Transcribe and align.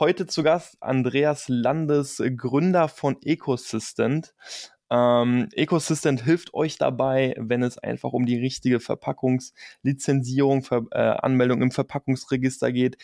Heute 0.00 0.26
zu 0.26 0.42
Gast 0.42 0.76
Andreas 0.80 1.46
Landes, 1.46 2.20
Gründer 2.36 2.88
von 2.88 3.16
Ecosystent. 3.22 4.34
Ähm, 4.90 5.48
Ecosystent 5.52 6.24
hilft 6.24 6.52
euch 6.52 6.78
dabei, 6.78 7.36
wenn 7.38 7.62
es 7.62 7.78
einfach 7.78 8.12
um 8.12 8.26
die 8.26 8.36
richtige 8.36 8.80
Verpackungslizenzierung, 8.80 10.64
Ver 10.64 10.82
äh, 10.90 10.98
Anmeldung 10.98 11.62
im 11.62 11.70
Verpackungsregister 11.70 12.72
geht 12.72 12.96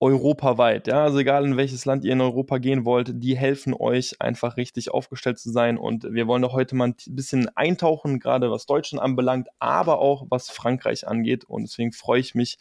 europaweit. 0.00 0.86
Ja, 0.86 1.04
also 1.04 1.18
egal 1.18 1.44
in 1.44 1.56
welches 1.56 1.84
Land 1.84 2.04
ihr 2.04 2.14
in 2.14 2.20
Europa 2.20 2.58
gehen 2.58 2.84
wollt, 2.84 3.22
die 3.22 3.36
helfen 3.36 3.74
euch 3.74 4.20
einfach 4.20 4.56
richtig 4.56 4.90
aufgestellt 4.90 5.38
zu 5.38 5.50
sein. 5.50 5.76
Und 5.76 6.04
wir 6.10 6.26
wollen 6.26 6.42
da 6.42 6.52
heute 6.52 6.74
mal 6.74 6.88
ein 6.88 6.94
bisschen 7.08 7.54
eintauchen, 7.54 8.18
gerade 8.18 8.50
was 8.50 8.66
Deutschland 8.66 9.02
anbelangt, 9.02 9.48
aber 9.58 9.98
auch 9.98 10.26
was 10.30 10.50
Frankreich 10.50 11.06
angeht. 11.06 11.44
Und 11.44 11.62
deswegen 11.62 11.92
freue 11.92 12.20
ich 12.20 12.34
mich, 12.34 12.58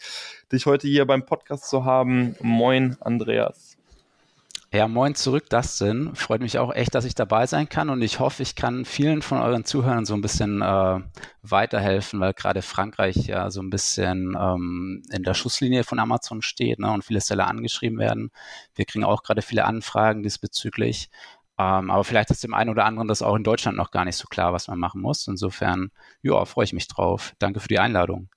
dich 0.51 0.65
heute 0.65 0.87
hier 0.87 1.05
beim 1.05 1.25
Podcast 1.25 1.69
zu 1.69 1.85
haben. 1.85 2.35
Moin, 2.41 2.97
Andreas. 2.99 3.78
Ja, 4.71 4.87
moin 4.87 5.15
zurück, 5.15 5.49
Dustin. 5.49 6.13
Freut 6.15 6.41
mich 6.41 6.59
auch 6.59 6.71
echt, 6.71 6.93
dass 6.93 7.03
ich 7.03 7.15
dabei 7.15 7.47
sein 7.47 7.69
kann 7.69 7.89
und 7.89 8.03
ich 8.03 8.19
hoffe, 8.19 8.43
ich 8.43 8.55
kann 8.55 8.85
vielen 8.85 9.23
von 9.23 9.39
euren 9.39 9.65
Zuhörern 9.65 10.05
so 10.05 10.13
ein 10.13 10.21
bisschen 10.21 10.61
äh, 10.61 10.99
weiterhelfen, 11.41 12.19
weil 12.19 12.33
gerade 12.35 12.61
Frankreich 12.61 13.15
ja 13.25 13.49
so 13.49 13.61
ein 13.61 13.71
bisschen 13.71 14.37
ähm, 14.39 15.01
in 15.11 15.23
der 15.23 15.33
Schusslinie 15.33 15.83
von 15.83 15.97
Amazon 15.97 16.43
steht 16.43 16.77
ne, 16.77 16.91
und 16.91 17.03
viele 17.03 17.19
Seller 17.19 17.47
angeschrieben 17.47 17.97
werden. 17.97 18.29
Wir 18.75 18.85
kriegen 18.85 19.03
auch 19.03 19.23
gerade 19.23 19.41
viele 19.41 19.65
Anfragen 19.65 20.21
diesbezüglich. 20.21 21.09
Ähm, 21.57 21.89
aber 21.89 22.03
vielleicht 22.03 22.29
ist 22.29 22.43
dem 22.43 22.53
einen 22.53 22.69
oder 22.69 22.85
anderen 22.85 23.07
das 23.07 23.23
auch 23.23 23.35
in 23.35 23.43
Deutschland 23.43 23.75
noch 23.75 23.89
gar 23.89 24.05
nicht 24.05 24.17
so 24.17 24.27
klar, 24.27 24.53
was 24.53 24.67
man 24.67 24.77
machen 24.77 25.01
muss. 25.01 25.27
Insofern, 25.27 25.89
ja, 26.21 26.45
freue 26.45 26.65
ich 26.65 26.73
mich 26.73 26.87
drauf. 26.87 27.33
Danke 27.39 27.59
für 27.59 27.67
die 27.69 27.79
Einladung. 27.79 28.29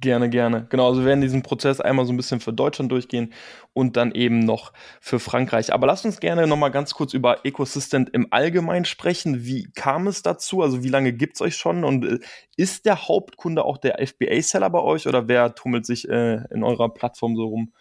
Gerne, 0.00 0.30
gerne. 0.30 0.66
Genau, 0.70 0.88
also 0.88 1.00
wir 1.00 1.08
werden 1.08 1.20
diesen 1.20 1.42
Prozess 1.42 1.78
einmal 1.78 2.06
so 2.06 2.12
ein 2.12 2.16
bisschen 2.16 2.40
für 2.40 2.54
Deutschland 2.54 2.90
durchgehen 2.90 3.34
und 3.74 3.98
dann 3.98 4.12
eben 4.12 4.38
noch 4.38 4.72
für 4.98 5.18
Frankreich. 5.20 5.74
Aber 5.74 5.86
lasst 5.86 6.06
uns 6.06 6.20
gerne 6.20 6.46
nochmal 6.46 6.70
ganz 6.70 6.94
kurz 6.94 7.12
über 7.12 7.44
Ecosystem 7.44 8.06
im 8.12 8.28
Allgemeinen 8.30 8.86
sprechen. 8.86 9.44
Wie 9.44 9.70
kam 9.74 10.06
es 10.06 10.22
dazu? 10.22 10.62
Also 10.62 10.82
wie 10.82 10.88
lange 10.88 11.12
gibt 11.12 11.34
es 11.34 11.42
euch 11.42 11.56
schon? 11.56 11.84
Und 11.84 12.04
äh, 12.06 12.18
ist 12.56 12.86
der 12.86 13.08
Hauptkunde 13.08 13.62
auch 13.62 13.76
der 13.76 13.98
FBA-Seller 14.06 14.70
bei 14.70 14.80
euch 14.80 15.06
oder 15.06 15.28
wer 15.28 15.54
tummelt 15.54 15.84
sich 15.84 16.08
äh, 16.08 16.44
in 16.50 16.64
eurer 16.64 16.88
Plattform 16.88 17.36
so 17.36 17.44
rum? 17.44 17.72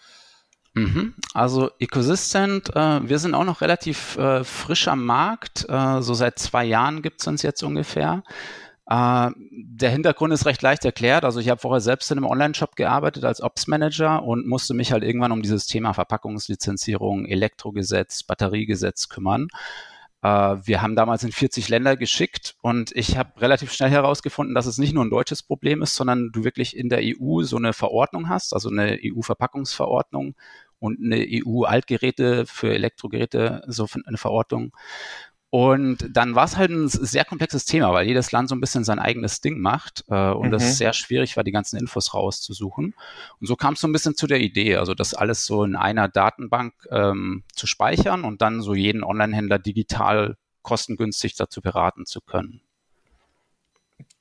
Mhm. 0.74 1.14
Also 1.34 1.72
Ecosystent, 1.80 2.76
äh, 2.76 3.08
wir 3.08 3.20
sind 3.20 3.34
auch 3.34 3.46
noch 3.46 3.62
relativ 3.62 4.18
äh, 4.18 4.44
frisch 4.44 4.90
am 4.90 5.06
Markt. 5.06 5.66
Äh, 5.70 6.02
so 6.02 6.14
seit 6.14 6.38
zwei 6.38 6.66
Jahren 6.66 7.02
gibt 7.02 7.22
es 7.22 7.28
uns 7.28 7.44
jetzt 7.44 7.64
ungefähr. 7.64 8.24
Äh, 8.90 9.30
der 9.52 9.92
Hintergrund 9.92 10.34
ist 10.34 10.48
recht 10.48 10.64
leicht 10.64 10.84
erklärt. 10.84 11.24
Also 11.24 11.40
ich 11.40 11.50
habe 11.50 11.62
vorher 11.62 11.80
selbst 11.80 12.10
in 12.12 12.18
einem 12.18 12.26
Online-Shop 12.26 12.76
gearbeitet 12.76 13.24
als 13.24 13.42
Ops-Manager 13.42 14.24
und 14.24 14.48
musste 14.48 14.74
mich 14.74 14.92
halt 14.92 15.04
irgendwann 15.04 15.32
um 15.32 15.44
dieses 15.44 15.68
Thema 15.68 15.94
Verpackungslizenzierung, 15.94 17.26
Elektrogesetz, 17.28 18.24
Batteriegesetz 18.24 19.08
kümmern. 19.08 19.48
Uh, 20.22 20.58
wir 20.66 20.82
haben 20.82 20.98
damals 20.98 21.24
in 21.24 21.32
40 21.32 21.70
Länder 21.70 21.96
geschickt 21.96 22.56
und 22.62 22.92
ich 22.94 23.16
habe 23.16 23.40
relativ 23.40 23.72
schnell 23.72 23.90
herausgefunden, 23.90 24.54
dass 24.54 24.66
es 24.66 24.78
nicht 24.78 24.94
nur 24.94 25.06
ein 25.06 25.10
deutsches 25.10 25.44
Problem 25.44 25.82
ist, 25.82 25.96
sondern 25.96 26.32
du 26.34 26.44
wirklich 26.44 26.76
in 26.76 26.90
der 26.90 27.00
EU 27.02 27.44
so 27.44 27.56
eine 27.56 27.72
Verordnung 27.72 28.28
hast, 28.28 28.54
also 28.54 28.70
eine 28.70 29.00
EU-Verpackungsverordnung 29.02 30.36
und 30.80 31.00
eine 31.02 31.26
EU-Altgeräte 31.26 32.46
für 32.46 32.74
Elektrogeräte, 32.74 33.64
so 33.68 33.88
eine 34.06 34.18
Verordnung. 34.18 34.74
Und 35.52 36.06
dann 36.12 36.36
war 36.36 36.46
es 36.46 36.58
halt 36.58 36.70
ein 36.70 36.88
sehr 36.88 37.26
komplexes 37.26 37.66
Thema, 37.66 37.92
weil 37.92 38.06
jedes 38.06 38.32
Land 38.32 38.50
so 38.50 38.56
ein 38.56 38.62
bisschen 38.62 38.84
sein 38.84 39.00
eigenes 39.00 39.42
Ding 39.42 39.60
macht 39.60 40.04
äh, 40.08 40.30
und 40.30 40.54
es 40.54 40.64
mhm. 40.64 40.72
sehr 40.74 40.94
schwierig 40.94 41.38
war, 41.38 41.44
die 41.44 41.52
ganzen 41.52 41.80
Infos 41.80 42.14
rauszusuchen. 42.14 42.94
Und 43.40 43.48
so 43.48 43.56
kam 43.56 43.74
es 43.74 43.82
so 43.82 43.88
ein 43.88 43.92
bisschen 43.92 44.16
zu 44.16 44.28
der 44.28 44.42
Idee, 44.42 44.76
also 44.76 44.94
das 44.94 45.16
alles 45.16 45.46
so 45.46 45.64
in 45.64 45.76
einer 45.76 46.08
Datenbank 46.08 46.74
ähm, 46.92 47.44
zu 47.56 47.66
speichern 47.66 48.26
und 48.26 48.44
dann 48.44 48.62
so 48.62 48.76
jeden 48.76 49.04
Online-Händler 49.04 49.58
digital 49.58 50.38
kostengünstig 50.62 51.36
dazu 51.36 51.62
beraten 51.62 52.06
zu 52.06 52.22
können. 52.22 52.62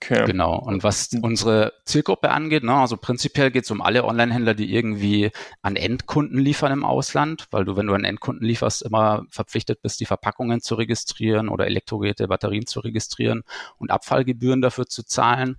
Okay. 0.01 0.25
Genau. 0.27 0.57
Und 0.57 0.85
was 0.85 1.11
unsere 1.23 1.73
Zielgruppe 1.85 2.31
angeht, 2.31 2.63
ne, 2.63 2.73
also 2.73 2.97
prinzipiell 2.97 3.51
geht 3.51 3.65
es 3.65 3.71
um 3.73 3.83
alle 3.83 4.05
Online-Händler, 4.05 4.55
die 4.55 4.73
irgendwie 4.73 5.33
an 5.61 5.75
Endkunden 5.75 6.39
liefern 6.39 6.71
im 6.71 6.85
Ausland, 6.85 7.49
weil 7.51 7.65
du, 7.65 7.77
wenn 7.77 7.89
du 7.89 7.95
an 7.95 8.05
Endkunden 8.05 8.47
lieferst, 8.47 8.83
immer 8.83 9.25
verpflichtet 9.29 9.83
bist, 9.83 9.99
die 9.99 10.07
Verpackungen 10.07 10.61
zu 10.61 10.77
registrieren 10.77 11.49
oder 11.49 11.67
Elektrogeräte, 11.67 12.29
Batterien 12.29 12.67
zu 12.67 12.79
registrieren 12.79 13.43
und 13.79 13.91
Abfallgebühren 13.91 14.63
dafür 14.63 14.87
zu 14.87 15.03
zahlen. 15.05 15.57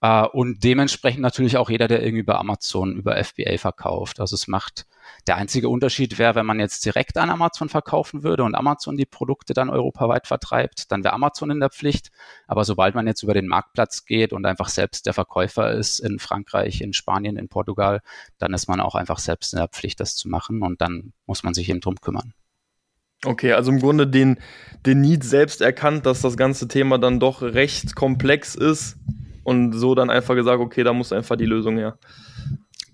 Uh, 0.00 0.28
und 0.32 0.62
dementsprechend 0.62 1.22
natürlich 1.22 1.56
auch 1.56 1.68
jeder, 1.68 1.88
der 1.88 2.04
irgendwie 2.04 2.20
über 2.20 2.38
Amazon, 2.38 2.94
über 2.94 3.16
FBA 3.16 3.58
verkauft. 3.58 4.20
Also 4.20 4.34
es 4.36 4.46
macht, 4.46 4.86
der 5.26 5.36
einzige 5.36 5.68
Unterschied 5.68 6.20
wäre, 6.20 6.36
wenn 6.36 6.46
man 6.46 6.60
jetzt 6.60 6.84
direkt 6.84 7.16
an 7.16 7.30
Amazon 7.30 7.68
verkaufen 7.68 8.22
würde 8.22 8.44
und 8.44 8.54
Amazon 8.54 8.96
die 8.96 9.06
Produkte 9.06 9.54
dann 9.54 9.70
europaweit 9.70 10.28
vertreibt, 10.28 10.92
dann 10.92 11.02
wäre 11.02 11.14
Amazon 11.14 11.50
in 11.50 11.58
der 11.58 11.70
Pflicht. 11.70 12.12
Aber 12.46 12.62
sobald 12.62 12.94
man 12.94 13.08
jetzt 13.08 13.24
über 13.24 13.34
den 13.34 13.48
Marktplatz 13.48 14.04
geht 14.04 14.32
und 14.32 14.46
einfach 14.46 14.68
selbst 14.68 15.04
der 15.04 15.14
Verkäufer 15.14 15.72
ist 15.72 15.98
in 15.98 16.20
Frankreich, 16.20 16.80
in 16.80 16.92
Spanien, 16.92 17.36
in 17.36 17.48
Portugal, 17.48 18.00
dann 18.38 18.54
ist 18.54 18.68
man 18.68 18.80
auch 18.80 18.94
einfach 18.94 19.18
selbst 19.18 19.52
in 19.52 19.58
der 19.58 19.66
Pflicht, 19.66 19.98
das 19.98 20.14
zu 20.14 20.28
machen 20.28 20.62
und 20.62 20.80
dann 20.80 21.12
muss 21.26 21.42
man 21.42 21.54
sich 21.54 21.68
eben 21.70 21.80
drum 21.80 21.96
kümmern. 21.96 22.34
Okay, 23.24 23.52
also 23.52 23.72
im 23.72 23.80
Grunde 23.80 24.06
den, 24.06 24.38
den 24.86 25.00
Need 25.00 25.24
selbst 25.24 25.60
erkannt, 25.60 26.06
dass 26.06 26.20
das 26.20 26.36
ganze 26.36 26.68
Thema 26.68 26.98
dann 26.98 27.18
doch 27.18 27.42
recht 27.42 27.96
komplex 27.96 28.54
ist 28.54 28.96
und 29.48 29.72
so 29.72 29.94
dann 29.94 30.10
einfach 30.10 30.34
gesagt, 30.34 30.60
okay, 30.60 30.84
da 30.84 30.92
muss 30.92 31.10
einfach 31.10 31.36
die 31.36 31.46
Lösung 31.46 31.78
her. 31.78 31.96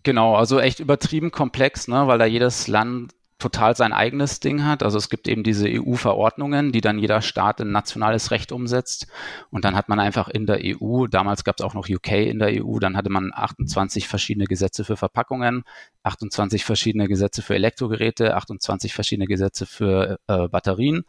Genau, 0.05 0.37
also 0.37 0.61
echt 0.61 0.79
übertrieben 0.79 1.33
komplex, 1.33 1.89
ne, 1.89 2.07
weil 2.07 2.19
da 2.19 2.27
jedes 2.27 2.69
Land 2.69 3.13
total 3.41 3.75
sein 3.75 3.93
eigenes 3.93 4.39
Ding 4.39 4.65
hat. 4.65 4.85
Also 4.85 4.97
es 4.97 5.09
gibt 5.09 5.27
eben 5.27 5.43
diese 5.43 5.67
EU-Verordnungen, 5.69 6.71
die 6.71 6.81
dann 6.81 7.01
jeder 7.01 7.23
Staat 7.23 7.59
in 7.59 7.73
nationales 7.73 8.31
Recht 8.31 8.53
umsetzt. 8.53 9.09
Und 9.51 9.65
dann 9.65 9.75
hat 9.75 9.89
man 9.89 9.99
einfach 9.99 10.29
in 10.29 10.47
der 10.47 10.61
EU, 10.63 11.09
damals 11.09 11.43
gab 11.43 11.57
es 11.59 11.65
auch 11.65 11.75
noch 11.75 11.89
UK 11.89 12.13
in 12.13 12.39
der 12.39 12.65
EU, 12.65 12.79
dann 12.79 12.97
hatte 12.97 13.11
man 13.11 13.33
28 13.35 14.07
verschiedene 14.07 14.47
Gesetze 14.47 14.85
für 14.85 14.97
Verpackungen, 14.97 15.65
28 16.05 16.65
verschiedene 16.65 17.09
Gesetze 17.09 17.43
für 17.43 17.57
Elektrogeräte, 17.57 18.37
28 18.37 18.95
verschiedene 18.95 19.27
Gesetze 19.27 19.67
für 19.67 20.21
äh, 20.29 20.47
Batterien 20.49 21.05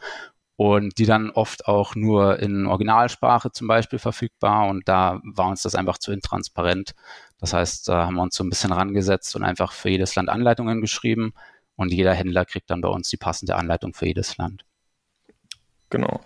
und 0.58 0.98
die 0.98 1.06
dann 1.06 1.32
oft 1.32 1.68
auch 1.68 1.96
nur 1.96 2.40
in 2.40 2.66
Originalsprache 2.66 3.52
zum 3.52 3.68
Beispiel 3.68 4.00
verfügbar 4.00 4.68
und 4.68 4.88
da 4.88 5.20
war 5.24 5.48
uns 5.48 5.64
das 5.64 5.76
einfach 5.76 5.98
zu 5.98 6.12
intransparent. 6.12 6.96
Das 7.40 7.54
heißt, 7.54 7.90
da 7.90 8.06
haben 8.06 8.16
wir 8.16 8.24
uns 8.24 8.36
so 8.36 8.44
ein 8.44 8.50
bisschen 8.50 8.72
rangesetzt 8.72 9.36
und 9.36 9.44
einfach 9.44 9.74
für 9.74 9.90
jedes 9.90 10.16
Land 10.16 10.30
Anleitungen 10.30 10.82
geschrieben 10.82 11.34
und 11.76 11.92
jeder 11.92 12.14
Händler 12.14 12.46
kriegt 12.46 12.70
dann 12.70 12.82
bei 12.82 12.90
uns 12.90 13.10
die 13.10 13.18
passende 13.18 13.56
Anleitung 13.56 13.94
für 13.94 14.06
jedes 14.06 14.38
Land. 14.38 14.64
Genau. 15.92 16.22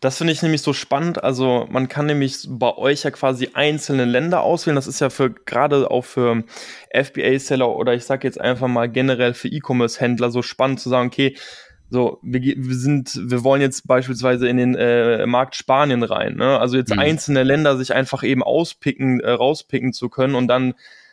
Das 0.00 0.18
finde 0.18 0.32
ich 0.32 0.42
nämlich 0.42 0.62
so 0.62 0.72
spannend. 0.72 1.22
Also 1.22 1.68
man 1.70 1.88
kann 1.88 2.06
nämlich 2.06 2.46
bei 2.48 2.74
euch 2.76 3.02
ja 3.02 3.10
quasi 3.10 3.50
einzelne 3.52 4.04
Länder 4.04 4.42
auswählen. 4.42 4.74
Das 4.74 4.86
ist 4.86 5.00
ja 5.00 5.10
für 5.10 5.30
gerade 5.30 5.90
auch 5.90 6.02
für 6.02 6.42
FBA-Seller 6.92 7.68
oder 7.68 7.94
ich 7.94 8.04
sage 8.04 8.26
jetzt 8.26 8.40
einfach 8.40 8.68
mal 8.68 8.88
generell 8.88 9.34
für 9.34 9.48
E-Commerce-Händler 9.48 10.30
so 10.30 10.42
spannend 10.42 10.80
zu 10.80 10.88
sagen, 10.88 11.08
okay, 11.08 11.36
so, 11.92 12.18
wir, 12.22 12.40
wir 12.40 12.74
sind, 12.74 13.20
wir 13.22 13.44
wollen 13.44 13.60
jetzt 13.60 13.86
beispielsweise 13.86 14.48
in 14.48 14.56
den 14.56 14.74
äh, 14.74 15.26
Markt 15.26 15.56
Spanien 15.56 16.02
rein, 16.02 16.36
ne? 16.36 16.58
Also 16.58 16.78
jetzt 16.78 16.90
mhm. 16.90 16.98
einzelne 16.98 17.42
Länder 17.42 17.76
sich 17.76 17.92
einfach 17.92 18.22
eben 18.22 18.42
auspicken, 18.42 19.20
äh, 19.20 19.30
rauspicken 19.30 19.92
zu 19.92 20.08
können 20.08 20.34
und 20.34 20.48
dann 20.48 20.72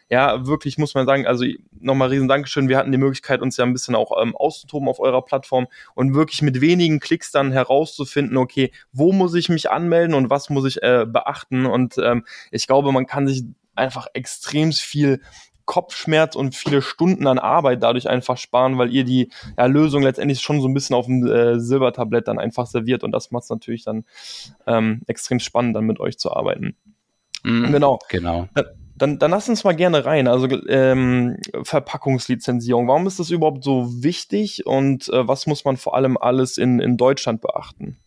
ja, 0.10 0.48
wirklich 0.48 0.78
muss 0.78 0.96
man 0.96 1.06
sagen, 1.06 1.28
also 1.28 1.46
nochmal 1.82 2.08
riesen 2.08 2.30
Dankeschön. 2.30 2.70
Wir 2.70 2.78
hatten 2.78 2.94
die 2.94 2.98
Möglichkeit, 2.98 3.42
uns 3.42 3.58
ja 3.58 3.66
ein 3.66 3.74
bisschen 3.74 3.94
auch 3.94 4.12
ähm, 4.20 4.38
auszutoben 4.38 4.88
auf 4.88 5.02
eurer 5.02 5.22
Plattform 5.22 5.68
und 5.96 6.16
wirklich 6.16 6.42
mit 6.42 6.62
wenigen 6.62 7.02
Klicks 7.02 7.32
dann 7.32 7.52
herauszufinden, 7.52 8.38
okay, 8.38 8.72
wo 8.94 9.12
muss 9.12 9.36
ich 9.36 9.50
mich 9.50 9.70
anmelden 9.70 10.16
und 10.16 10.30
was 10.30 10.50
muss 10.50 10.66
ich 10.66 10.82
äh, 10.82 11.06
beachten. 11.06 11.66
Und 11.66 11.98
ähm, 12.00 12.26
ich 12.52 12.66
glaube, 12.68 12.94
man 12.94 13.06
kann 13.06 13.28
sich 13.28 13.44
einfach 13.76 14.08
extrem 14.14 14.72
viel 14.72 15.22
Kopfschmerz 15.70 16.36
und 16.36 16.56
viele 16.56 16.82
Stunden 16.82 17.28
an 17.28 17.38
Arbeit 17.38 17.84
dadurch 17.84 18.10
einfach 18.10 18.38
sparen, 18.38 18.80
weil 18.80 18.92
ihr 18.92 19.04
die 19.04 19.30
ja, 19.56 19.68
Lösung 19.68 20.02
letztendlich 20.02 20.42
schon 20.42 20.62
so 20.62 20.68
ein 20.68 20.74
bisschen 20.74 20.96
auf 20.96 21.06
dem 21.06 21.28
äh, 21.28 21.60
Silbertablett 21.60 22.28
dann 22.28 22.40
einfach 22.40 22.66
serviert 22.66 23.04
und 23.04 23.12
das 23.12 23.30
macht 23.30 23.44
es 23.44 23.52
natürlich 23.52 23.84
dann 23.84 24.04
ähm, 24.66 25.04
extrem 25.06 25.40
spannend, 25.40 25.76
dann 25.76 25.86
mit 25.86 26.00
euch 26.00 26.18
zu 26.18 26.36
arbeiten. 26.36 26.76
Mm, 27.44 27.72
genau. 27.72 28.00
Genau. 28.10 28.50
Dann, 28.96 29.20
dann 29.20 29.30
lass 29.30 29.48
uns 29.48 29.64
mal 29.64 29.76
gerne 29.76 30.06
rein. 30.06 30.28
Also 30.28 30.48
ähm, 30.68 31.38
Verpackungslizenzierung. 31.62 32.88
Warum 32.88 33.06
ist 33.06 33.20
das 33.20 33.30
überhaupt 33.30 33.64
so 33.64 34.04
wichtig 34.04 34.66
und 34.66 35.08
äh, 35.10 35.28
was 35.28 35.46
muss 35.46 35.66
man 35.66 35.78
vor 35.78 35.96
allem 35.96 36.18
alles 36.18 36.58
in, 36.58 36.80
in 36.80 36.98
Deutschland 36.98 37.42
beachten? 37.42 37.98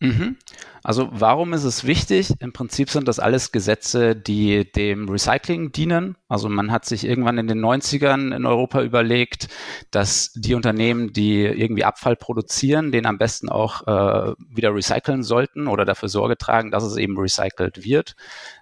Mhm. 0.00 0.36
Also 0.84 1.08
warum 1.10 1.52
ist 1.54 1.64
es 1.64 1.84
wichtig? 1.84 2.32
Im 2.38 2.52
Prinzip 2.52 2.88
sind 2.88 3.08
das 3.08 3.18
alles 3.18 3.50
Gesetze, 3.50 4.14
die 4.14 4.70
dem 4.70 5.08
Recycling 5.08 5.72
dienen. 5.72 6.16
Also 6.28 6.48
man 6.48 6.70
hat 6.70 6.84
sich 6.84 7.04
irgendwann 7.04 7.36
in 7.36 7.48
den 7.48 7.58
90ern 7.58 8.34
in 8.34 8.46
Europa 8.46 8.80
überlegt, 8.82 9.48
dass 9.90 10.32
die 10.34 10.54
Unternehmen, 10.54 11.12
die 11.12 11.42
irgendwie 11.42 11.84
Abfall 11.84 12.14
produzieren, 12.14 12.92
den 12.92 13.06
am 13.06 13.18
besten 13.18 13.48
auch 13.48 13.88
äh, 13.88 14.34
wieder 14.48 14.72
recyceln 14.72 15.24
sollten 15.24 15.66
oder 15.66 15.84
dafür 15.84 16.08
Sorge 16.08 16.38
tragen, 16.38 16.70
dass 16.70 16.84
es 16.84 16.96
eben 16.96 17.18
recycelt 17.18 17.84
wird. 17.84 18.14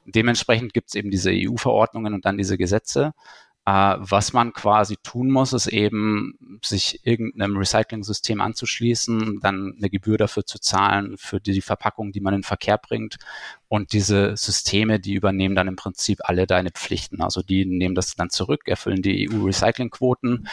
Dementsprechend 0.07 0.73
gibt 0.73 0.89
es 0.89 0.95
eben 0.95 1.11
diese 1.11 1.31
EU-Verordnungen 1.33 2.15
und 2.15 2.25
dann 2.25 2.39
diese 2.39 2.57
Gesetze. 2.57 3.13
Uh, 3.69 3.97
was 3.99 4.33
man 4.33 4.53
quasi 4.53 4.97
tun 5.03 5.29
muss, 5.29 5.53
ist 5.53 5.67
eben, 5.67 6.61
sich 6.65 7.05
irgendeinem 7.05 7.57
Recycling-System 7.57 8.41
anzuschließen, 8.41 9.41
dann 9.43 9.75
eine 9.77 9.91
Gebühr 9.91 10.19
dafür 10.19 10.47
zu 10.47 10.61
zahlen, 10.61 11.17
für 11.19 11.41
die 11.41 11.61
Verpackung, 11.61 12.13
die 12.13 12.21
man 12.21 12.33
in 12.33 12.43
den 12.43 12.45
Verkehr 12.45 12.79
bringt. 12.79 13.17
Und 13.67 13.93
diese 13.93 14.37
Systeme, 14.37 15.01
die 15.01 15.15
übernehmen 15.15 15.57
dann 15.57 15.67
im 15.67 15.75
Prinzip 15.75 16.21
alle 16.23 16.47
deine 16.47 16.71
Pflichten. 16.71 17.21
Also 17.21 17.43
die 17.43 17.65
nehmen 17.67 17.97
das 17.97 18.15
dann 18.15 18.31
zurück, 18.31 18.69
erfüllen 18.69 19.03
die 19.03 19.29
EU-Recycling-Quoten. 19.29 20.47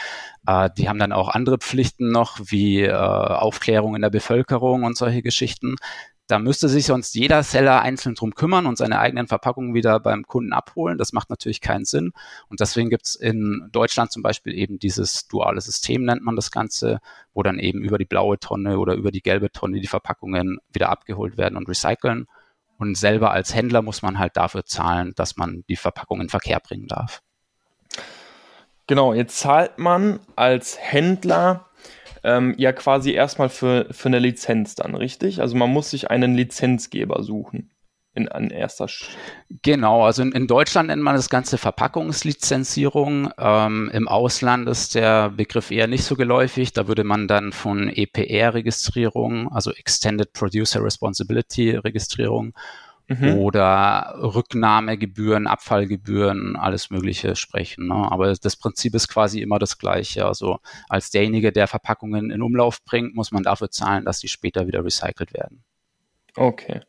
Uh, 0.48 0.68
die 0.76 0.88
haben 0.88 0.98
dann 0.98 1.12
auch 1.12 1.28
andere 1.28 1.58
Pflichten 1.58 2.10
noch, 2.10 2.40
wie 2.42 2.88
uh, 2.88 2.94
Aufklärung 2.94 3.94
in 3.94 4.02
der 4.02 4.10
Bevölkerung 4.10 4.82
und 4.82 4.96
solche 4.96 5.22
Geschichten. 5.22 5.76
Da 6.26 6.38
müsste 6.38 6.70
sich 6.70 6.86
sonst 6.86 7.14
jeder 7.14 7.42
Seller 7.42 7.82
einzeln 7.82 8.14
drum 8.14 8.34
kümmern 8.34 8.64
und 8.64 8.78
seine 8.78 8.98
eigenen 8.98 9.26
Verpackungen 9.26 9.74
wieder 9.74 10.00
beim 10.00 10.26
Kunden 10.26 10.54
abholen. 10.54 10.96
Das 10.96 11.12
macht 11.12 11.28
natürlich 11.28 11.60
keinen 11.60 11.84
Sinn. 11.84 12.12
Und 12.48 12.60
deswegen 12.60 12.88
gibt 12.88 13.04
es 13.04 13.14
in 13.14 13.68
Deutschland 13.72 14.10
zum 14.10 14.22
Beispiel 14.22 14.54
eben 14.54 14.78
dieses 14.78 15.28
duale 15.28 15.60
System, 15.60 16.04
nennt 16.04 16.22
man 16.22 16.34
das 16.34 16.50
Ganze, 16.50 17.00
wo 17.34 17.42
dann 17.42 17.58
eben 17.58 17.82
über 17.82 17.98
die 17.98 18.06
blaue 18.06 18.38
Tonne 18.38 18.78
oder 18.78 18.94
über 18.94 19.10
die 19.10 19.20
gelbe 19.20 19.52
Tonne 19.52 19.80
die 19.80 19.86
Verpackungen 19.86 20.60
wieder 20.72 20.88
abgeholt 20.88 21.36
werden 21.36 21.58
und 21.58 21.68
recyceln. 21.68 22.26
Und 22.78 22.96
selber 22.96 23.30
als 23.30 23.54
Händler 23.54 23.82
muss 23.82 24.00
man 24.00 24.18
halt 24.18 24.38
dafür 24.38 24.64
zahlen, 24.64 25.12
dass 25.16 25.36
man 25.36 25.62
die 25.68 25.76
Verpackung 25.76 26.22
in 26.22 26.30
Verkehr 26.30 26.58
bringen 26.58 26.88
darf. 26.88 27.22
Genau, 28.86 29.14
jetzt 29.14 29.38
zahlt 29.38 29.78
man 29.78 30.20
als 30.36 30.78
Händler 30.78 31.66
ähm, 32.24 32.54
ja 32.56 32.72
quasi 32.72 33.12
erstmal 33.12 33.48
für, 33.48 33.86
für 33.90 34.08
eine 34.08 34.18
Lizenz 34.18 34.74
dann, 34.74 34.94
richtig? 34.94 35.40
Also 35.40 35.56
man 35.56 35.70
muss 35.70 35.90
sich 35.90 36.10
einen 36.10 36.34
Lizenzgeber 36.34 37.22
suchen. 37.22 37.70
In, 38.16 38.28
an 38.28 38.50
erster 38.50 38.86
Sch 38.86 39.08
Genau, 39.62 40.04
also 40.04 40.22
in, 40.22 40.30
in, 40.30 40.46
Deutschland 40.46 40.86
nennt 40.86 41.02
man 41.02 41.16
das 41.16 41.28
Ganze 41.28 41.58
Verpackungslizenzierung. 41.58 43.30
Ähm, 43.36 43.90
Im 43.92 44.06
Ausland 44.06 44.68
ist 44.68 44.94
der 44.94 45.30
Begriff 45.30 45.72
eher 45.72 45.88
nicht 45.88 46.04
so 46.04 46.14
geläufig. 46.14 46.72
Da 46.72 46.86
würde 46.86 47.02
man 47.02 47.26
dann 47.26 47.50
von 47.50 47.88
EPR-Registrierung, 47.88 49.50
also 49.50 49.72
Extended 49.72 50.32
Producer 50.32 50.84
Responsibility 50.84 51.70
Registrierung 51.70 52.54
mhm. 53.08 53.34
oder 53.38 54.14
Rücknahmegebühren, 54.18 55.46
Abfallgebühren, 55.46 56.56
alles 56.56 56.90
Mögliche 56.90 57.36
sprechen. 57.36 57.88
Ne? 57.88 57.94
Aber 57.94 58.32
das 58.34 58.56
Prinzip 58.56 58.94
ist 58.94 59.08
quasi 59.08 59.40
immer 59.40 59.58
das 59.58 59.78
gleiche. 59.78 60.26
Also 60.26 60.58
als 60.88 61.10
derjenige, 61.10 61.52
der 61.52 61.68
Verpackungen 61.68 62.30
in 62.30 62.42
Umlauf 62.42 62.84
bringt, 62.84 63.14
muss 63.14 63.32
man 63.32 63.42
dafür 63.42 63.70
zahlen, 63.70 64.04
dass 64.04 64.18
die 64.20 64.28
später 64.28 64.66
wieder 64.66 64.84
recycelt 64.84 65.34
werden. 65.34 65.64
Okay. 66.36 66.80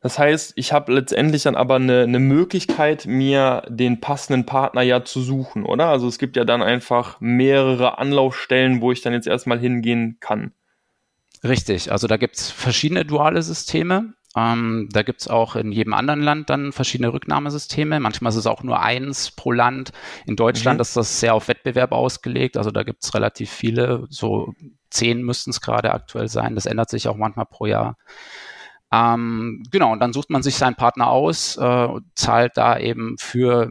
Das 0.00 0.18
heißt, 0.18 0.52
ich 0.54 0.72
habe 0.72 0.92
letztendlich 0.92 1.42
dann 1.42 1.56
aber 1.56 1.76
eine, 1.76 2.02
eine 2.02 2.20
Möglichkeit, 2.20 3.06
mir 3.06 3.64
den 3.68 4.00
passenden 4.00 4.46
Partner 4.46 4.82
ja 4.82 5.04
zu 5.04 5.20
suchen, 5.20 5.64
oder? 5.64 5.86
Also 5.86 6.06
es 6.06 6.18
gibt 6.18 6.36
ja 6.36 6.44
dann 6.44 6.62
einfach 6.62 7.20
mehrere 7.20 7.98
Anlaufstellen, 7.98 8.80
wo 8.80 8.92
ich 8.92 9.00
dann 9.00 9.12
jetzt 9.12 9.26
erstmal 9.26 9.58
hingehen 9.58 10.18
kann. 10.20 10.52
Richtig, 11.42 11.90
also 11.90 12.06
da 12.06 12.16
gibt 12.16 12.36
es 12.36 12.50
verschiedene 12.50 13.04
duale 13.04 13.42
Systeme. 13.42 14.14
Ähm, 14.38 14.88
da 14.92 15.02
gibt 15.02 15.22
es 15.22 15.28
auch 15.28 15.56
in 15.56 15.72
jedem 15.72 15.94
anderen 15.94 16.22
Land 16.22 16.50
dann 16.50 16.72
verschiedene 16.72 17.12
Rücknahmesysteme. 17.12 17.98
Manchmal 17.98 18.30
ist 18.30 18.36
es 18.36 18.46
auch 18.46 18.62
nur 18.62 18.80
eins 18.80 19.30
pro 19.32 19.52
Land. 19.52 19.92
In 20.26 20.36
Deutschland 20.36 20.78
mhm. 20.78 20.82
ist 20.82 20.96
das 20.96 21.20
sehr 21.20 21.34
auf 21.34 21.48
Wettbewerb 21.48 21.92
ausgelegt. 21.92 22.56
Also 22.56 22.70
da 22.70 22.82
gibt 22.82 23.02
es 23.02 23.14
relativ 23.14 23.50
viele. 23.50 24.06
So 24.10 24.54
zehn 24.90 25.22
müssten 25.22 25.50
es 25.50 25.60
gerade 25.60 25.92
aktuell 25.92 26.28
sein. 26.28 26.54
Das 26.54 26.66
ändert 26.66 26.90
sich 26.90 27.08
auch 27.08 27.16
manchmal 27.16 27.46
pro 27.46 27.66
Jahr. 27.66 27.96
Ähm, 28.92 29.62
genau, 29.70 29.92
und 29.92 30.00
dann 30.00 30.12
sucht 30.12 30.30
man 30.30 30.42
sich 30.42 30.56
seinen 30.56 30.76
Partner 30.76 31.08
aus, 31.10 31.56
äh, 31.58 31.88
zahlt 32.14 32.56
da 32.56 32.78
eben 32.78 33.16
für 33.18 33.70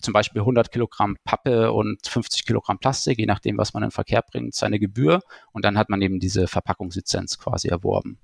zum 0.00 0.12
Beispiel 0.12 0.42
100 0.42 0.70
Kilogramm 0.70 1.16
Pappe 1.24 1.72
und 1.72 2.06
50 2.06 2.44
Kilogramm 2.44 2.78
Plastik, 2.78 3.18
je 3.18 3.26
nachdem, 3.26 3.58
was 3.58 3.72
man 3.72 3.82
in 3.82 3.88
den 3.88 3.92
Verkehr 3.92 4.22
bringt, 4.22 4.54
seine 4.54 4.78
Gebühr. 4.78 5.20
Und 5.52 5.64
dann 5.64 5.78
hat 5.78 5.88
man 5.88 6.02
eben 6.02 6.20
diese 6.20 6.48
Verpackungslizenz 6.48 7.38
quasi 7.38 7.68
erworben. 7.68 8.18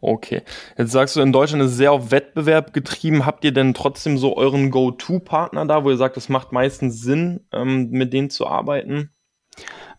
Okay. 0.00 0.42
Jetzt 0.76 0.92
sagst 0.92 1.16
du, 1.16 1.20
in 1.20 1.32
Deutschland 1.32 1.62
ist 1.62 1.76
sehr 1.76 1.92
auf 1.92 2.10
Wettbewerb 2.10 2.72
getrieben. 2.72 3.24
Habt 3.26 3.44
ihr 3.44 3.52
denn 3.52 3.74
trotzdem 3.74 4.18
so 4.18 4.36
euren 4.36 4.70
Go-To-Partner 4.70 5.66
da, 5.66 5.84
wo 5.84 5.90
ihr 5.90 5.96
sagt, 5.96 6.16
es 6.16 6.28
macht 6.28 6.52
meistens 6.52 7.00
Sinn, 7.00 7.46
ähm, 7.52 7.90
mit 7.90 8.12
denen 8.12 8.30
zu 8.30 8.46
arbeiten? 8.46 9.10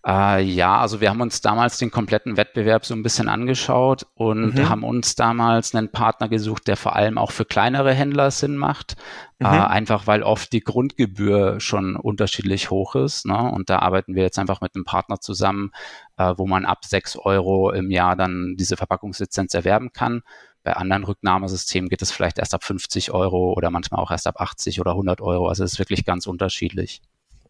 Äh, 0.06 0.44
ja, 0.44 0.80
also 0.80 1.02
wir 1.02 1.10
haben 1.10 1.22
uns 1.22 1.42
damals 1.42 1.78
den 1.78 1.92
kompletten 1.92 2.38
Wettbewerb 2.38 2.86
so 2.86 2.94
ein 2.94 3.04
bisschen 3.04 3.30
angeschaut 3.30 4.06
und 4.16 4.56
mhm. 4.56 4.70
haben 4.70 4.84
uns 4.84 5.16
damals 5.16 5.76
einen 5.76 5.92
Partner 5.92 6.30
gesucht, 6.30 6.68
der 6.68 6.78
vor 6.78 6.96
allem 6.96 7.18
auch 7.18 7.32
für 7.32 7.46
kleinere 7.46 7.94
Händler 7.94 8.32
Sinn 8.32 8.58
macht. 8.58 8.96
Äh, 9.40 9.48
mhm. 9.48 9.54
Äh, 9.54 9.66
einfach 9.66 10.08
weil 10.08 10.24
oft 10.24 10.52
die 10.54 10.62
Grundgebühr 10.62 11.60
schon 11.60 11.96
unterschiedlich 11.96 12.70
hoch 12.70 12.96
ist. 12.96 13.26
Ne? 13.26 13.38
Und 13.38 13.70
da 13.70 13.80
arbeiten 13.80 14.16
wir 14.16 14.24
jetzt 14.24 14.40
einfach 14.40 14.62
mit 14.62 14.76
einem 14.76 14.86
Partner 14.86 15.20
zusammen, 15.20 15.72
äh, 16.18 16.34
wo 16.38 16.48
man 16.48 16.66
ab 16.66 16.86
sechs 16.86 17.16
Euro 17.16 17.72
im 17.72 17.92
Jahr 17.92 18.16
dann 18.16 18.56
diese 18.58 18.78
Verpackungslizenz 18.78 19.54
erwerben 19.54 19.92
kann. 19.94 20.22
Bei 20.64 20.74
anderen 20.74 21.06
Rücknahmesystemen 21.06 21.90
geht 21.90 22.02
es 22.02 22.12
vielleicht 22.12 22.40
erst 22.40 22.54
ab 22.54 22.64
50 22.64 23.12
Euro 23.12 23.54
oder 23.54 23.72
manchmal 23.72 24.02
auch 24.02 24.12
erst 24.12 24.28
ab 24.28 24.42
80 24.42 24.82
oder 24.82 24.92
100 24.92 25.22
Euro. 25.22 25.48
Also 25.48 25.64
es 25.64 25.74
ist 25.74 25.80
wirklich 25.80 26.04
ganz 26.04 26.28
unterschiedlich. 26.28 27.02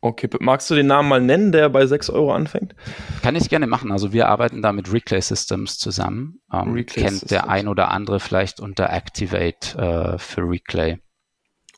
Okay, 0.02 0.30
magst 0.40 0.70
du 0.70 0.76
den 0.76 0.88
Namen 0.88 1.10
mal 1.10 1.22
nennen, 1.22 1.52
der 1.52 1.70
bei 1.70 1.86
6 1.86 2.10
Euro 2.10 2.34
anfängt? 2.34 2.76
Kann 3.22 3.36
ich 3.36 3.50
gerne 3.50 3.68
machen. 3.68 3.92
Also 3.92 4.14
wir 4.14 4.28
arbeiten 4.30 4.62
da 4.62 4.72
mit 4.72 4.92
Reclay 4.92 5.22
Systems 5.22 5.78
zusammen. 5.78 6.40
Ähm, 6.52 6.74
Reclay 6.74 7.04
kennt 7.04 7.20
Systems. 7.20 7.30
der 7.30 7.50
ein 7.50 7.68
oder 7.68 7.90
andere 7.92 8.20
vielleicht 8.20 8.60
unter 8.60 8.92
Activate 8.92 9.78
äh, 9.78 10.18
für 10.18 10.42
Reclay. 10.42 11.00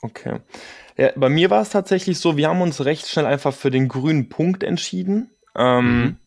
Okay. 0.02 0.40
Ja, 0.98 1.12
bei 1.16 1.30
mir 1.30 1.50
war 1.50 1.62
es 1.62 1.70
tatsächlich 1.70 2.20
so, 2.20 2.38
wir 2.38 2.50
haben 2.50 2.62
uns 2.62 2.84
recht 2.84 3.08
schnell 3.08 3.26
einfach 3.26 3.54
für 3.54 3.72
den 3.72 3.88
grünen 3.88 4.30
Punkt 4.30 4.64
entschieden. 4.64 5.32
Ähm, 5.56 6.02
mhm. 6.02 6.18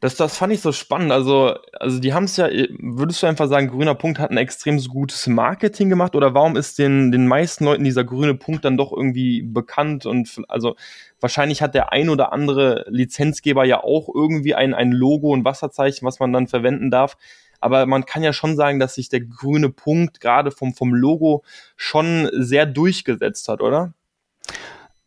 Das, 0.00 0.14
das 0.14 0.36
fand 0.36 0.52
ich 0.52 0.60
so 0.60 0.70
spannend. 0.70 1.10
Also, 1.10 1.56
also 1.72 1.98
die 1.98 2.12
haben 2.12 2.24
es 2.24 2.36
ja, 2.36 2.48
würdest 2.78 3.22
du 3.22 3.26
einfach 3.26 3.48
sagen, 3.48 3.68
grüner 3.68 3.94
Punkt 3.94 4.18
hat 4.18 4.30
ein 4.30 4.36
extrem 4.36 4.78
gutes 4.84 5.26
Marketing 5.26 5.88
gemacht 5.88 6.14
oder 6.14 6.34
warum 6.34 6.56
ist 6.56 6.78
den, 6.78 7.10
den 7.10 7.26
meisten 7.26 7.64
Leuten 7.64 7.84
dieser 7.84 8.04
grüne 8.04 8.34
Punkt 8.34 8.64
dann 8.64 8.76
doch 8.76 8.92
irgendwie 8.92 9.42
bekannt 9.42 10.06
und 10.06 10.40
also 10.48 10.76
wahrscheinlich 11.20 11.62
hat 11.62 11.74
der 11.74 11.92
ein 11.92 12.08
oder 12.08 12.32
andere 12.32 12.84
Lizenzgeber 12.88 13.64
ja 13.64 13.82
auch 13.82 14.08
irgendwie 14.12 14.54
ein, 14.54 14.74
ein 14.74 14.92
Logo 14.92 15.32
und 15.32 15.44
Wasserzeichen, 15.44 16.06
was 16.06 16.20
man 16.20 16.32
dann 16.32 16.46
verwenden 16.46 16.90
darf. 16.90 17.16
Aber 17.60 17.86
man 17.86 18.06
kann 18.06 18.22
ja 18.22 18.32
schon 18.32 18.56
sagen, 18.56 18.78
dass 18.78 18.94
sich 18.94 19.08
der 19.08 19.20
grüne 19.20 19.70
Punkt 19.70 20.20
gerade 20.20 20.50
vom, 20.50 20.74
vom 20.74 20.94
Logo 20.94 21.42
schon 21.76 22.28
sehr 22.32 22.66
durchgesetzt 22.66 23.48
hat, 23.48 23.60
oder? 23.60 23.94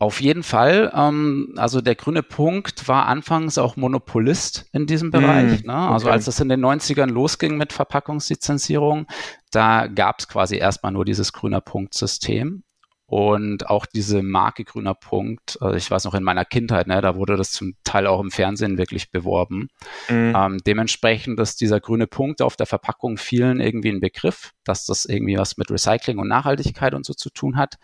Auf 0.01 0.19
jeden 0.19 0.41
Fall. 0.41 0.91
Ähm, 0.95 1.53
also 1.57 1.79
der 1.79 1.93
grüne 1.93 2.23
Punkt 2.23 2.87
war 2.87 3.05
anfangs 3.05 3.59
auch 3.59 3.75
Monopolist 3.75 4.65
in 4.73 4.87
diesem 4.87 5.09
mm, 5.09 5.11
Bereich. 5.11 5.63
Mm, 5.63 5.67
ne? 5.67 5.75
Also 5.75 6.07
okay. 6.07 6.13
als 6.13 6.25
es 6.25 6.39
in 6.39 6.49
den 6.49 6.65
90ern 6.65 7.05
losging 7.05 7.55
mit 7.55 7.71
Verpackungslizenzierung, 7.71 9.05
da 9.51 9.85
gab 9.85 10.17
es 10.19 10.27
quasi 10.27 10.57
erstmal 10.57 10.91
nur 10.91 11.05
dieses 11.05 11.33
grüner 11.33 11.61
Punkt-System. 11.61 12.63
Und 13.11 13.69
auch 13.69 13.85
diese 13.85 14.23
Marke 14.23 14.63
grüner 14.63 14.93
Punkt, 14.93 15.57
also 15.59 15.75
ich 15.75 15.91
weiß 15.91 16.05
noch 16.05 16.13
in 16.13 16.23
meiner 16.23 16.45
Kindheit, 16.45 16.87
ne, 16.87 17.01
da 17.01 17.17
wurde 17.17 17.35
das 17.35 17.51
zum 17.51 17.73
Teil 17.83 18.07
auch 18.07 18.21
im 18.21 18.31
Fernsehen 18.31 18.77
wirklich 18.77 19.11
beworben. 19.11 19.67
Mm. 20.07 20.33
Ähm, 20.33 20.57
dementsprechend 20.65 21.37
ist 21.41 21.59
dieser 21.59 21.81
grüne 21.81 22.07
Punkt 22.07 22.41
auf 22.41 22.55
der 22.55 22.67
Verpackung 22.67 23.17
vielen 23.17 23.59
irgendwie 23.59 23.89
ein 23.89 23.99
Begriff, 23.99 24.53
dass 24.63 24.85
das 24.85 25.03
irgendwie 25.03 25.37
was 25.37 25.57
mit 25.57 25.69
Recycling 25.69 26.19
und 26.19 26.29
Nachhaltigkeit 26.29 26.93
und 26.93 27.05
so 27.05 27.13
zu 27.13 27.29
tun 27.29 27.57
hat. 27.57 27.79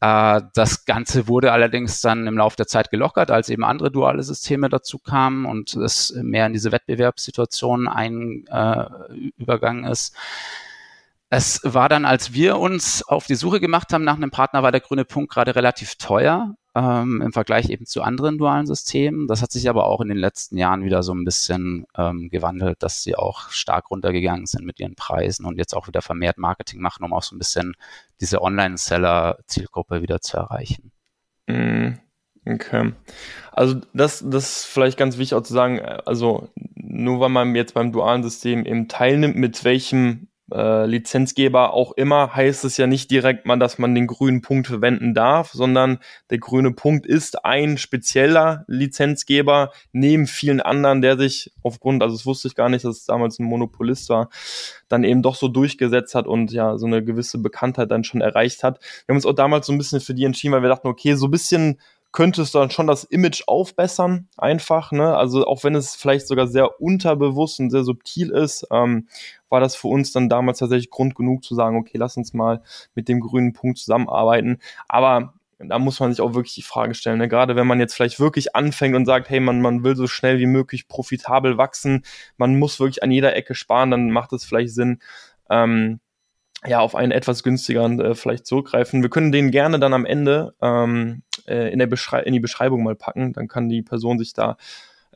Äh, 0.00 0.40
das 0.54 0.86
Ganze 0.86 1.28
wurde 1.28 1.52
allerdings 1.52 2.00
dann 2.00 2.26
im 2.26 2.38
Laufe 2.38 2.56
der 2.56 2.66
Zeit 2.66 2.88
gelockert, 2.88 3.30
als 3.30 3.50
eben 3.50 3.62
andere 3.62 3.90
duale 3.90 4.22
Systeme 4.22 4.70
dazu 4.70 4.98
kamen 4.98 5.44
und 5.44 5.76
es 5.76 6.14
mehr 6.22 6.46
in 6.46 6.54
diese 6.54 6.72
Wettbewerbssituation 6.72 7.88
ein 7.88 8.46
äh, 8.50 8.86
übergangen 9.36 9.84
ist. 9.84 10.16
Es 11.36 11.60
war 11.64 11.90
dann, 11.90 12.06
als 12.06 12.32
wir 12.32 12.56
uns 12.56 13.06
auf 13.06 13.26
die 13.26 13.34
Suche 13.34 13.60
gemacht 13.60 13.92
haben 13.92 14.04
nach 14.04 14.16
einem 14.16 14.30
Partner, 14.30 14.62
war 14.62 14.72
der 14.72 14.80
grüne 14.80 15.04
Punkt 15.04 15.30
gerade 15.30 15.54
relativ 15.54 15.96
teuer. 15.96 16.56
ähm, 16.74 17.20
im 17.20 17.30
Vergleich 17.30 17.68
eben 17.68 17.84
zu 17.84 18.00
anderen 18.00 18.38
dualen 18.38 18.66
Systemen. 18.66 19.26
Das 19.26 19.42
hat 19.42 19.52
sich 19.52 19.68
aber 19.68 19.84
auch 19.84 20.00
in 20.00 20.08
den 20.08 20.16
letzten 20.16 20.56
Jahren 20.56 20.82
wieder 20.82 21.02
so 21.02 21.12
ein 21.12 21.26
bisschen 21.26 21.84
ähm, 21.94 22.30
gewandelt, 22.30 22.82
dass 22.82 23.02
sie 23.02 23.16
auch 23.16 23.50
stark 23.50 23.90
runtergegangen 23.90 24.46
sind 24.46 24.64
mit 24.64 24.80
ihren 24.80 24.94
Preisen 24.94 25.44
und 25.44 25.58
jetzt 25.58 25.74
auch 25.76 25.88
wieder 25.88 26.00
vermehrt 26.00 26.38
Marketing 26.38 26.80
machen, 26.80 27.04
um 27.04 27.12
auch 27.12 27.22
so 27.22 27.36
ein 27.36 27.38
bisschen 27.38 27.74
diese 28.18 28.40
Online-Seller-Zielgruppe 28.40 30.00
wieder 30.00 30.22
zu 30.22 30.38
erreichen. 30.38 30.90
Mm, 31.46 31.98
okay. 32.46 32.94
Also 33.52 33.80
das, 33.92 34.24
das 34.26 34.58
ist 34.60 34.64
vielleicht 34.64 34.96
ganz 34.96 35.18
wichtig 35.18 35.34
auch 35.34 35.42
zu 35.42 35.52
sagen, 35.52 35.80
also 35.80 36.48
nur 36.74 37.20
weil 37.20 37.28
man 37.28 37.54
jetzt 37.54 37.74
beim 37.74 37.92
dualen 37.92 38.22
System 38.22 38.64
eben 38.64 38.88
teilnimmt, 38.88 39.36
mit 39.36 39.64
welchem 39.64 40.28
äh, 40.52 40.86
Lizenzgeber 40.86 41.72
auch 41.72 41.92
immer, 41.92 42.34
heißt 42.34 42.64
es 42.64 42.76
ja 42.76 42.86
nicht 42.86 43.10
direkt 43.10 43.46
mal, 43.46 43.58
dass 43.58 43.78
man 43.78 43.94
den 43.94 44.06
grünen 44.06 44.42
Punkt 44.42 44.68
verwenden 44.68 45.14
darf, 45.14 45.50
sondern 45.52 45.98
der 46.30 46.38
grüne 46.38 46.72
Punkt 46.72 47.06
ist 47.06 47.44
ein 47.44 47.78
spezieller 47.78 48.64
Lizenzgeber 48.68 49.72
neben 49.92 50.26
vielen 50.26 50.60
anderen, 50.60 51.02
der 51.02 51.16
sich 51.16 51.52
aufgrund, 51.62 52.02
also 52.02 52.14
das 52.14 52.26
wusste 52.26 52.48
ich 52.48 52.54
gar 52.54 52.68
nicht, 52.68 52.84
dass 52.84 52.98
es 52.98 53.06
damals 53.06 53.38
ein 53.38 53.44
Monopolist 53.44 54.08
war, 54.08 54.28
dann 54.88 55.02
eben 55.02 55.22
doch 55.22 55.34
so 55.34 55.48
durchgesetzt 55.48 56.14
hat 56.14 56.26
und 56.26 56.52
ja, 56.52 56.78
so 56.78 56.86
eine 56.86 57.02
gewisse 57.02 57.38
Bekanntheit 57.38 57.90
dann 57.90 58.04
schon 58.04 58.20
erreicht 58.20 58.62
hat. 58.62 58.80
Wir 58.80 59.12
haben 59.12 59.16
uns 59.16 59.26
auch 59.26 59.32
damals 59.32 59.66
so 59.66 59.72
ein 59.72 59.78
bisschen 59.78 60.00
für 60.00 60.14
die 60.14 60.24
entschieden, 60.24 60.52
weil 60.54 60.62
wir 60.62 60.68
dachten, 60.68 60.88
okay, 60.88 61.14
so 61.14 61.26
ein 61.26 61.32
bisschen 61.32 61.80
könnte 62.16 62.40
es 62.40 62.50
dann 62.50 62.70
schon 62.70 62.86
das 62.86 63.04
Image 63.04 63.42
aufbessern, 63.46 64.28
einfach, 64.38 64.90
ne? 64.90 65.14
Also 65.18 65.46
auch 65.46 65.64
wenn 65.64 65.74
es 65.74 65.94
vielleicht 65.94 66.26
sogar 66.26 66.46
sehr 66.46 66.80
unterbewusst 66.80 67.60
und 67.60 67.68
sehr 67.68 67.84
subtil 67.84 68.30
ist, 68.30 68.66
ähm, 68.72 69.06
war 69.50 69.60
das 69.60 69.76
für 69.76 69.88
uns 69.88 70.12
dann 70.12 70.30
damals 70.30 70.58
tatsächlich 70.60 70.88
Grund 70.88 71.14
genug 71.14 71.44
zu 71.44 71.54
sagen, 71.54 71.76
okay, 71.76 71.98
lass 71.98 72.16
uns 72.16 72.32
mal 72.32 72.62
mit 72.94 73.08
dem 73.08 73.20
grünen 73.20 73.52
Punkt 73.52 73.76
zusammenarbeiten. 73.76 74.60
Aber 74.88 75.34
da 75.58 75.78
muss 75.78 76.00
man 76.00 76.10
sich 76.10 76.22
auch 76.22 76.32
wirklich 76.32 76.54
die 76.54 76.62
Frage 76.62 76.94
stellen, 76.94 77.18
ne? 77.18 77.28
gerade 77.28 77.54
wenn 77.54 77.66
man 77.66 77.80
jetzt 77.80 77.94
vielleicht 77.94 78.18
wirklich 78.18 78.56
anfängt 78.56 78.96
und 78.96 79.04
sagt, 79.04 79.28
hey, 79.28 79.40
man, 79.40 79.60
man 79.60 79.84
will 79.84 79.94
so 79.94 80.06
schnell 80.06 80.38
wie 80.38 80.46
möglich 80.46 80.88
profitabel 80.88 81.58
wachsen, 81.58 82.02
man 82.38 82.58
muss 82.58 82.80
wirklich 82.80 83.02
an 83.02 83.10
jeder 83.10 83.36
Ecke 83.36 83.54
sparen, 83.54 83.90
dann 83.90 84.10
macht 84.10 84.32
es 84.32 84.42
vielleicht 84.46 84.74
Sinn, 84.74 85.00
ähm, 85.50 86.00
ja, 86.66 86.80
auf 86.80 86.94
einen 86.94 87.12
etwas 87.12 87.42
günstigeren 87.42 88.00
äh, 88.00 88.14
vielleicht 88.14 88.46
zurückgreifen. 88.46 89.02
Wir 89.02 89.10
können 89.10 89.32
den 89.32 89.50
gerne 89.50 89.78
dann 89.78 89.92
am 89.92 90.04
Ende 90.04 90.54
ähm, 90.60 91.22
äh, 91.46 91.72
in, 91.72 91.78
der 91.78 91.86
Beschrei 91.86 92.20
in 92.20 92.32
die 92.32 92.40
Beschreibung 92.40 92.82
mal 92.82 92.94
packen, 92.94 93.32
dann 93.32 93.48
kann 93.48 93.68
die 93.68 93.82
Person 93.82 94.18
sich 94.18 94.32
da 94.32 94.56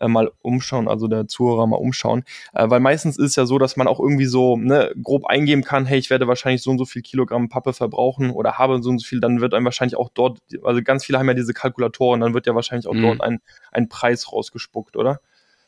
äh, 0.01 0.09
mal 0.09 0.31
umschauen, 0.43 0.89
also 0.89 1.09
der 1.09 1.29
Zuhörer 1.29 1.67
mal 1.67 1.77
umschauen. 1.77 2.25
Äh, 2.55 2.69
weil 2.71 2.81
meistens 2.81 3.19
ist 3.19 3.31
es 3.31 3.37
ja 3.37 3.47
so, 3.47 3.59
dass 3.59 3.77
man 3.77 3.87
auch 3.87 4.01
irgendwie 4.01 4.27
so 4.27 4.57
ne, 4.57 4.93
grob 5.03 5.27
eingeben 5.27 5.63
kann, 5.63 5.87
hey, 5.87 5.99
ich 5.99 6.11
werde 6.11 6.27
wahrscheinlich 6.27 6.63
so 6.63 6.71
und 6.71 6.79
so 6.79 6.85
viel 6.85 7.03
Kilogramm 7.03 7.49
Pappe 7.49 7.73
verbrauchen 7.73 8.31
oder 8.31 8.59
habe 8.59 8.83
so 8.83 8.91
und 8.91 8.99
so 8.99 9.07
viel, 9.07 9.21
dann 9.21 9.41
wird 9.41 9.55
einem 9.55 9.65
wahrscheinlich 9.65 9.97
auch 9.97 10.11
dort, 10.13 10.39
also 10.63 10.83
ganz 10.83 11.05
viele 11.05 11.19
haben 11.19 11.29
ja 11.29 11.35
diese 11.35 11.53
Kalkulatoren, 11.53 12.21
dann 12.21 12.35
wird 12.35 12.47
ja 12.47 12.55
wahrscheinlich 12.55 12.87
auch 12.87 12.95
mhm. 12.95 13.03
dort 13.03 13.21
ein, 13.21 13.41
ein 13.73 13.89
Preis 13.89 14.33
rausgespuckt, 14.33 14.97
oder? 14.97 15.21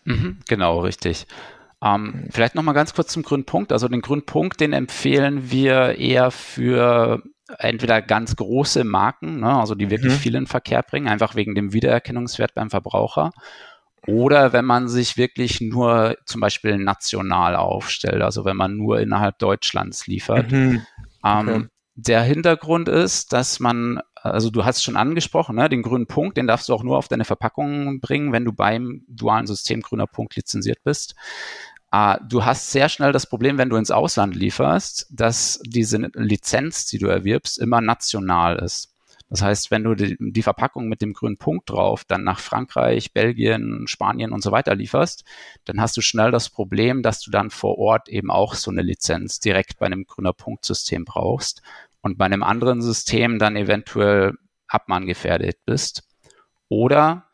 Mhm, 0.05 0.39
genau, 0.49 0.81
richtig. 0.81 1.27
Ähm, 1.83 2.29
vielleicht 2.31 2.55
noch 2.55 2.63
mal 2.63 2.73
ganz 2.73 2.95
kurz 2.95 3.13
zum 3.13 3.23
Grünpunkt. 3.23 3.73
Also 3.73 3.89
den 3.89 4.03
Grünpunkt, 4.03 4.61
den 4.61 4.73
empfehlen 4.73 5.51
wir 5.51 5.99
eher 5.99 6.31
für 6.31 7.23
entweder 7.59 8.01
ganz 8.01 8.37
große 8.37 8.85
Marken, 8.85 9.41
ne, 9.41 9.59
also 9.59 9.75
die 9.75 9.91
wirklich 9.91 10.15
mhm. 10.15 10.19
viel 10.19 10.35
in 10.35 10.47
Verkehr 10.47 10.83
bringen, 10.83 11.09
einfach 11.09 11.35
wegen 11.35 11.55
dem 11.55 11.73
Wiedererkennungswert 11.73 12.55
beim 12.55 12.71
Verbraucher. 12.71 13.33
Oder 14.07 14.53
wenn 14.53 14.65
man 14.65 14.89
sich 14.89 15.17
wirklich 15.17 15.61
nur 15.61 16.17
zum 16.25 16.41
Beispiel 16.41 16.77
national 16.77 17.55
aufstellt, 17.55 18.23
also 18.23 18.45
wenn 18.45 18.57
man 18.57 18.77
nur 18.77 19.01
innerhalb 19.01 19.39
Deutschlands 19.39 20.07
liefert. 20.07 20.51
Mhm. 20.51 20.83
Ähm, 21.25 21.49
okay. 21.49 21.55
Ähm, 21.55 21.69
der 21.95 22.23
Hintergrund 22.23 22.89
ist, 22.89 23.33
dass 23.33 23.61
man, 23.61 24.01
also 24.15 24.51
du 24.51 24.65
hast 24.65 24.83
schon 24.83 24.97
angesprochen, 24.97 25.57
ne, 25.57 25.69
den 25.69 25.83
grünen 25.83 26.07
Punkt, 26.07 26.37
den 26.37 26.47
darfst 26.47 26.69
du 26.69 26.75
auch 26.75 26.83
nur 26.83 26.97
auf 26.97 27.09
deine 27.09 27.25
Verpackung 27.25 28.01
bringen, 28.01 28.33
wenn 28.33 28.45
du 28.45 28.53
beim 28.53 29.05
dualen 29.09 29.47
System 29.47 29.83
grüner 29.83 30.07
Punkt 30.07 30.35
lizenziert 30.35 30.79
bist. 30.83 31.15
Uh, 31.95 32.17
du 32.27 32.45
hast 32.45 32.71
sehr 32.71 32.89
schnell 32.89 33.13
das 33.13 33.27
Problem, 33.27 33.59
wenn 33.59 33.69
du 33.69 33.77
ins 33.77 33.91
Ausland 33.91 34.35
lieferst, 34.35 35.07
dass 35.11 35.61
diese 35.67 35.99
Lizenz, 36.15 36.87
die 36.87 36.99
du 36.99 37.07
erwirbst, 37.07 37.59
immer 37.59 37.83
national 37.83 38.59
ist. 38.61 38.93
Das 39.29 39.43
heißt, 39.43 39.71
wenn 39.71 39.85
du 39.85 39.95
die, 39.95 40.17
die, 40.19 40.43
Verpackung 40.43 40.89
mit 40.89 41.01
dem 41.01 41.15
grünen 41.15 41.39
Punkt 41.39 41.71
drauf 41.71 42.05
dann 42.05 42.23
nach 42.23 42.39
Frankreich, 42.39 43.13
Belgien, 43.15 43.87
Spanien 43.87 44.33
und 44.33 44.43
so 44.43 44.53
weiter 44.53 44.75
lieferst, 44.75 45.25
dann 45.65 45.81
hast 45.81 45.97
du 45.97 46.03
schnell 46.03 46.31
das 46.31 46.51
Problem, 46.51 47.03
dass 47.03 47.21
du 47.21 47.31
dann 47.31 47.51
vor 47.51 47.79
Ort 47.79 48.11
eben 48.11 48.31
auch 48.31 48.55
so 48.55 48.71
eine 48.71 48.83
Lizenz 48.83 49.41
direkt 49.41 49.79
bei 49.79 49.87
einem 49.87 50.05
grüner 50.05 50.35
Punktsystem 50.35 51.07
brauchst 51.07 51.63
und 52.03 52.19
bei 52.19 52.27
einem 52.27 52.43
anderen 52.43 52.83
System 52.83 53.39
dann 53.39 53.57
eventuell 53.57 54.35
abmahngefährdet 54.67 55.65
bist. 55.65 56.03
Oder 56.69 57.32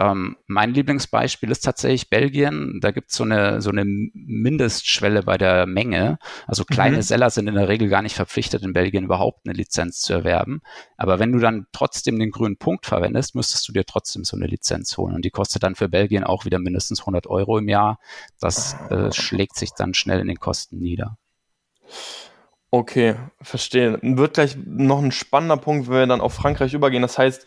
ähm, 0.00 0.38
mein 0.46 0.72
Lieblingsbeispiel 0.72 1.50
ist 1.50 1.60
tatsächlich 1.60 2.08
Belgien. 2.08 2.78
Da 2.80 2.90
gibt 2.90 3.12
so 3.12 3.24
es 3.24 3.30
eine, 3.30 3.60
so 3.60 3.68
eine 3.68 3.84
Mindestschwelle 3.84 5.22
bei 5.24 5.36
der 5.36 5.66
Menge. 5.66 6.18
Also 6.46 6.64
kleine 6.64 6.96
mhm. 6.96 7.02
Seller 7.02 7.28
sind 7.28 7.48
in 7.48 7.54
der 7.54 7.68
Regel 7.68 7.90
gar 7.90 8.00
nicht 8.00 8.16
verpflichtet, 8.16 8.62
in 8.62 8.72
Belgien 8.72 9.04
überhaupt 9.04 9.40
eine 9.44 9.52
Lizenz 9.52 10.00
zu 10.00 10.14
erwerben. 10.14 10.62
Aber 10.96 11.18
wenn 11.18 11.32
du 11.32 11.38
dann 11.38 11.66
trotzdem 11.72 12.18
den 12.18 12.30
grünen 12.30 12.56
Punkt 12.56 12.86
verwendest, 12.86 13.34
müsstest 13.34 13.68
du 13.68 13.72
dir 13.72 13.84
trotzdem 13.84 14.24
so 14.24 14.38
eine 14.38 14.46
Lizenz 14.46 14.96
holen. 14.96 15.14
Und 15.14 15.26
die 15.26 15.30
kostet 15.30 15.64
dann 15.64 15.74
für 15.74 15.90
Belgien 15.90 16.24
auch 16.24 16.46
wieder 16.46 16.58
mindestens 16.58 17.00
100 17.00 17.26
Euro 17.26 17.58
im 17.58 17.68
Jahr. 17.68 17.98
Das 18.40 18.76
äh, 18.88 19.12
schlägt 19.12 19.56
sich 19.56 19.72
dann 19.76 19.92
schnell 19.92 20.20
in 20.20 20.28
den 20.28 20.40
Kosten 20.40 20.78
nieder. 20.78 21.18
Okay, 22.72 23.16
verstehe. 23.42 23.98
Wird 24.00 24.34
gleich 24.34 24.56
noch 24.64 25.02
ein 25.02 25.10
spannender 25.10 25.56
Punkt, 25.56 25.88
wenn 25.88 25.94
wir 25.94 26.06
dann 26.06 26.20
auf 26.20 26.32
Frankreich 26.32 26.72
übergehen. 26.72 27.02
Das 27.02 27.18
heißt, 27.18 27.44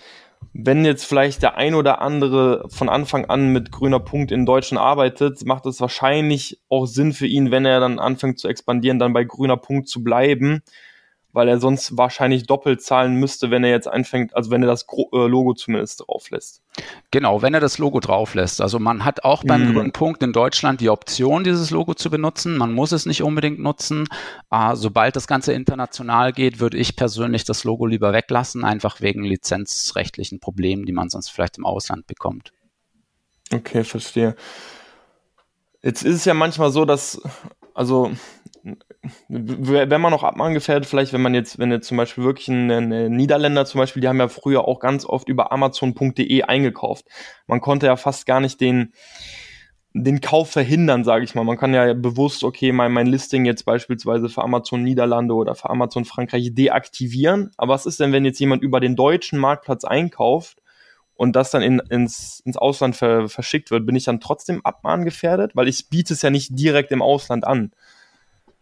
wenn 0.53 0.85
jetzt 0.85 1.05
vielleicht 1.05 1.41
der 1.41 1.57
ein 1.57 1.75
oder 1.75 2.01
andere 2.01 2.65
von 2.69 2.89
Anfang 2.89 3.25
an 3.25 3.53
mit 3.53 3.71
grüner 3.71 3.99
Punkt 3.99 4.31
in 4.31 4.45
Deutschen 4.45 4.77
arbeitet, 4.77 5.45
macht 5.45 5.65
es 5.65 5.79
wahrscheinlich 5.79 6.59
auch 6.69 6.85
Sinn 6.85 7.13
für 7.13 7.27
ihn, 7.27 7.51
wenn 7.51 7.65
er 7.65 7.79
dann 7.79 7.99
anfängt 7.99 8.39
zu 8.39 8.47
expandieren, 8.47 8.99
dann 8.99 9.13
bei 9.13 9.23
grüner 9.23 9.57
Punkt 9.57 9.87
zu 9.87 10.03
bleiben 10.03 10.61
weil 11.33 11.49
er 11.49 11.59
sonst 11.59 11.97
wahrscheinlich 11.97 12.45
doppelt 12.45 12.81
zahlen 12.81 13.15
müsste, 13.15 13.51
wenn 13.51 13.63
er 13.63 13.71
jetzt 13.71 13.87
anfängt, 13.87 14.35
also 14.35 14.51
wenn 14.51 14.61
er 14.61 14.67
das 14.67 14.83
äh, 14.83 15.27
Logo 15.27 15.53
zumindest 15.53 16.01
drauf 16.01 16.29
lässt. 16.29 16.61
Genau, 17.11 17.41
wenn 17.41 17.53
er 17.53 17.59
das 17.59 17.79
Logo 17.79 17.99
drauf 17.99 18.35
lässt. 18.35 18.61
Also 18.61 18.79
man 18.79 19.03
hat 19.03 19.23
auch 19.23 19.43
beim 19.43 19.69
mhm. 19.69 19.73
grünen 19.73 19.91
Punkt 19.91 20.21
in 20.23 20.31
Deutschland 20.31 20.79
die 20.79 20.89
Option, 20.89 21.43
dieses 21.43 21.71
Logo 21.71 21.95
zu 21.95 22.09
benutzen. 22.09 22.55
Man 22.55 22.71
muss 22.71 22.91
es 22.91 23.05
nicht 23.05 23.23
unbedingt 23.23 23.59
nutzen. 23.59 24.07
Äh, 24.51 24.75
sobald 24.75 25.15
das 25.15 25.27
Ganze 25.27 25.53
international 25.53 26.33
geht, 26.33 26.59
würde 26.59 26.77
ich 26.77 26.95
persönlich 26.95 27.43
das 27.43 27.63
Logo 27.63 27.87
lieber 27.87 28.13
weglassen, 28.13 28.63
einfach 28.63 29.01
wegen 29.01 29.23
lizenzrechtlichen 29.23 30.39
Problemen, 30.39 30.85
die 30.85 30.93
man 30.93 31.09
sonst 31.09 31.29
vielleicht 31.29 31.57
im 31.57 31.65
Ausland 31.65 32.05
bekommt. 32.05 32.51
Okay, 33.51 33.83
verstehe. 33.83 34.35
Jetzt 35.81 36.03
ist 36.03 36.15
es 36.15 36.25
ja 36.25 36.33
manchmal 36.33 36.71
so, 36.71 36.85
dass, 36.85 37.21
also 37.73 38.11
wenn 39.27 40.01
man 40.01 40.11
noch 40.11 40.23
abmahngefährdet, 40.23 40.87
vielleicht, 40.87 41.11
wenn 41.11 41.21
man 41.21 41.33
jetzt, 41.33 41.59
wenn 41.59 41.71
jetzt 41.71 41.87
zum 41.87 41.97
Beispiel 41.97 42.23
wirklich 42.23 42.47
ein, 42.47 42.71
ein 42.71 43.11
Niederländer 43.11 43.65
zum 43.65 43.79
Beispiel, 43.79 44.01
die 44.01 44.07
haben 44.07 44.19
ja 44.19 44.29
früher 44.29 44.65
auch 44.65 44.79
ganz 44.79 45.05
oft 45.05 45.27
über 45.27 45.51
Amazon.de 45.51 46.43
eingekauft. 46.43 47.05
Man 47.45 47.59
konnte 47.59 47.87
ja 47.87 47.97
fast 47.97 48.25
gar 48.25 48.39
nicht 48.39 48.61
den, 48.61 48.93
den 49.93 50.21
Kauf 50.21 50.49
verhindern, 50.49 51.03
sage 51.03 51.25
ich 51.25 51.35
mal. 51.35 51.43
Man 51.43 51.57
kann 51.57 51.73
ja 51.73 51.93
bewusst, 51.93 52.45
okay, 52.45 52.71
mein, 52.71 52.93
mein 52.93 53.07
Listing 53.07 53.43
jetzt 53.43 53.65
beispielsweise 53.65 54.29
für 54.29 54.43
Amazon 54.43 54.83
Niederlande 54.83 55.33
oder 55.33 55.53
für 55.55 55.69
Amazon 55.69 56.05
Frankreich 56.05 56.53
deaktivieren. 56.53 57.51
Aber 57.57 57.73
was 57.73 57.85
ist 57.85 57.99
denn, 57.99 58.13
wenn 58.13 58.23
jetzt 58.23 58.39
jemand 58.39 58.63
über 58.63 58.79
den 58.79 58.95
deutschen 58.95 59.37
Marktplatz 59.37 59.83
einkauft 59.83 60.62
und 61.15 61.35
das 61.35 61.51
dann 61.51 61.61
in, 61.61 61.79
ins, 61.89 62.41
ins 62.45 62.57
Ausland 62.57 62.95
ver, 62.95 63.29
verschickt 63.29 63.71
wird? 63.71 63.85
Bin 63.85 63.95
ich 63.95 64.05
dann 64.05 64.19
trotzdem 64.19 64.65
abmahngefährdet? 64.65 65.55
Weil 65.55 65.67
ich 65.67 65.89
biete 65.89 66.13
es 66.13 66.21
ja 66.21 66.29
nicht 66.29 66.57
direkt 66.57 66.91
im 66.91 67.01
Ausland 67.01 67.45
an. 67.45 67.71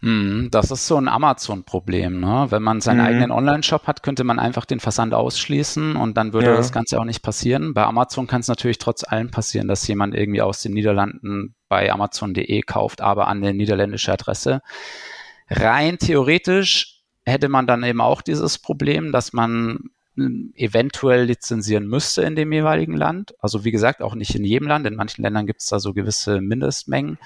Hm, 0.02 0.50
das 0.50 0.72
ist 0.72 0.88
so 0.88 0.98
ein 0.98 1.08
Amazon-Problem. 1.08 2.20
Ne? 2.20 2.48
Wenn 2.50 2.64
man 2.64 2.82
seinen 2.82 3.02
mhm. 3.02 3.06
eigenen 3.06 3.32
Online-Shop 3.32 3.86
hat, 3.86 4.02
könnte 4.02 4.24
man 4.24 4.40
einfach 4.40 4.66
den 4.66 4.80
Versand 4.80 5.14
ausschließen 5.14 5.96
und 5.96 6.18
dann 6.18 6.34
würde 6.34 6.48
ja. 6.48 6.56
das 6.56 6.72
Ganze 6.72 7.00
auch 7.00 7.06
nicht 7.06 7.22
passieren. 7.22 7.76
Bei 7.76 7.84
Amazon 7.84 8.26
kann 8.26 8.42
es 8.42 8.48
natürlich 8.48 8.80
trotz 8.80 9.04
allem 9.04 9.30
passieren, 9.30 9.68
dass 9.68 9.88
jemand 9.88 10.16
irgendwie 10.16 10.42
aus 10.42 10.64
den 10.64 10.74
Niederlanden 10.74 11.56
bei 11.70 11.92
Amazon.de 11.92 12.62
kauft, 12.64 13.02
aber 13.02 13.28
an 13.28 13.38
eine 13.38 13.54
niederländische 13.54 14.12
Adresse. 14.12 14.62
Rein 15.52 16.00
theoretisch 16.00 17.04
hätte 17.24 17.48
man 17.48 17.68
dann 17.68 17.84
eben 17.84 18.02
auch 18.02 18.24
dieses 18.24 18.58
Problem, 18.58 19.12
dass 19.12 19.34
man 19.34 19.92
eventuell 20.56 21.24
lizenzieren 21.24 21.88
müsste 21.88 22.22
in 22.24 22.36
dem 22.36 22.52
jeweiligen 22.52 22.96
Land. 22.96 23.34
Also 23.40 23.64
wie 23.64 23.72
gesagt, 23.72 24.02
auch 24.02 24.16
nicht 24.16 24.36
in 24.36 24.44
jedem 24.44 24.68
Land. 24.68 24.86
In 24.88 24.96
manchen 24.96 25.24
Ländern 25.24 25.48
gibt 25.48 25.62
es 25.62 25.68
da 25.68 25.80
so 25.80 25.94
gewisse 25.94 26.42
Mindestmengen. 26.42 27.18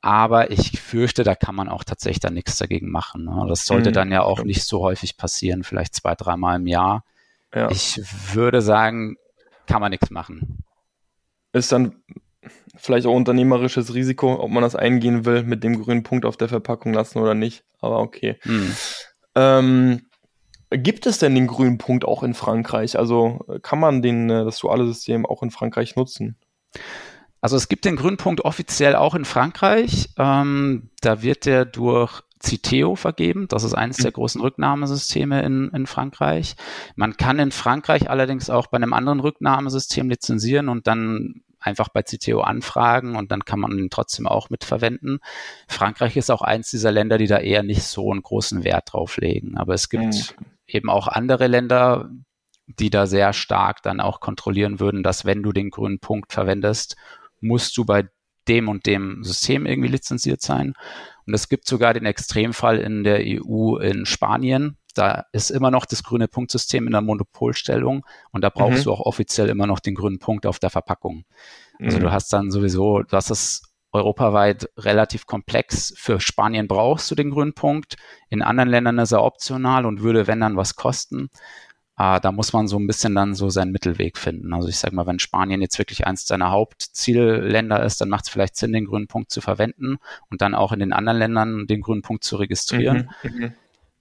Aber 0.00 0.50
ich 0.50 0.80
fürchte, 0.80 1.24
da 1.24 1.34
kann 1.34 1.54
man 1.54 1.70
auch 1.70 1.82
tatsächlich 1.82 2.20
dann 2.20 2.34
nichts 2.34 2.58
dagegen 2.58 2.90
machen. 2.90 3.24
Ne? 3.24 3.46
Das 3.48 3.64
sollte 3.64 3.88
mhm. 3.88 3.94
dann 3.94 4.12
ja 4.12 4.22
auch 4.22 4.44
nicht 4.44 4.64
so 4.64 4.80
häufig 4.80 5.16
passieren, 5.16 5.64
vielleicht 5.64 5.94
zwei, 5.94 6.14
dreimal 6.14 6.56
im 6.56 6.66
Jahr. 6.66 7.04
Ja. 7.54 7.70
Ich 7.70 8.00
würde 8.34 8.60
sagen, 8.60 9.16
kann 9.66 9.80
man 9.80 9.90
nichts 9.90 10.10
machen. 10.10 10.58
Ist 11.52 11.72
dann 11.72 12.02
vielleicht 12.76 13.06
auch 13.06 13.14
unternehmerisches 13.14 13.94
Risiko, 13.94 14.40
ob 14.40 14.50
man 14.50 14.62
das 14.62 14.76
eingehen 14.76 15.24
will, 15.24 15.42
mit 15.42 15.64
dem 15.64 15.80
grünen 15.80 16.02
Punkt 16.02 16.26
auf 16.26 16.36
der 16.36 16.48
Verpackung 16.48 16.92
lassen 16.92 17.18
oder 17.18 17.34
nicht. 17.34 17.64
Aber 17.80 18.00
okay. 18.00 18.38
Mhm. 18.44 18.76
Ähm, 19.34 20.06
Gibt 20.76 21.06
es 21.06 21.18
denn 21.18 21.34
den 21.34 21.46
grünen 21.46 21.78
Punkt 21.78 22.04
auch 22.04 22.22
in 22.22 22.34
Frankreich? 22.34 22.98
Also 22.98 23.44
kann 23.62 23.78
man 23.78 24.02
den, 24.02 24.30
äh, 24.30 24.44
das 24.44 24.58
duale 24.58 24.86
System 24.86 25.26
auch 25.26 25.42
in 25.42 25.50
Frankreich 25.50 25.96
nutzen? 25.96 26.36
Also 27.40 27.56
es 27.56 27.68
gibt 27.68 27.84
den 27.84 27.96
grünen 27.96 28.16
Punkt 28.16 28.40
offiziell 28.42 28.96
auch 28.96 29.14
in 29.14 29.24
Frankreich. 29.24 30.08
Ähm, 30.16 30.90
da 31.00 31.22
wird 31.22 31.44
der 31.44 31.64
durch 31.66 32.22
Citeo 32.42 32.94
vergeben. 32.94 33.48
Das 33.48 33.64
ist 33.64 33.74
eines 33.74 33.98
der 33.98 34.10
mhm. 34.10 34.14
großen 34.14 34.40
Rücknahmesysteme 34.40 35.42
in, 35.42 35.70
in 35.70 35.86
Frankreich. 35.86 36.56
Man 36.96 37.16
kann 37.16 37.38
in 37.38 37.50
Frankreich 37.50 38.08
allerdings 38.08 38.50
auch 38.50 38.68
bei 38.68 38.76
einem 38.76 38.92
anderen 38.92 39.20
Rücknahmesystem 39.20 40.08
lizenzieren 40.08 40.68
und 40.68 40.86
dann 40.86 41.42
einfach 41.60 41.88
bei 41.88 42.02
Citeo 42.06 42.42
anfragen 42.42 43.16
und 43.16 43.32
dann 43.32 43.44
kann 43.44 43.60
man 43.60 43.78
ihn 43.78 43.88
trotzdem 43.90 44.26
auch 44.26 44.50
mitverwenden. 44.50 45.20
Frankreich 45.66 46.16
ist 46.16 46.30
auch 46.30 46.42
eins 46.42 46.70
dieser 46.70 46.92
Länder, 46.92 47.16
die 47.16 47.26
da 47.26 47.38
eher 47.38 47.62
nicht 47.62 47.82
so 47.82 48.10
einen 48.10 48.22
großen 48.22 48.64
Wert 48.64 48.92
drauf 48.92 49.16
legen. 49.16 49.56
Aber 49.56 49.74
es 49.74 49.88
gibt 49.88 50.04
mhm. 50.04 50.46
Eben 50.66 50.90
auch 50.90 51.08
andere 51.08 51.46
Länder, 51.46 52.10
die 52.66 52.90
da 52.90 53.06
sehr 53.06 53.32
stark 53.32 53.82
dann 53.82 54.00
auch 54.00 54.20
kontrollieren 54.20 54.80
würden, 54.80 55.02
dass 55.02 55.24
wenn 55.24 55.42
du 55.42 55.52
den 55.52 55.70
grünen 55.70 55.98
Punkt 55.98 56.32
verwendest, 56.32 56.96
musst 57.40 57.76
du 57.76 57.84
bei 57.84 58.08
dem 58.48 58.68
und 58.68 58.86
dem 58.86 59.22
System 59.24 59.66
irgendwie 59.66 59.88
lizenziert 59.88 60.42
sein. 60.42 60.74
Und 61.26 61.34
es 61.34 61.48
gibt 61.48 61.66
sogar 61.66 61.94
den 61.94 62.06
Extremfall 62.06 62.78
in 62.78 63.04
der 63.04 63.20
EU 63.24 63.76
in 63.76 64.06
Spanien. 64.06 64.76
Da 64.94 65.24
ist 65.32 65.50
immer 65.50 65.70
noch 65.70 65.86
das 65.86 66.02
grüne 66.02 66.28
Punktsystem 66.28 66.86
in 66.86 66.92
der 66.92 67.00
Monopolstellung 67.00 68.06
und 68.30 68.42
da 68.42 68.50
brauchst 68.50 68.80
mhm. 68.80 68.84
du 68.84 68.92
auch 68.92 69.00
offiziell 69.00 69.48
immer 69.48 69.66
noch 69.66 69.80
den 69.80 69.94
grünen 69.94 70.18
Punkt 70.18 70.46
auf 70.46 70.58
der 70.58 70.70
Verpackung. 70.70 71.24
Also 71.80 71.98
mhm. 71.98 72.02
du 72.02 72.12
hast 72.12 72.32
dann 72.32 72.50
sowieso, 72.50 73.02
du 73.02 73.16
hast 73.16 73.30
es 73.30 73.73
europaweit 73.94 74.68
relativ 74.76 75.26
komplex. 75.26 75.94
Für 75.96 76.20
Spanien 76.20 76.68
brauchst 76.68 77.10
du 77.10 77.14
den 77.14 77.30
grünen 77.30 77.54
Punkt. 77.54 77.96
In 78.28 78.42
anderen 78.42 78.68
Ländern 78.68 78.98
ist 78.98 79.12
er 79.12 79.22
optional 79.22 79.86
und 79.86 80.02
würde, 80.02 80.26
wenn 80.26 80.40
dann, 80.40 80.56
was 80.56 80.74
kosten. 80.74 81.30
Uh, 81.96 82.18
da 82.20 82.32
muss 82.32 82.52
man 82.52 82.66
so 82.66 82.76
ein 82.76 82.88
bisschen 82.88 83.14
dann 83.14 83.36
so 83.36 83.50
seinen 83.50 83.70
Mittelweg 83.70 84.18
finden. 84.18 84.52
Also 84.52 84.66
ich 84.66 84.78
sage 84.78 84.96
mal, 84.96 85.06
wenn 85.06 85.20
Spanien 85.20 85.62
jetzt 85.62 85.78
wirklich 85.78 86.08
eins 86.08 86.26
seiner 86.26 86.50
Hauptzielländer 86.50 87.84
ist, 87.84 88.00
dann 88.00 88.08
macht 88.08 88.24
es 88.24 88.30
vielleicht 88.30 88.56
Sinn, 88.56 88.72
den 88.72 88.86
grünen 88.86 89.06
Punkt 89.06 89.30
zu 89.30 89.40
verwenden 89.40 89.98
und 90.28 90.42
dann 90.42 90.56
auch 90.56 90.72
in 90.72 90.80
den 90.80 90.92
anderen 90.92 91.18
Ländern 91.18 91.66
den 91.68 91.82
grünen 91.82 92.02
Punkt 92.02 92.24
zu 92.24 92.34
registrieren. 92.34 93.10
Mhm, 93.22 93.30
mhm. 93.30 93.52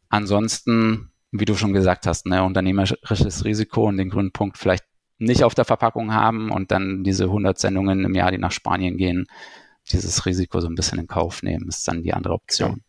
Ansonsten, 0.10 1.12
wie 1.32 1.46
du 1.46 1.54
schon 1.54 1.74
gesagt 1.74 2.08
hast, 2.08 2.26
ne, 2.26 2.44
unternehmerisches 2.44 3.46
Risiko 3.46 3.88
und 3.88 3.98
den 3.98 4.10
grünen 4.10 4.32
Punkt 4.32 4.58
vielleicht 4.58 4.86
nicht 5.20 5.44
auf 5.44 5.54
der 5.54 5.66
Verpackung 5.66 6.16
haben 6.16 6.50
und 6.50 6.72
dann 6.72 7.04
diese 7.04 7.26
100 7.26 7.60
Sendungen 7.60 8.06
im 8.06 8.16
Jahr, 8.16 8.32
die 8.32 8.40
nach 8.40 8.52
Spanien 8.52 8.98
gehen, 8.98 9.28
dieses 9.92 10.26
Risiko 10.26 10.60
so 10.60 10.68
ein 10.68 10.76
bisschen 10.76 11.00
in 11.00 11.08
Kauf 11.08 11.44
nehmen, 11.44 11.68
ist 11.68 11.88
dann 11.88 12.04
die 12.04 12.14
andere 12.14 12.34
Option. 12.34 12.84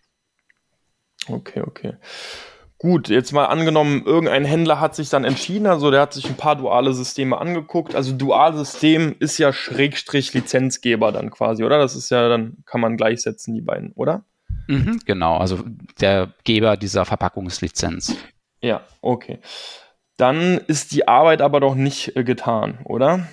Okay, 1.28 1.62
okay. 1.62 1.94
Gut, 2.78 3.08
jetzt 3.08 3.32
mal 3.32 3.46
angenommen, 3.46 4.02
irgendein 4.04 4.44
Händler 4.44 4.78
hat 4.78 4.94
sich 4.94 5.08
dann 5.08 5.24
entschieden, 5.24 5.66
also 5.66 5.90
der 5.90 6.02
hat 6.02 6.12
sich 6.12 6.28
ein 6.28 6.36
paar 6.36 6.56
duale 6.56 6.92
Systeme 6.92 7.38
angeguckt. 7.38 7.94
Also 7.94 8.12
Dualsystem 8.12 9.16
ist 9.20 9.38
ja 9.38 9.52
Schrägstrich 9.52 10.34
Lizenzgeber 10.34 11.10
dann 11.10 11.30
quasi, 11.30 11.64
oder? 11.64 11.78
Das 11.78 11.96
ist 11.96 12.10
ja, 12.10 12.28
dann 12.28 12.58
kann 12.66 12.82
man 12.82 12.96
gleichsetzen, 12.96 13.54
die 13.54 13.62
beiden, 13.62 13.92
oder? 13.92 14.24
Mhm, 14.66 15.00
genau, 15.06 15.38
also 15.38 15.60
der 16.00 16.34
Geber 16.44 16.76
dieser 16.76 17.04
Verpackungslizenz. 17.04 18.16
Ja, 18.60 18.82
okay. 19.00 19.38
Dann 20.16 20.58
ist 20.58 20.92
die 20.92 21.08
Arbeit 21.08 21.40
aber 21.40 21.60
doch 21.60 21.74
nicht 21.74 22.16
äh, 22.16 22.24
getan, 22.24 22.78
oder? 22.84 23.26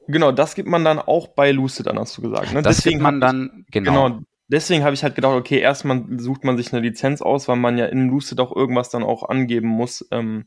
Genau, 0.10 0.32
das 0.32 0.56
gibt 0.56 0.70
man 0.70 0.84
dann 0.86 1.00
auch 1.00 1.28
bei 1.30 1.52
Lucid 1.52 1.88
an, 1.88 2.00
hast 2.00 2.18
du 2.18 2.22
gesagt. 2.22 2.54
Ne? 2.54 2.62
Das 2.62 2.78
Deswegen 2.78 3.00
gibt 3.00 3.04
man 3.04 3.22
dann, 3.22 3.66
genau. 3.72 4.10
genau 4.10 4.22
deswegen 4.48 4.84
habe 4.84 4.94
ich 4.94 5.04
halt 5.04 5.16
gedacht, 5.16 5.36
okay, 5.36 5.60
erstmal 5.60 6.04
sucht 6.18 6.44
man 6.44 6.58
sich 6.58 6.74
eine 6.74 6.82
Lizenz 6.82 7.22
aus, 7.22 7.48
weil 7.48 7.58
man 7.58 7.78
ja 7.78 7.86
in 7.86 8.10
Lucid 8.10 8.40
auch 8.40 8.56
irgendwas 8.56 8.90
dann 8.90 9.04
auch 9.04 9.24
angeben 9.24 9.68
muss, 9.68 10.08
ähm, 10.12 10.46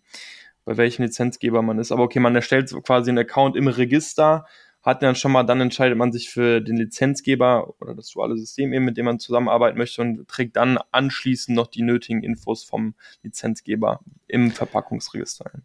bei 0.65 0.77
welchem 0.77 1.03
Lizenzgeber 1.03 1.63
man 1.63 1.79
ist. 1.79 1.93
Aber 1.93 2.05
okay, 2.05 2.21
man 2.21 2.35
erstellt 2.37 2.73
quasi 2.85 3.11
einen 3.11 3.19
Account 3.19 3.57
im 3.57 3.69
Register, 3.69 4.47
hat 4.83 5.03
dann 5.03 5.15
schon 5.15 5.33
mal, 5.33 5.45
dann 5.45 5.61
entscheidet 5.61 5.99
man 5.99 6.13
sich 6.13 6.31
für 6.31 6.61
den 6.61 6.77
Lizenzgeber 6.77 7.75
oder 7.81 7.95
das 7.95 8.11
duale 8.11 8.37
System 8.37 8.73
eben, 8.73 8.85
mit 8.85 8.97
dem 8.97 9.05
man 9.05 9.19
zusammenarbeiten 9.19 9.77
möchte 9.77 10.01
und 10.01 10.27
trägt 10.27 10.57
dann 10.57 10.79
anschließend 10.91 11.55
noch 11.55 11.67
die 11.67 11.83
nötigen 11.83 12.23
Infos 12.23 12.65
vom 12.65 12.95
Lizenzgeber 13.23 14.01
im 14.27 14.51
Verpackungsregister 14.51 15.51
ein. 15.55 15.63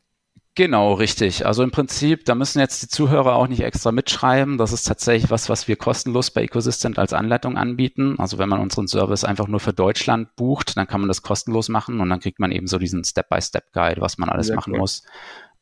Genau, 0.58 0.94
richtig. 0.94 1.46
Also 1.46 1.64
im 1.64 1.72
Prinzip, 1.72 2.24
da 2.24 2.34
müssen 2.34 2.60
jetzt 2.60 2.82
die 2.82 2.88
Zuhörer 2.88 3.36
auch 3.36 3.48
nicht 3.48 3.62
extra 3.62 3.92
mitschreiben. 3.92 4.58
Das 4.58 4.72
ist 4.72 4.84
tatsächlich 4.86 5.30
was, 5.30 5.50
was 5.50 5.68
wir 5.68 5.76
kostenlos 5.76 6.32
bei 6.32 6.44
Ecosystem 6.44 6.94
als 6.96 7.12
Anleitung 7.12 7.58
anbieten. 7.58 8.16
Also 8.20 8.38
wenn 8.38 8.48
man 8.48 8.62
unseren 8.62 8.88
Service 8.88 9.26
einfach 9.26 9.50
nur 9.50 9.60
für 9.60 9.74
Deutschland 9.74 10.34
bucht, 10.38 10.78
dann 10.78 10.88
kann 10.88 11.02
man 11.02 11.10
das 11.10 11.22
kostenlos 11.22 11.68
machen 11.68 12.00
und 12.00 12.10
dann 12.10 12.22
kriegt 12.22 12.40
man 12.40 12.54
eben 12.54 12.68
so 12.68 12.78
diesen 12.78 13.04
Step-by-Step-Guide, 13.04 14.00
was 14.00 14.18
man 14.18 14.30
alles 14.30 14.48
Sehr 14.48 14.56
machen 14.56 14.74
cool. 14.74 14.80
muss. 14.80 15.04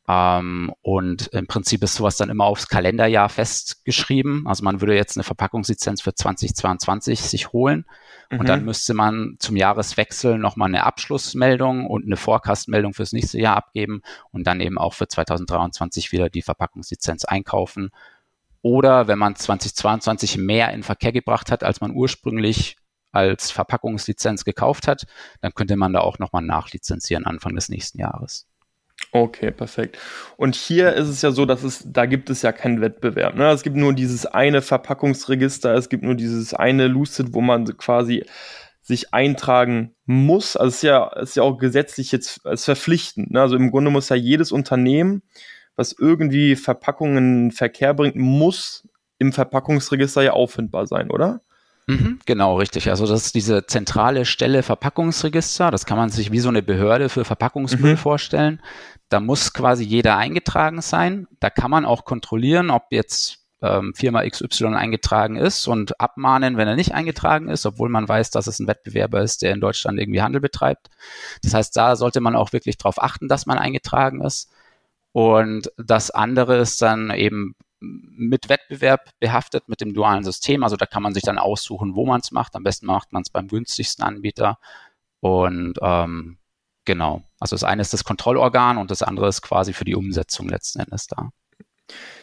Ähm, 0.08 0.72
und 0.84 1.28
im 1.28 1.48
Prinzip 1.48 1.82
ist 1.82 1.96
sowas 1.96 2.18
dann 2.18 2.30
immer 2.30 2.46
aufs 2.46 2.68
Kalenderjahr 2.68 3.30
festgeschrieben. 3.30 4.46
Also 4.46 4.64
man 4.64 4.80
würde 4.80 4.96
jetzt 4.96 5.18
eine 5.18 5.24
Verpackungslizenz 5.24 6.04
für 6.04 6.14
2022 6.14 7.20
sich 7.20 7.52
holen 7.52 7.86
mhm. 8.34 8.39
und 8.39 8.50
dann 8.50 8.60
mhm. 8.60 8.65
müsste 8.65 8.93
man 8.93 9.36
zum 9.39 9.56
Jahreswechsel 9.56 10.38
nochmal 10.38 10.69
eine 10.69 10.84
Abschlussmeldung 10.84 11.88
und 11.88 12.06
eine 12.06 12.17
Forecast-Meldung 12.17 12.93
fürs 12.93 13.13
nächste 13.13 13.39
Jahr 13.39 13.56
abgeben 13.56 14.02
und 14.32 14.46
dann 14.46 14.62
eben 14.62 14.78
auch 14.78 14.93
für 14.93 15.08
2023 15.08 16.12
wieder 16.12 16.30
die 16.30 16.41
Verpackungslizenz 16.41 17.26
einkaufen. 17.26 17.91
Oder 18.62 19.08
wenn 19.08 19.19
man 19.19 19.36
2022 19.36 20.38
mehr 20.38 20.72
in 20.72 20.84
Verkehr 20.84 21.12
gebracht 21.12 21.52
hat, 21.52 21.63
als 21.63 21.82
man 21.82 21.91
ursprünglich 21.91 22.78
als 23.12 23.52
Verpackungslizenz 23.52 24.43
gekauft 24.43 24.88
hat, 24.88 25.06
dann 25.41 25.54
könnte 25.54 25.76
man 25.76 25.93
da 25.93 26.00
auch 26.00 26.17
nochmal 26.19 26.41
nachlizenzieren 26.41 27.26
Anfang 27.26 27.56
des 27.56 27.69
nächsten 27.69 28.00
Jahres. 28.00 28.48
Okay, 29.15 29.52
perfekt. 29.52 29.99
Und 30.38 30.56
hier 30.56 30.93
ist 30.93 31.08
es 31.08 31.21
ja 31.21 31.30
so, 31.30 31.45
dass 31.45 31.62
es, 31.62 31.84
da 31.86 32.08
gibt 32.08 32.32
es 32.32 32.41
ja 32.41 32.52
keinen 32.52 32.82
Wettbewerb. 32.82 33.36
Ne? 33.36 33.47
Es 33.52 33.62
gibt 33.62 33.76
nur 33.76 33.93
dieses 33.93 34.26
eine 34.26 34.63
Verpackungsregister, 34.63 35.76
es 35.76 35.88
gibt 35.88 36.04
nur 36.04 36.15
dieses 36.15 36.56
eine 36.56 36.88
Lucid, 36.88 37.28
wo 37.32 37.41
man 37.41 37.65
quasi 37.78 38.26
sich 38.82 39.13
eintragen 39.13 39.93
muss. 40.08 40.58
Also 40.58 40.69
es 40.69 40.76
ist 40.78 40.82
ja, 40.82 41.08
ist 41.13 41.36
ja 41.36 41.43
auch 41.43 41.60
gesetzlich 41.60 42.12
jetzt 42.12 42.43
es 42.45 42.65
verpflichtend. 42.65 43.30
Ne? 43.30 43.41
Also 43.41 43.56
im 43.56 43.69
Grunde 43.69 43.91
muss 43.91 44.10
ja 44.10 44.15
jedes 44.15 44.52
Unternehmen, 44.52 45.21
was 45.76 45.95
irgendwie 45.97 46.56
Verpackungen 46.56 47.45
in 47.45 47.52
Verkehr 47.52 47.93
bringt, 47.93 48.15
muss 48.15 48.88
im 49.19 49.32
Verpackungsregister 49.32 50.23
ja 50.23 50.32
auffindbar 50.32 50.88
sein, 50.88 51.12
oder? 51.12 51.41
Mhm, 51.88 52.19
genau, 52.26 52.58
richtig. 52.58 52.89
Also 52.89 53.06
das 53.06 53.26
ist 53.26 53.36
diese 53.36 53.65
zentrale 53.65 54.26
Stelle 54.26 54.63
Verpackungsregister. 54.63 55.69
Das 55.72 55.86
kann 55.86 55.98
man 55.98 56.10
sich 56.10 56.32
wie 56.32 56.39
so 56.39 56.50
eine 56.50 56.63
Behörde 56.63 57.10
für 57.10 57.26
Verpackungsmüll 57.26 57.93
mhm. 57.93 57.98
vorstellen. 57.98 58.62
Da 59.10 59.19
muss 59.19 59.54
quasi 59.54 59.84
jeder 59.84 60.17
eingetragen 60.17 60.82
sein. 60.82 61.28
Da 61.39 61.50
kann 61.50 61.72
man 61.72 61.86
auch 61.86 62.06
kontrollieren, 62.06 62.69
ob 62.69 62.84
jetzt 62.91 63.43
ähm, 63.62 63.93
Firma 63.96 64.24
XY 64.28 64.76
eingetragen 64.76 65.36
ist 65.38 65.67
und 65.67 66.00
abmahnen, 66.00 66.58
wenn 66.58 66.67
er 66.67 66.76
nicht 66.76 66.93
eingetragen 66.93 67.50
ist, 67.50 67.65
obwohl 67.65 67.89
man 67.89 68.08
weiß, 68.08 68.30
dass 68.30 68.48
es 68.48 68.60
ein 68.60 68.67
Wettbewerber 68.67 69.22
ist, 69.22 69.41
der 69.41 69.54
in 69.54 69.62
Deutschland 69.62 70.00
irgendwie 70.00 70.22
Handel 70.22 70.41
betreibt. 70.41 70.89
Das 71.43 71.54
heißt, 71.54 71.76
da 71.76 71.96
sollte 71.96 72.22
man 72.22 72.36
auch 72.36 72.54
wirklich 72.54 72.78
darauf 72.78 73.02
achten, 73.02 73.28
dass 73.28 73.46
man 73.46 73.58
eingetragen 73.58 74.22
ist. 74.22 74.52
Und 75.12 75.72
das 75.78 76.12
andere 76.12 76.58
ist 76.58 76.82
dann 76.82 77.12
eben 77.12 77.56
mit 77.84 78.50
Wettbewerb 78.50 79.10
behaftet 79.19 79.67
mit 79.67 79.82
dem 79.82 79.93
dualen 79.93 80.24
System. 80.24 80.63
Also 80.63 80.76
da 80.76 80.86
kann 80.86 81.04
man 81.04 81.13
sich 81.13 81.24
dann 81.24 81.38
aussuchen, 81.38 81.96
wo 81.96 82.06
man 82.06 82.22
es 82.22 82.32
macht. 82.32 82.56
Am 82.56 82.63
besten 82.63 82.86
macht 82.86 83.12
man 83.12 83.24
es 83.24 83.30
beim 83.30 83.48
günstigsten 83.48 84.04
Anbieter. 84.04 84.58
Und 85.19 85.78
ähm, 85.82 86.38
genau, 86.86 87.24
also 87.39 87.56
das 87.56 87.63
eine 87.63 87.82
ist 87.82 87.93
das 87.93 88.04
Kontrollorgan 88.04 88.78
und 88.78 88.91
das 88.91 89.04
andere 89.04 89.28
ist 89.28 89.41
quasi 89.41 89.74
für 89.74 89.86
die 89.86 89.96
Umsetzung 89.96 90.50
letzten 90.50 90.80
Endes 90.80 91.08
da. 91.08 91.32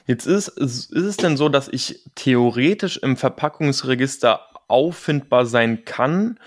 Jetzt 0.06 0.26
ist, 0.26 0.48
ist 0.48 0.92
es 0.92 1.16
denn 1.16 1.36
so, 1.36 1.48
dass 1.48 1.68
ich 1.68 2.04
theoretisch 2.14 2.96
im 2.96 3.16
Verpackungsregister 3.16 4.40
auffindbar 4.68 5.46
sein 5.46 5.84
kann, 5.84 6.38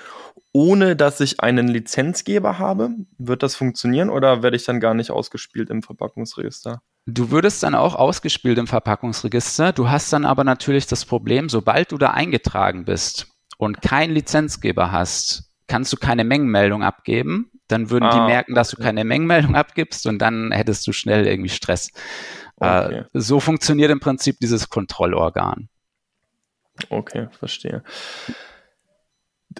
ohne 0.51 0.95
dass 0.95 1.19
ich 1.19 1.39
einen 1.39 1.67
Lizenzgeber 1.67 2.59
habe? 2.59 2.89
Wird 3.17 3.43
das 3.43 3.55
funktionieren 3.55 4.09
oder 4.09 4.43
werde 4.43 4.57
ich 4.57 4.65
dann 4.65 4.79
gar 4.79 4.93
nicht 4.93 5.11
ausgespielt 5.11 5.69
im 5.69 5.83
Verpackungsregister? 5.83 6.81
Du 7.05 7.31
würdest 7.31 7.63
dann 7.63 7.75
auch 7.75 7.95
ausgespielt 7.95 8.57
im 8.57 8.67
Verpackungsregister. 8.67 9.73
Du 9.73 9.89
hast 9.89 10.13
dann 10.13 10.25
aber 10.25 10.43
natürlich 10.43 10.87
das 10.87 11.03
Problem, 11.03 11.49
sobald 11.49 11.91
du 11.91 11.97
da 11.97 12.11
eingetragen 12.11 12.85
bist 12.85 13.27
und 13.57 13.81
keinen 13.81 14.13
Lizenzgeber 14.13 14.91
hast, 14.91 15.51
kannst 15.67 15.91
du 15.91 15.97
keine 15.97 16.23
Mengenmeldung 16.23 16.81
abgeben. 16.81 17.51
Dann 17.67 17.89
würden 17.89 18.05
ah, 18.05 18.13
die 18.13 18.31
merken, 18.31 18.55
dass 18.55 18.69
du 18.69 18.77
keine 18.77 19.03
Mengenmeldung 19.03 19.55
abgibst 19.55 20.07
und 20.07 20.19
dann 20.19 20.51
hättest 20.51 20.85
du 20.87 20.93
schnell 20.93 21.27
irgendwie 21.27 21.49
Stress. 21.49 21.89
Äh, 22.59 22.85
okay. 22.85 23.03
So 23.13 23.39
funktioniert 23.39 23.91
im 23.91 23.99
Prinzip 23.99 24.37
dieses 24.39 24.69
Kontrollorgan. 24.69 25.69
Okay, 26.89 27.27
verstehe. 27.37 27.83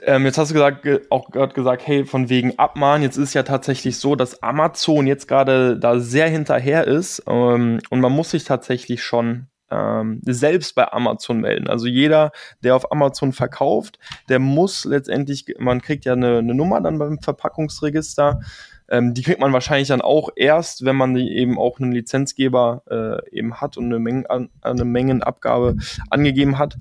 Ähm, 0.02 0.26
jetzt 0.26 0.38
hast 0.38 0.50
du 0.52 0.54
gesagt, 0.54 0.88
auch 1.10 1.30
gerade 1.32 1.54
gesagt, 1.54 1.86
hey, 1.86 2.06
von 2.06 2.30
wegen 2.30 2.58
Abmahnen. 2.58 3.04
Jetzt 3.04 3.18
ist 3.18 3.34
ja 3.34 3.44
tatsächlich 3.44 3.98
so, 3.98 4.16
dass 4.16 4.42
Amazon 4.42 5.08
jetzt 5.08 5.28
gerade 5.28 5.78
da 5.78 6.00
sehr 6.00 6.30
hinterher 6.30 6.88
ist 6.88 7.24
ähm, 7.28 7.80
und 7.90 8.02
man 8.02 8.12
muss 8.12 8.32
sich 8.32 8.44
tatsächlich 8.44 9.04
schon 9.04 9.48
ähm, 9.74 10.22
selbst 10.24 10.76
bei 10.76 10.92
Amazon 10.92 11.40
melden. 11.40 11.68
Also 11.68 11.88
jeder, 11.88 12.32
der 12.64 12.76
auf 12.76 12.92
Amazon 12.92 13.34
verkauft, 13.34 13.98
der 14.30 14.40
muss 14.40 14.86
letztendlich, 14.86 15.46
man 15.58 15.82
kriegt 15.82 16.06
ja 16.06 16.14
eine, 16.14 16.38
eine 16.40 16.54
Nummer 16.54 16.82
dann 16.82 17.00
beim 17.00 17.20
Verpackungsregister. 17.20 18.42
Ähm, 18.90 19.14
die 19.14 19.22
kriegt 19.22 19.40
man 19.40 19.54
wahrscheinlich 19.54 19.88
dann 19.88 20.02
auch 20.02 20.30
erst, 20.36 20.86
wenn 20.86 20.96
man 20.96 21.16
eben 21.16 21.58
auch 21.58 21.80
einen 21.80 21.92
Lizenzgeber 21.92 22.84
äh, 22.90 23.38
eben 23.38 23.62
hat 23.62 23.78
und 23.78 23.86
eine, 23.86 24.00
Mengen, 24.00 24.26
eine 24.62 24.86
Mengenabgabe 24.86 25.78
angegeben 26.10 26.60
hat 26.60 26.78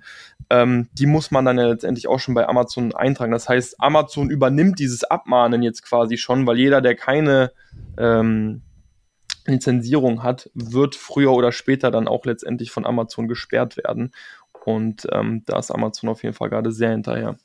ähm, 0.53 0.89
die 0.93 1.07
muss 1.07 1.31
man 1.31 1.47
dann 1.47 1.57
ja 1.57 1.67
letztendlich 1.67 2.09
auch 2.09 2.19
schon 2.19 2.35
bei 2.35 2.47
Amazon 2.47 2.95
eintragen. 2.95 3.33
Das 3.33 3.49
heißt, 3.49 3.81
Amazon 3.81 4.29
übernimmt 4.29 4.79
dieses 4.79 5.03
Abmahnen 5.03 5.63
jetzt 5.63 5.83
quasi 5.83 6.19
schon, 6.19 6.47
weil 6.47 6.59
jeder, 6.59 6.83
der 6.83 6.95
keine 6.95 7.53
ähm, 7.97 8.61
Lizenzierung 9.47 10.23
hat, 10.23 10.51
wird 10.53 10.95
früher 10.95 11.33
oder 11.33 11.53
später 11.53 11.91
dann 11.91 12.07
auch 12.07 12.27
letztendlich 12.27 12.71
von 12.71 12.85
Amazon 12.85 13.29
gesperrt 13.29 13.79
werden. 13.79 14.13
Und 14.67 15.07
ähm, 15.11 15.43
da 15.47 15.59
ist 15.59 15.71
Amazon 15.71 16.11
auf 16.11 16.23
jeden 16.23 16.35
Fall 16.35 16.51
gerade 16.51 16.71
sehr 16.71 16.91
hinterher. 16.91 17.37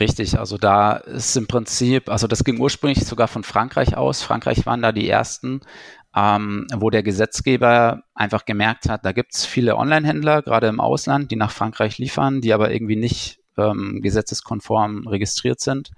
Richtig, 0.00 0.38
also 0.38 0.58
da 0.58 0.92
ist 0.96 1.34
im 1.36 1.46
Prinzip, 1.46 2.10
also 2.10 2.26
das 2.26 2.44
ging 2.44 2.60
ursprünglich 2.60 3.06
sogar 3.06 3.26
von 3.26 3.42
Frankreich 3.42 3.96
aus. 3.96 4.22
Frankreich 4.22 4.66
waren 4.66 4.82
da 4.82 4.92
die 4.92 5.08
ersten, 5.08 5.60
ähm, 6.14 6.66
wo 6.74 6.90
der 6.90 7.02
Gesetzgeber 7.02 8.02
einfach 8.14 8.44
gemerkt 8.44 8.88
hat, 8.90 9.04
da 9.06 9.12
gibt 9.12 9.34
es 9.34 9.46
viele 9.46 9.76
Online-Händler, 9.76 10.42
gerade 10.42 10.66
im 10.68 10.80
Ausland, 10.80 11.30
die 11.30 11.36
nach 11.36 11.50
Frankreich 11.50 11.96
liefern, 11.98 12.42
die 12.42 12.52
aber 12.52 12.70
irgendwie 12.70 12.96
nicht 12.96 13.40
ähm, 13.56 14.00
gesetzeskonform 14.02 15.06
registriert 15.08 15.60
sind. 15.60 15.90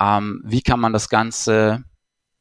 Ähm, 0.00 0.42
wie 0.44 0.62
kann 0.62 0.80
man 0.80 0.94
das 0.94 1.10
Ganze 1.10 1.84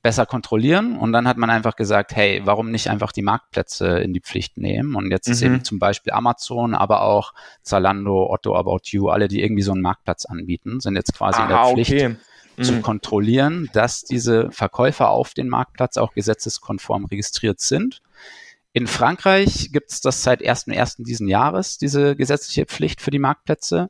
besser 0.02 0.26
kontrollieren? 0.26 0.98
Und 0.98 1.12
dann 1.12 1.28
hat 1.28 1.38
man 1.38 1.50
einfach 1.50 1.76
gesagt, 1.76 2.16
hey, 2.16 2.42
warum 2.46 2.72
nicht 2.72 2.90
einfach 2.90 3.12
die 3.12 3.22
Marktplätze 3.22 4.00
in 4.00 4.14
die 4.14 4.22
Pflicht 4.22 4.58
nehmen? 4.58 4.96
Und 4.96 5.12
jetzt 5.12 5.28
mhm. 5.28 5.34
ist 5.34 5.42
eben 5.42 5.64
zum 5.64 5.80
Beispiel 5.80 6.14
Amazon, 6.14 6.76
aber 6.76 7.02
auch 7.02 7.34
Zalando, 7.64 8.30
Otto 8.30 8.56
About 8.56 8.82
You, 8.86 9.10
alle, 9.10 9.28
die 9.28 9.42
irgendwie 9.42 9.64
so 9.64 9.72
einen 9.72 9.82
Marktplatz 9.82 10.26
anbieten, 10.26 10.80
sind 10.80 10.96
jetzt 10.96 11.14
quasi 11.16 11.40
ah, 11.40 11.44
in 11.44 11.50
der 11.50 11.66
Pflicht. 11.66 11.94
Okay 11.94 12.16
zu 12.62 12.74
mhm. 12.74 12.82
kontrollieren, 12.82 13.70
dass 13.74 14.04
diese 14.04 14.52
Verkäufer 14.52 15.10
auf 15.10 15.34
den 15.34 15.48
Marktplatz 15.48 15.98
auch 15.98 16.14
gesetzeskonform 16.14 17.06
registriert 17.06 17.60
sind. 17.60 18.02
In 18.74 18.88
Frankreich 18.88 19.70
gibt 19.72 19.92
es 19.92 20.02
das 20.02 20.24
seit 20.24 20.42
1.1. 20.42 21.04
diesen 21.04 21.28
Jahres, 21.28 21.78
diese 21.78 22.16
gesetzliche 22.16 22.66
Pflicht 22.66 23.02
für 23.02 23.12
die 23.12 23.20
Marktplätze. 23.20 23.90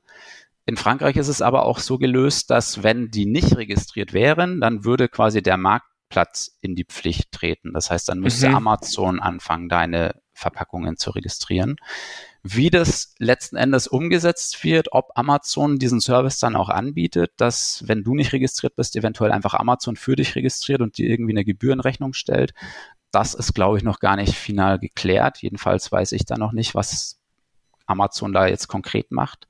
In 0.66 0.78
Frankreich 0.78 1.18
ist 1.18 1.28
es 1.28 1.42
aber 1.42 1.66
auch 1.66 1.80
so 1.80 1.98
gelöst, 1.98 2.50
dass 2.50 2.84
wenn 2.84 3.10
die 3.10 3.26
nicht 3.26 3.58
registriert 3.58 4.14
wären, 4.14 4.62
dann 4.62 4.86
würde 4.86 5.10
quasi 5.10 5.42
der 5.42 5.58
Marktplatz 6.10 6.58
in 6.62 6.76
die 6.76 6.86
Pflicht 6.86 7.32
treten. 7.32 7.74
Das 7.74 7.92
heißt, 7.92 8.10
dann 8.10 8.20
müsste 8.20 8.50
mhm. 8.50 8.56
Amazon 8.56 9.20
anfangen, 9.20 9.70
deine 9.70 10.16
Verpackungen 10.34 10.98
zu 10.98 11.12
registrieren. 11.12 11.78
Wie 12.42 12.70
das 12.70 13.14
letzten 13.20 13.58
Endes 13.58 13.88
umgesetzt 13.88 14.64
wird, 14.64 14.94
ob 14.94 15.12
Amazon 15.16 15.78
diesen 15.78 16.00
Service 16.00 16.40
dann 16.40 16.56
auch 16.56 16.70
anbietet, 16.70 17.34
dass 17.38 17.84
wenn 17.86 18.04
du 18.04 18.16
nicht 18.16 18.32
registriert 18.32 18.76
bist, 18.76 18.96
eventuell 18.96 19.32
einfach 19.32 19.54
Amazon 19.54 19.98
für 19.98 20.16
dich 20.16 20.36
registriert 20.36 20.82
und 20.82 20.98
dir 20.98 21.10
irgendwie 21.10 21.34
eine 21.34 21.46
Gebührenrechnung 21.46 22.14
stellt, 22.14 22.54
das 23.12 23.34
ist, 23.34 23.54
glaube 23.54 23.78
ich, 23.78 23.84
noch 23.84 24.00
gar 24.00 24.16
nicht 24.16 24.36
final 24.36 24.80
geklärt. 24.80 25.40
Jedenfalls 25.42 25.92
weiß 25.92 26.14
ich 26.14 26.26
da 26.26 26.38
noch 26.38 26.54
nicht, 26.54 26.76
was 26.76 27.20
Amazon 27.86 28.34
da 28.34 28.48
jetzt 28.48 28.68
konkret 28.68 29.12
macht. 29.12 29.48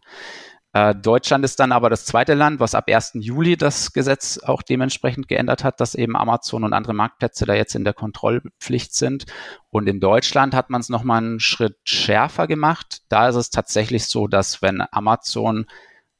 Äh, 0.80 0.96
Deutschland 0.96 1.44
ist 1.44 1.60
dann 1.60 1.74
aber 1.74 1.90
das 1.90 2.06
zweite 2.06 2.36
Land, 2.36 2.62
was 2.62 2.74
ab 2.74 2.86
1. 2.88 3.12
Juli 3.16 3.58
das 3.58 3.92
Gesetz 3.92 4.38
auch 4.38 4.62
dementsprechend 4.62 5.28
geändert 5.28 5.66
hat, 5.66 5.82
dass 5.82 5.94
eben 5.94 6.16
Amazon 6.16 6.64
und 6.64 6.74
andere 6.74 6.94
Marktplätze 6.94 7.46
da 7.46 7.54
jetzt 7.54 7.76
in 7.76 7.84
der 7.84 7.94
Kontrollpflicht 7.94 8.94
sind. 8.94 9.26
Und 9.72 9.90
in 9.90 10.00
Deutschland 10.00 10.56
hat 10.56 10.70
man 10.70 10.80
es 10.80 10.88
nochmal 10.88 11.18
einen 11.18 11.42
Schritt 11.42 11.78
schärfer 11.84 12.48
gemacht. 12.48 13.02
Da 13.10 13.28
ist 13.28 13.36
es 13.36 13.50
tatsächlich 13.50 14.06
so, 14.06 14.28
dass 14.28 14.62
wenn 14.62 14.82
Amazon 14.92 15.66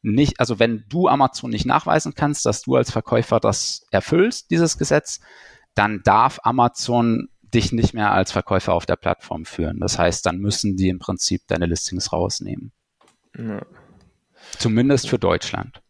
nicht, 0.02 0.42
also 0.42 0.60
wenn 0.60 0.84
du 0.90 1.08
Amazon 1.08 1.52
nicht 1.52 1.66
nachweisen 1.66 2.14
kannst, 2.14 2.46
dass 2.46 2.62
du 2.64 2.76
als 2.76 2.92
Verkäufer 2.92 3.40
das 3.40 3.86
erfüllst, 3.92 4.52
dieses 4.52 4.78
Gesetz, 4.78 5.22
dann 5.74 6.02
darf 6.04 6.40
Amazon 6.44 7.30
dich 7.44 7.72
nicht 7.72 7.94
mehr 7.94 8.12
als 8.12 8.34
Verkäufer 8.34 8.74
auf 8.74 8.86
der 8.86 8.98
Plattform 8.98 9.46
führen. 9.46 9.80
Das 9.80 9.98
heißt, 9.98 10.26
dann 10.26 10.40
müssen 10.40 10.76
die 10.76 10.90
im 10.90 11.00
Prinzip 11.00 11.44
deine 11.48 11.66
Listings 11.66 12.12
rausnehmen. 12.12 12.74
Ja. 13.38 13.62
Zumindest 14.60 15.10
für 15.10 15.18
Deutschland. 15.18 15.82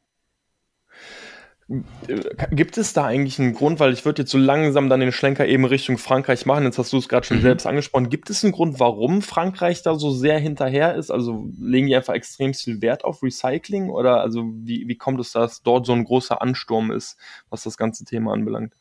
Gibt 2.49 2.79
es 2.79 2.93
da 2.93 3.05
eigentlich 3.05 3.39
einen 3.39 3.53
Grund, 3.53 3.79
weil 3.79 3.93
ich 3.93 4.03
würde 4.03 4.23
jetzt 4.23 4.31
so 4.31 4.39
langsam 4.39 4.89
dann 4.89 5.01
den 5.01 5.11
Schlenker 5.11 5.47
eben 5.47 5.65
Richtung 5.65 5.99
Frankreich 5.99 6.47
machen, 6.47 6.63
jetzt 6.63 6.79
hast 6.79 6.91
du 6.93 6.97
es 6.97 7.07
gerade 7.07 7.27
schon 7.27 7.37
mhm. 7.37 7.41
selbst 7.43 7.67
angesprochen, 7.67 8.09
gibt 8.09 8.31
es 8.31 8.43
einen 8.43 8.53
Grund, 8.53 8.79
warum 8.79 9.21
Frankreich 9.21 9.83
da 9.83 9.93
so 9.93 10.09
sehr 10.09 10.39
hinterher 10.39 10.95
ist? 10.95 11.11
Also 11.11 11.47
legen 11.59 11.85
die 11.85 11.95
einfach 11.95 12.15
extrem 12.15 12.55
viel 12.55 12.81
Wert 12.81 13.03
auf 13.03 13.21
Recycling 13.21 13.89
oder 13.89 14.21
also 14.21 14.45
wie, 14.63 14.87
wie 14.87 14.97
kommt 14.97 15.19
es, 15.19 15.31
dass 15.31 15.61
dort 15.61 15.85
so 15.85 15.93
ein 15.93 16.05
großer 16.05 16.41
Ansturm 16.41 16.89
ist, 16.89 17.17
was 17.51 17.63
das 17.63 17.77
ganze 17.77 18.03
Thema 18.03 18.33
anbelangt? 18.33 18.73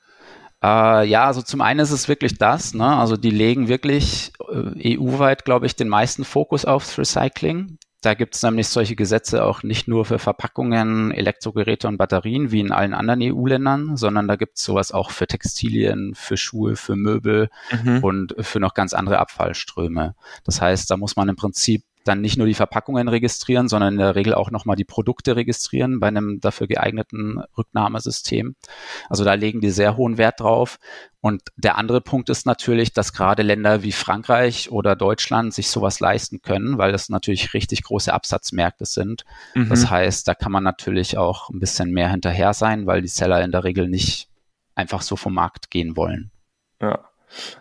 Äh, 0.63 1.07
ja, 1.07 1.27
also 1.27 1.43
zum 1.43 1.61
einen 1.61 1.81
ist 1.81 1.91
es 1.91 2.09
wirklich 2.09 2.39
das, 2.39 2.73
ne? 2.73 2.97
also 2.97 3.19
die 3.19 3.31
legen 3.31 3.69
wirklich 3.69 4.33
äh, 4.51 4.97
EU-weit, 4.99 5.45
glaube 5.45 5.67
ich, 5.67 5.77
den 5.77 5.89
meisten 5.89 6.25
Fokus 6.25 6.65
aufs 6.65 6.99
Recycling. 6.99 7.79
Da 8.01 8.15
gibt 8.15 8.37
es 8.37 8.43
nämlich 8.45 8.69
solche 8.69 8.95
Gesetze 8.95 9.45
auch 9.45 9.65
nicht 9.65 9.89
nur 9.89 10.05
für 10.05 10.21
Verpackungen, 10.21 11.11
Elektrogeräte 11.11 11.89
und 11.89 11.97
Batterien 11.97 12.53
wie 12.53 12.61
in 12.61 12.71
allen 12.71 12.95
anderen 12.95 13.21
EU-Ländern, 13.23 13.97
sondern 13.97 14.29
da 14.29 14.37
gibt 14.37 14.59
es 14.59 14.65
sowas 14.65 14.93
auch 14.93 15.11
für 15.11 15.27
Textilien, 15.27 16.15
für 16.15 16.37
Schuhe, 16.37 16.77
für 16.77 16.95
Möbel 16.95 17.51
mhm. 17.83 18.05
und 18.05 18.35
für 18.39 18.61
noch 18.61 18.75
ganz 18.75 18.95
andere 18.95 19.19
Abfallströme. 19.19 20.15
Das 20.45 20.61
heißt, 20.61 20.89
da 20.91 20.97
muss 20.97 21.17
man 21.17 21.29
im 21.29 21.35
Prinzip 21.35 21.83
dann 22.09 22.21
nicht 22.21 22.39
nur 22.39 22.47
die 22.47 22.55
Verpackungen 22.55 23.09
registrieren, 23.09 23.69
sondern 23.69 23.95
in 23.95 23.99
der 23.99 24.15
Regel 24.15 24.35
auch 24.35 24.51
nochmal 24.51 24.77
die 24.77 24.85
Produkte 24.85 25.37
registrieren 25.37 26.01
bei 26.01 26.09
einem 26.09 26.41
dafür 26.41 26.67
geeigneten 26.67 27.43
Rücknahmesystem. 27.57 28.57
Also 29.09 29.25
da 29.25 29.35
legen 29.35 29.61
die 29.61 29.71
sehr 29.71 29.97
hohen 29.97 30.19
Wert 30.19 30.41
drauf. 30.41 30.79
Und 31.21 31.43
der 31.57 31.77
andere 31.79 32.01
Punkt 32.01 32.29
ist 32.31 32.47
natürlich, 32.47 32.93
dass 32.93 33.13
gerade 33.13 33.43
Länder 33.43 33.83
wie 33.83 33.93
Frankreich 33.93 34.71
oder 34.71 34.97
Deutschland 34.97 35.53
sich 35.53 35.69
sowas 35.69 36.01
leisten 36.01 36.43
können, 36.43 36.79
weil 36.79 36.93
das 36.93 37.09
natürlich 37.09 37.55
richtig 37.55 37.83
große 37.83 38.13
Absatzmärkte 38.13 38.87
sind. 38.87 39.25
Mhm. 39.55 39.69
Das 39.69 39.91
heißt, 39.91 40.27
da 40.27 40.35
kann 40.35 40.53
man 40.53 40.65
natürlich 40.65 41.19
auch 41.19 41.51
ein 41.51 41.61
bisschen 41.61 41.91
mehr 41.91 42.11
hinterher 42.11 42.55
sein, 42.55 42.87
weil 42.87 43.03
die 43.03 43.09
Seller 43.09 43.43
in 43.43 43.53
der 43.53 43.65
Regel 43.65 43.89
nicht 43.89 44.29
einfach 44.75 45.03
so 45.03 45.17
vom 45.17 45.35
Markt 45.35 45.71
gehen 45.71 45.97
wollen. 45.97 46.31
Ja. 46.81 47.08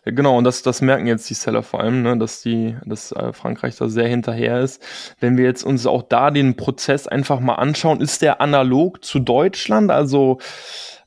Genau, 0.05 0.37
und 0.37 0.43
das, 0.43 0.61
das 0.61 0.81
merken 0.81 1.07
jetzt 1.07 1.29
die 1.29 1.33
Seller 1.33 1.63
vor 1.63 1.81
allem, 1.81 2.01
ne, 2.01 2.17
dass 2.17 2.41
die, 2.41 2.75
dass 2.85 3.11
äh, 3.11 3.33
Frankreich 3.33 3.75
da 3.75 3.89
sehr 3.89 4.07
hinterher 4.07 4.59
ist. 4.61 4.81
Wenn 5.19 5.37
wir 5.37 5.45
jetzt 5.45 5.63
uns 5.63 5.85
auch 5.85 6.03
da 6.03 6.31
den 6.31 6.55
Prozess 6.55 7.07
einfach 7.07 7.39
mal 7.39 7.55
anschauen, 7.55 8.01
ist 8.01 8.21
der 8.21 8.41
analog 8.41 9.03
zu 9.03 9.19
Deutschland? 9.19 9.91
Also 9.91 10.39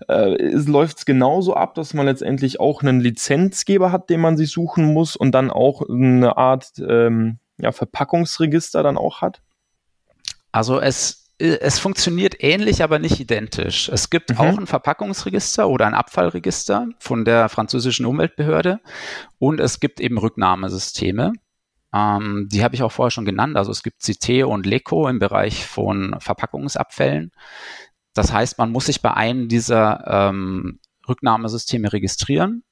äh, 0.08 0.54
läuft 0.54 0.98
es 0.98 1.04
genauso 1.04 1.54
ab, 1.54 1.74
dass 1.74 1.94
man 1.94 2.06
letztendlich 2.06 2.60
auch 2.60 2.82
einen 2.82 3.00
Lizenzgeber 3.00 3.92
hat, 3.92 4.10
den 4.10 4.20
man 4.20 4.36
sich 4.36 4.50
suchen 4.50 4.92
muss 4.92 5.16
und 5.16 5.32
dann 5.32 5.50
auch 5.50 5.82
eine 5.88 6.36
Art 6.36 6.72
ähm, 6.78 7.38
ja, 7.58 7.72
Verpackungsregister 7.72 8.82
dann 8.82 8.98
auch 8.98 9.20
hat? 9.20 9.40
Also 10.52 10.80
es 10.80 11.19
es 11.40 11.78
funktioniert 11.78 12.42
ähnlich, 12.42 12.82
aber 12.82 12.98
nicht 12.98 13.18
identisch. 13.18 13.88
Es 13.88 14.10
gibt 14.10 14.30
mhm. 14.30 14.38
auch 14.38 14.58
ein 14.58 14.66
Verpackungsregister 14.66 15.68
oder 15.68 15.86
ein 15.86 15.94
Abfallregister 15.94 16.88
von 16.98 17.24
der 17.24 17.48
französischen 17.48 18.04
Umweltbehörde 18.04 18.80
und 19.38 19.60
es 19.60 19.80
gibt 19.80 20.00
eben 20.00 20.18
Rücknahmesysteme. 20.18 21.32
Ähm, 21.94 22.48
die 22.52 22.62
habe 22.62 22.74
ich 22.74 22.82
auch 22.82 22.92
vorher 22.92 23.10
schon 23.10 23.24
genannt. 23.24 23.56
Also 23.56 23.72
es 23.72 23.82
gibt 23.82 24.02
CT 24.02 24.44
und 24.44 24.66
LECO 24.66 25.08
im 25.08 25.18
Bereich 25.18 25.66
von 25.66 26.14
Verpackungsabfällen. 26.20 27.32
Das 28.12 28.32
heißt, 28.32 28.58
man 28.58 28.70
muss 28.70 28.86
sich 28.86 29.02
bei 29.02 29.14
einem 29.14 29.48
dieser 29.48 30.04
ähm, 30.06 30.80
Rücknahmesysteme 31.08 31.92
registrieren. 31.92 32.64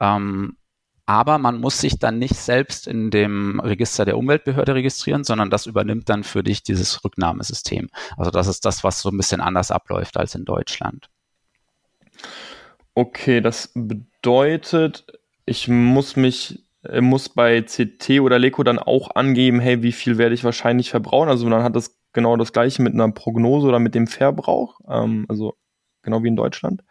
Ähm, 0.00 0.56
aber 1.06 1.38
man 1.38 1.60
muss 1.60 1.80
sich 1.80 1.98
dann 1.98 2.18
nicht 2.18 2.36
selbst 2.36 2.86
in 2.86 3.10
dem 3.10 3.60
Register 3.60 4.04
der 4.04 4.16
Umweltbehörde 4.16 4.74
registrieren, 4.74 5.24
sondern 5.24 5.50
das 5.50 5.66
übernimmt 5.66 6.08
dann 6.08 6.24
für 6.24 6.42
dich 6.42 6.62
dieses 6.62 7.04
Rücknahmesystem. 7.04 7.88
Also 8.16 8.30
das 8.30 8.46
ist 8.46 8.64
das, 8.64 8.84
was 8.84 9.00
so 9.00 9.10
ein 9.10 9.16
bisschen 9.16 9.40
anders 9.40 9.70
abläuft 9.70 10.16
als 10.16 10.34
in 10.34 10.44
Deutschland. 10.44 11.08
Okay, 12.94 13.40
das 13.40 13.72
bedeutet, 13.74 15.06
ich 15.44 15.66
muss 15.66 16.16
mich 16.16 16.64
äh, 16.84 17.00
muss 17.00 17.28
bei 17.28 17.62
CT 17.62 18.20
oder 18.20 18.38
Leco 18.38 18.62
dann 18.62 18.78
auch 18.78 19.14
angeben, 19.14 19.60
hey, 19.60 19.82
wie 19.82 19.92
viel 19.92 20.18
werde 20.18 20.34
ich 20.34 20.44
wahrscheinlich 20.44 20.90
verbrauchen? 20.90 21.28
Also 21.28 21.48
dann 21.48 21.62
hat 21.62 21.76
das 21.76 21.96
genau 22.12 22.36
das 22.36 22.52
gleiche 22.52 22.82
mit 22.82 22.94
einer 22.94 23.10
Prognose 23.10 23.66
oder 23.66 23.78
mit 23.78 23.94
dem 23.94 24.06
Verbrauch, 24.06 24.80
ähm, 24.88 25.26
also 25.28 25.54
genau 26.02 26.22
wie 26.22 26.28
in 26.28 26.36
Deutschland. 26.36 26.82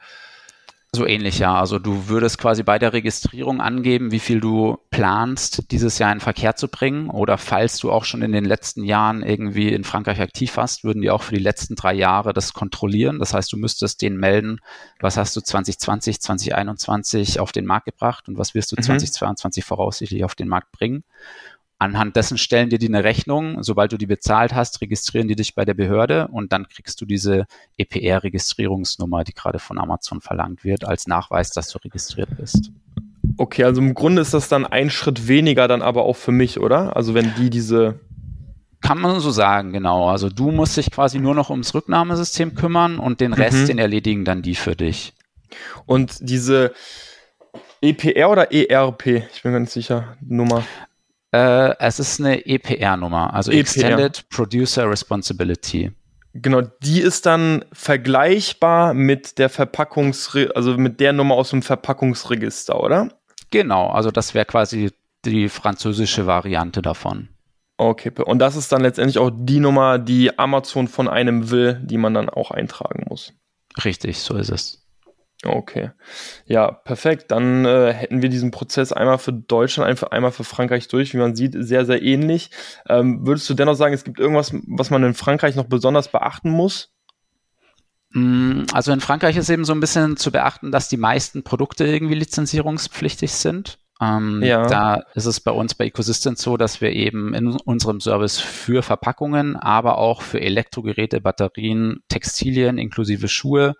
So 0.93 1.07
ähnlich, 1.07 1.39
ja. 1.39 1.57
Also 1.57 1.79
du 1.79 2.09
würdest 2.09 2.37
quasi 2.37 2.63
bei 2.63 2.77
der 2.77 2.91
Registrierung 2.91 3.61
angeben, 3.61 4.11
wie 4.11 4.19
viel 4.19 4.41
du 4.41 4.77
planst, 4.89 5.71
dieses 5.71 5.99
Jahr 5.99 6.11
in 6.11 6.19
Verkehr 6.19 6.57
zu 6.57 6.67
bringen. 6.67 7.09
Oder 7.09 7.37
falls 7.37 7.77
du 7.77 7.89
auch 7.89 8.03
schon 8.03 8.21
in 8.21 8.33
den 8.33 8.43
letzten 8.43 8.83
Jahren 8.83 9.23
irgendwie 9.23 9.69
in 9.69 9.85
Frankreich 9.85 10.19
aktiv 10.19 10.57
warst, 10.57 10.83
würden 10.83 11.01
die 11.01 11.09
auch 11.09 11.23
für 11.23 11.35
die 11.35 11.41
letzten 11.41 11.75
drei 11.75 11.93
Jahre 11.93 12.33
das 12.33 12.51
kontrollieren. 12.51 13.19
Das 13.19 13.33
heißt, 13.33 13.53
du 13.53 13.55
müsstest 13.55 14.01
denen 14.01 14.17
melden, 14.17 14.59
was 14.99 15.15
hast 15.15 15.33
du 15.33 15.39
2020, 15.39 16.19
2021 16.19 17.39
auf 17.39 17.53
den 17.53 17.65
Markt 17.65 17.85
gebracht 17.85 18.27
und 18.27 18.37
was 18.37 18.53
wirst 18.53 18.73
du 18.73 18.75
mhm. 18.75 18.83
2022 18.83 19.63
voraussichtlich 19.63 20.25
auf 20.25 20.35
den 20.35 20.49
Markt 20.49 20.73
bringen. 20.73 21.05
Anhand 21.81 22.15
dessen 22.15 22.37
stellen 22.37 22.69
dir 22.69 22.77
die 22.77 22.89
eine 22.89 23.03
Rechnung. 23.03 23.63
Sobald 23.63 23.91
du 23.91 23.97
die 23.97 24.05
bezahlt 24.05 24.53
hast, 24.53 24.81
registrieren 24.81 25.27
die 25.27 25.35
dich 25.35 25.55
bei 25.55 25.65
der 25.65 25.73
Behörde 25.73 26.27
und 26.27 26.53
dann 26.53 26.67
kriegst 26.67 27.01
du 27.01 27.05
diese 27.07 27.47
EPR-Registrierungsnummer, 27.79 29.23
die 29.23 29.33
gerade 29.33 29.57
von 29.57 29.79
Amazon 29.79 30.21
verlangt 30.21 30.63
wird, 30.63 30.85
als 30.85 31.07
Nachweis, 31.07 31.49
dass 31.49 31.69
du 31.69 31.79
registriert 31.79 32.29
bist. 32.37 32.71
Okay, 33.37 33.63
also 33.63 33.81
im 33.81 33.95
Grunde 33.95 34.21
ist 34.21 34.35
das 34.35 34.47
dann 34.47 34.67
ein 34.67 34.91
Schritt 34.91 35.27
weniger 35.27 35.67
dann 35.67 35.81
aber 35.81 36.03
auch 36.03 36.17
für 36.17 36.31
mich, 36.31 36.59
oder? 36.59 36.95
Also 36.95 37.15
wenn 37.15 37.33
die 37.33 37.49
diese 37.49 37.99
kann 38.81 38.99
man 38.99 39.19
so 39.19 39.31
sagen, 39.31 39.73
genau. 39.73 40.07
Also 40.07 40.29
du 40.29 40.51
musst 40.51 40.77
dich 40.77 40.91
quasi 40.91 41.17
nur 41.17 41.33
noch 41.33 41.49
ums 41.49 41.73
Rücknahmesystem 41.73 42.53
kümmern 42.53 42.99
und 42.99 43.21
den 43.21 43.33
Rest, 43.33 43.63
mhm. 43.63 43.67
den 43.67 43.77
erledigen 43.79 44.23
dann 44.23 44.43
die 44.43 44.55
für 44.55 44.75
dich. 44.75 45.13
Und 45.87 46.17
diese 46.21 46.73
EPR 47.81 48.29
oder 48.29 48.51
ERP, 48.51 49.23
ich 49.33 49.41
bin 49.41 49.53
ganz 49.53 49.73
sicher, 49.73 50.15
Nummer. 50.21 50.63
Äh, 51.31 51.75
es 51.79 51.99
ist 51.99 52.19
eine 52.19 52.45
EPR-Nummer, 52.45 53.33
also 53.33 53.51
EPR. 53.51 53.59
Extended 53.61 54.29
Producer 54.29 54.89
Responsibility. 54.89 55.91
Genau, 56.33 56.61
die 56.61 57.01
ist 57.01 57.25
dann 57.25 57.65
vergleichbar 57.73 58.93
mit 58.93 59.37
der 59.37 59.49
Verpackungs, 59.49 60.35
also 60.55 60.77
mit 60.77 60.99
der 60.99 61.13
Nummer 61.13 61.35
aus 61.35 61.49
dem 61.49 61.61
Verpackungsregister, 61.61 62.81
oder? 62.81 63.09
Genau, 63.49 63.89
also 63.89 64.11
das 64.11 64.33
wäre 64.33 64.45
quasi 64.45 64.91
die 65.25 65.49
französische 65.49 66.25
Variante 66.25 66.81
davon. 66.81 67.29
Okay, 67.77 68.11
und 68.23 68.39
das 68.39 68.55
ist 68.55 68.71
dann 68.71 68.81
letztendlich 68.81 69.17
auch 69.17 69.31
die 69.33 69.59
Nummer, 69.59 69.99
die 69.99 70.37
Amazon 70.37 70.87
von 70.87 71.07
einem 71.07 71.49
will, 71.49 71.81
die 71.83 71.97
man 71.97 72.13
dann 72.13 72.29
auch 72.29 72.51
eintragen 72.51 73.05
muss. 73.09 73.33
Richtig, 73.83 74.19
so 74.19 74.35
ist 74.35 74.51
es. 74.51 74.80
Okay. 75.43 75.91
Ja, 76.45 76.71
perfekt. 76.71 77.31
Dann 77.31 77.65
äh, 77.65 77.93
hätten 77.93 78.21
wir 78.21 78.29
diesen 78.29 78.51
Prozess 78.51 78.91
einmal 78.91 79.17
für 79.17 79.33
Deutschland, 79.33 80.03
einmal 80.11 80.31
für 80.31 80.43
Frankreich 80.43 80.87
durch. 80.87 81.13
Wie 81.13 81.17
man 81.17 81.35
sieht, 81.35 81.55
sehr, 81.57 81.85
sehr 81.85 82.01
ähnlich. 82.03 82.51
Ähm, 82.87 83.25
würdest 83.25 83.49
du 83.49 83.55
dennoch 83.55 83.75
sagen, 83.75 83.93
es 83.93 84.03
gibt 84.03 84.19
irgendwas, 84.19 84.53
was 84.67 84.91
man 84.91 85.03
in 85.03 85.13
Frankreich 85.15 85.55
noch 85.55 85.65
besonders 85.65 86.09
beachten 86.09 86.51
muss? 86.51 86.91
Mm, 88.11 88.63
also 88.71 88.91
in 88.91 89.01
Frankreich 89.01 89.35
ist 89.37 89.49
eben 89.49 89.65
so 89.65 89.73
ein 89.73 89.79
bisschen 89.79 90.15
zu 90.15 90.31
beachten, 90.31 90.71
dass 90.71 90.89
die 90.89 90.97
meisten 90.97 91.43
Produkte 91.43 91.85
irgendwie 91.85 92.15
lizenzierungspflichtig 92.15 93.31
sind. 93.31 93.79
Ähm, 93.99 94.41
ja. 94.43 94.67
Da 94.67 95.03
ist 95.15 95.25
es 95.25 95.39
bei 95.39 95.51
uns 95.51 95.75
bei 95.75 95.85
Ecosystem 95.85 96.35
so, 96.35 96.57
dass 96.57 96.81
wir 96.81 96.91
eben 96.91 97.33
in 97.33 97.47
unserem 97.47 97.99
Service 97.99 98.39
für 98.39 98.83
Verpackungen, 98.83 99.55
aber 99.55 99.97
auch 99.97 100.21
für 100.21 100.41
Elektrogeräte, 100.41 101.21
Batterien, 101.21 102.01
Textilien 102.09 102.77
inklusive 102.77 103.27
Schuhe 103.27 103.75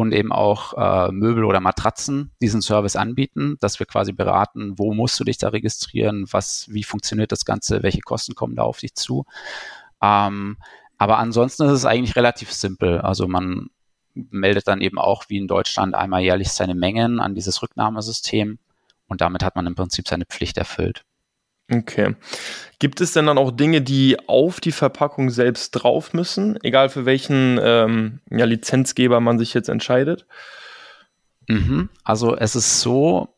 und 0.00 0.12
eben 0.12 0.32
auch 0.32 0.74
äh, 0.74 1.12
Möbel 1.12 1.44
oder 1.44 1.60
Matratzen 1.60 2.32
diesen 2.40 2.62
Service 2.62 2.96
anbieten, 2.96 3.56
dass 3.60 3.78
wir 3.78 3.86
quasi 3.86 4.12
beraten, 4.12 4.78
wo 4.78 4.94
musst 4.94 5.18
du 5.20 5.24
dich 5.24 5.38
da 5.38 5.48
registrieren, 5.48 6.26
was, 6.30 6.66
wie 6.70 6.84
funktioniert 6.84 7.32
das 7.32 7.44
Ganze, 7.44 7.82
welche 7.82 8.00
Kosten 8.00 8.34
kommen 8.34 8.56
da 8.56 8.62
auf 8.62 8.78
dich 8.78 8.94
zu. 8.94 9.24
Ähm, 10.02 10.56
aber 10.98 11.18
ansonsten 11.18 11.64
ist 11.64 11.72
es 11.72 11.84
eigentlich 11.84 12.16
relativ 12.16 12.52
simpel. 12.52 13.00
Also 13.00 13.28
man 13.28 13.70
meldet 14.14 14.68
dann 14.68 14.80
eben 14.80 14.98
auch 14.98 15.24
wie 15.28 15.38
in 15.38 15.46
Deutschland 15.46 15.94
einmal 15.94 16.22
jährlich 16.22 16.50
seine 16.50 16.74
Mengen 16.74 17.20
an 17.20 17.34
dieses 17.34 17.62
Rücknahmesystem 17.62 18.58
und 19.06 19.20
damit 19.20 19.44
hat 19.44 19.56
man 19.56 19.66
im 19.66 19.74
Prinzip 19.74 20.08
seine 20.08 20.26
Pflicht 20.26 20.58
erfüllt. 20.58 21.04
Okay. 21.70 22.14
Gibt 22.78 23.00
es 23.00 23.12
denn 23.12 23.26
dann 23.26 23.38
auch 23.38 23.50
Dinge, 23.50 23.82
die 23.82 24.16
auf 24.28 24.60
die 24.60 24.72
Verpackung 24.72 25.30
selbst 25.30 25.72
drauf 25.72 26.14
müssen, 26.14 26.58
egal 26.62 26.88
für 26.88 27.04
welchen 27.04 27.58
ähm, 27.62 28.20
ja, 28.30 28.46
Lizenzgeber 28.46 29.20
man 29.20 29.38
sich 29.38 29.52
jetzt 29.52 29.68
entscheidet? 29.68 30.26
Mhm. 31.48 31.88
Also 32.04 32.36
es 32.36 32.56
ist 32.56 32.80
so, 32.80 33.34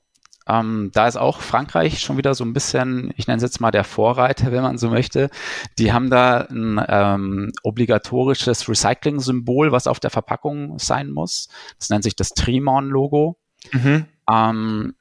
ähm, 0.47 0.90
da 0.93 1.09
ist 1.09 1.16
auch 1.16 1.40
Frankreich 1.40 2.01
schon 2.01 2.19
wieder 2.19 2.35
so 2.35 2.45
ein 2.45 2.53
bisschen, 2.53 3.12
ich 3.16 3.27
nenne 3.27 3.38
es 3.38 3.43
jetzt 3.43 3.61
mal 3.61 3.71
der 3.71 3.85
Vorreiter, 3.85 4.53
wenn 4.53 4.62
man 4.62 4.79
so 4.79 4.90
möchte. 4.90 5.31
Die 5.79 5.93
haben 5.93 6.11
da 6.11 6.47
ein 6.51 6.85
ähm, 6.88 7.53
obligatorisches 7.62 8.69
Recycling-Symbol, 8.69 9.73
was 9.73 9.87
auf 9.87 10.01
der 10.01 10.11
Verpackung 10.11 10.79
sein 10.79 11.11
muss. 11.11 11.49
Das 11.79 11.90
nennt 11.90 12.05
sich 12.05 12.14
das 12.14 12.31
Trimon-Logo. 12.31 13.38
Mhm. 13.73 14.07
Ähm, 14.31 14.95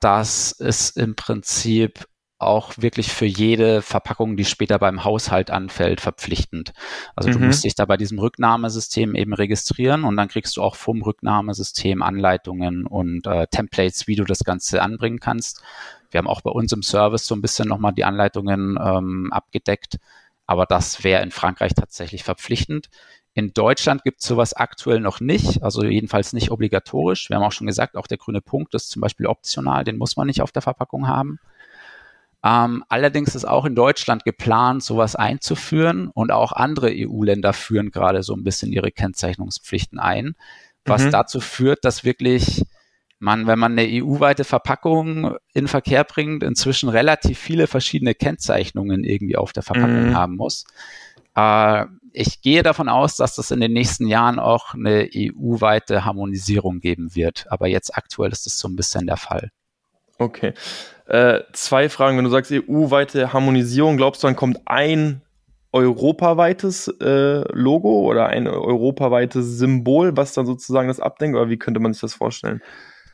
das 0.00 0.52
ist 0.52 0.96
im 0.96 1.16
Prinzip 1.16 2.06
auch 2.38 2.72
wirklich 2.76 3.12
für 3.12 3.26
jede 3.26 3.80
Verpackung, 3.80 4.36
die 4.36 4.44
später 4.44 4.78
beim 4.78 5.04
Haushalt 5.04 5.50
anfällt, 5.50 6.00
verpflichtend. 6.00 6.72
Also 7.14 7.28
mhm. 7.28 7.34
du 7.34 7.38
musst 7.46 7.64
dich 7.64 7.74
da 7.74 7.84
bei 7.84 7.96
diesem 7.96 8.18
Rücknahmesystem 8.18 9.14
eben 9.14 9.32
registrieren 9.32 10.04
und 10.04 10.16
dann 10.16 10.28
kriegst 10.28 10.56
du 10.56 10.62
auch 10.62 10.76
vom 10.76 11.02
Rücknahmesystem 11.02 12.02
Anleitungen 12.02 12.86
und 12.86 13.26
äh, 13.26 13.46
Templates, 13.46 14.06
wie 14.06 14.16
du 14.16 14.24
das 14.24 14.40
Ganze 14.44 14.82
anbringen 14.82 15.20
kannst. 15.20 15.62
Wir 16.10 16.18
haben 16.18 16.28
auch 16.28 16.42
bei 16.42 16.50
uns 16.50 16.72
im 16.72 16.82
Service 16.82 17.26
so 17.26 17.34
ein 17.34 17.42
bisschen 17.42 17.68
nochmal 17.68 17.92
die 17.92 18.04
Anleitungen 18.04 18.78
ähm, 18.82 19.32
abgedeckt, 19.32 19.98
aber 20.46 20.66
das 20.66 21.02
wäre 21.04 21.22
in 21.22 21.30
Frankreich 21.30 21.74
tatsächlich 21.74 22.24
verpflichtend. 22.24 22.88
In 23.36 23.52
Deutschland 23.52 24.04
gibt 24.04 24.20
es 24.20 24.28
sowas 24.28 24.52
aktuell 24.52 25.00
noch 25.00 25.20
nicht, 25.20 25.62
also 25.62 25.84
jedenfalls 25.84 26.32
nicht 26.32 26.52
obligatorisch. 26.52 27.30
Wir 27.30 27.36
haben 27.36 27.42
auch 27.42 27.52
schon 27.52 27.66
gesagt, 27.66 27.96
auch 27.96 28.06
der 28.06 28.18
grüne 28.18 28.40
Punkt 28.40 28.74
ist 28.74 28.90
zum 28.90 29.02
Beispiel 29.02 29.26
optional, 29.26 29.82
den 29.82 29.98
muss 29.98 30.16
man 30.16 30.28
nicht 30.28 30.40
auf 30.40 30.52
der 30.52 30.62
Verpackung 30.62 31.08
haben. 31.08 31.40
Ähm, 32.44 32.84
allerdings 32.90 33.34
ist 33.34 33.46
auch 33.46 33.64
in 33.64 33.74
Deutschland 33.74 34.24
geplant, 34.24 34.82
sowas 34.82 35.16
einzuführen 35.16 36.10
und 36.12 36.30
auch 36.30 36.52
andere 36.52 36.90
EU-Länder 36.92 37.54
führen 37.54 37.90
gerade 37.90 38.22
so 38.22 38.34
ein 38.34 38.44
bisschen 38.44 38.70
ihre 38.70 38.92
Kennzeichnungspflichten 38.92 39.98
ein, 39.98 40.34
was 40.84 41.04
mhm. 41.04 41.10
dazu 41.10 41.40
führt, 41.40 41.86
dass 41.86 42.04
wirklich 42.04 42.64
man, 43.18 43.46
wenn 43.46 43.58
man 43.58 43.72
eine 43.72 43.88
EU-weite 43.88 44.44
Verpackung 44.44 45.36
in 45.54 45.68
Verkehr 45.68 46.04
bringt, 46.04 46.42
inzwischen 46.42 46.90
relativ 46.90 47.38
viele 47.38 47.66
verschiedene 47.66 48.14
Kennzeichnungen 48.14 49.04
irgendwie 49.04 49.36
auf 49.36 49.54
der 49.54 49.62
Verpackung 49.62 50.10
mhm. 50.10 50.14
haben 50.14 50.36
muss. 50.36 50.66
Äh, 51.34 51.86
ich 52.12 52.42
gehe 52.42 52.62
davon 52.62 52.90
aus, 52.90 53.16
dass 53.16 53.36
das 53.36 53.52
in 53.52 53.60
den 53.60 53.72
nächsten 53.72 54.06
Jahren 54.06 54.38
auch 54.38 54.74
eine 54.74 55.08
EU-weite 55.16 56.04
Harmonisierung 56.04 56.80
geben 56.80 57.14
wird. 57.14 57.46
Aber 57.48 57.68
jetzt 57.68 57.96
aktuell 57.96 58.32
ist 58.32 58.44
das 58.44 58.58
so 58.58 58.68
ein 58.68 58.76
bisschen 58.76 59.06
der 59.06 59.16
Fall. 59.16 59.50
Okay. 60.18 60.52
Äh, 61.06 61.40
zwei 61.52 61.88
Fragen. 61.88 62.16
Wenn 62.16 62.24
du 62.24 62.30
sagst 62.30 62.52
EU-weite 62.52 63.32
Harmonisierung, 63.32 63.96
glaubst 63.96 64.22
du, 64.22 64.26
dann 64.26 64.36
kommt 64.36 64.60
ein 64.66 65.22
europaweites 65.72 66.88
äh, 67.00 67.42
Logo 67.52 68.08
oder 68.08 68.28
ein 68.28 68.46
europaweites 68.46 69.58
Symbol, 69.58 70.16
was 70.16 70.32
dann 70.32 70.46
sozusagen 70.46 70.88
das 70.88 71.00
abdenkt? 71.00 71.36
Oder 71.36 71.50
wie 71.50 71.58
könnte 71.58 71.80
man 71.80 71.92
sich 71.92 72.00
das 72.00 72.14
vorstellen? 72.14 72.62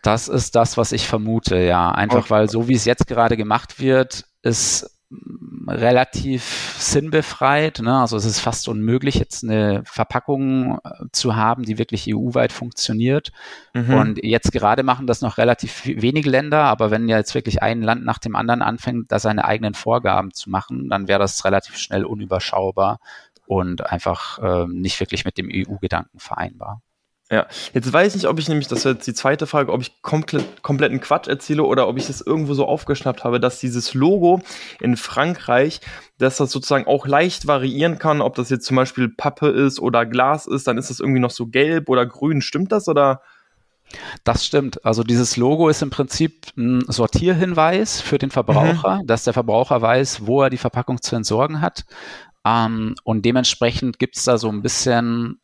Das 0.03 0.29
ist 0.29 0.55
das, 0.55 0.77
was 0.77 0.93
ich 0.93 1.07
vermute, 1.07 1.59
ja. 1.59 1.91
Einfach 1.91 2.21
okay. 2.21 2.31
weil 2.31 2.51
so 2.51 2.69
wie 2.69 2.75
es 2.75 2.85
jetzt 2.85 3.07
gerade 3.07 3.37
gemacht 3.37 3.81
wird, 3.81 4.25
ist 4.43 5.00
relativ 5.67 6.77
sinnbefreit. 6.79 7.81
Ne? 7.81 8.01
Also 8.01 8.17
es 8.17 8.25
ist 8.25 8.41
fast 8.41 8.69
unmöglich, 8.69 9.17
jetzt 9.17 9.45
eine 9.45 9.83
Verpackung 9.85 10.79
äh, 10.85 11.07
zu 11.13 11.37
haben, 11.37 11.65
die 11.65 11.79
wirklich 11.79 12.07
EU-weit 12.09 12.53
funktioniert. 12.53 13.33
Mhm. 13.75 13.95
Und 13.95 14.25
jetzt 14.25 14.53
gerade 14.53 14.83
machen 14.83 15.07
das 15.07 15.21
noch 15.21 15.39
relativ 15.39 15.85
wenige 15.85 16.31
Länder, 16.31 16.65
aber 16.65 16.91
wenn 16.91 17.09
ja 17.09 17.19
jetzt 17.19 17.35
wirklich 17.35 17.63
ein 17.63 17.83
Land 17.83 18.05
nach 18.05 18.19
dem 18.19 18.37
anderen 18.37 18.63
anfängt, 18.63 19.11
da 19.11 19.19
seine 19.19 19.45
eigenen 19.45 19.75
Vorgaben 19.75 20.33
zu 20.33 20.51
machen, 20.51 20.89
dann 20.89 21.09
wäre 21.09 21.19
das 21.21 21.45
relativ 21.45 21.77
schnell 21.77 22.05
unüberschaubar 22.05 23.01
und 23.47 23.85
einfach 23.85 24.39
äh, 24.39 24.67
nicht 24.69 25.01
wirklich 25.01 25.25
mit 25.25 25.39
dem 25.39 25.51
EU-Gedanken 25.53 26.21
vereinbar. 26.21 26.83
Ja, 27.33 27.47
jetzt 27.73 27.93
weiß 27.93 28.09
ich 28.09 28.23
nicht, 28.23 28.29
ob 28.29 28.41
ich 28.41 28.49
nämlich, 28.49 28.67
das 28.67 28.85
wäre 28.85 28.97
jetzt 28.97 29.07
die 29.07 29.15
zweite 29.15 29.47
Frage, 29.47 29.73
ob 29.73 29.83
ich 29.83 30.03
komplett, 30.03 30.63
kompletten 30.63 31.01
Quatsch 31.01 31.29
erzähle 31.29 31.63
oder 31.63 31.87
ob 31.87 31.97
ich 31.97 32.09
das 32.09 32.21
irgendwo 32.21 32.55
so 32.55 32.67
aufgeschnappt 32.67 33.23
habe, 33.23 33.39
dass 33.39 33.61
dieses 33.61 33.95
Logo 33.95 34.43
in 34.81 34.97
Frankreich, 34.97 35.81
dass 36.19 36.39
das 36.39 36.51
sozusagen 36.51 36.89
auch 36.89 37.07
leicht 37.07 37.47
variieren 37.47 38.01
kann, 38.01 38.21
ob 38.21 38.35
das 38.35 38.51
jetzt 38.51 38.67
zum 38.67 38.77
Beispiel 38.77 39.09
Pappe 39.09 39.49
ist 39.49 39.79
oder 39.79 40.07
Glas 40.07 40.49
ist, 40.49 40.67
dann 40.67 40.77
ist 40.77 40.91
das 40.91 40.99
irgendwie 40.99 41.21
noch 41.21 41.31
so 41.31 41.47
gelb 41.47 41.89
oder 41.89 42.05
grün. 42.05 42.43
Stimmt 42.43 42.73
das 42.73 42.89
oder? 42.89 43.23
Das 44.25 44.45
stimmt. 44.45 44.85
Also 44.85 45.05
dieses 45.05 45.37
Logo 45.37 45.69
ist 45.69 45.83
im 45.83 45.91
Prinzip 45.91 46.49
ein 46.57 46.85
Sortierhinweis 46.89 48.01
für 48.01 48.19
den 48.19 48.31
Verbraucher, 48.33 49.03
mhm. 49.03 49.07
dass 49.07 49.23
der 49.23 49.35
Verbraucher 49.35 49.81
weiß, 49.81 50.27
wo 50.27 50.43
er 50.43 50.51
die 50.51 50.59
Verpackung 50.59 51.01
zu 51.01 51.15
entsorgen 51.15 51.61
hat. 51.61 51.85
Ähm, 52.45 52.95
und 53.05 53.25
dementsprechend 53.25 53.99
gibt 53.99 54.17
es 54.17 54.25
da 54.25 54.39
so 54.39 54.49
ein 54.49 54.63
bisschen 54.63 55.40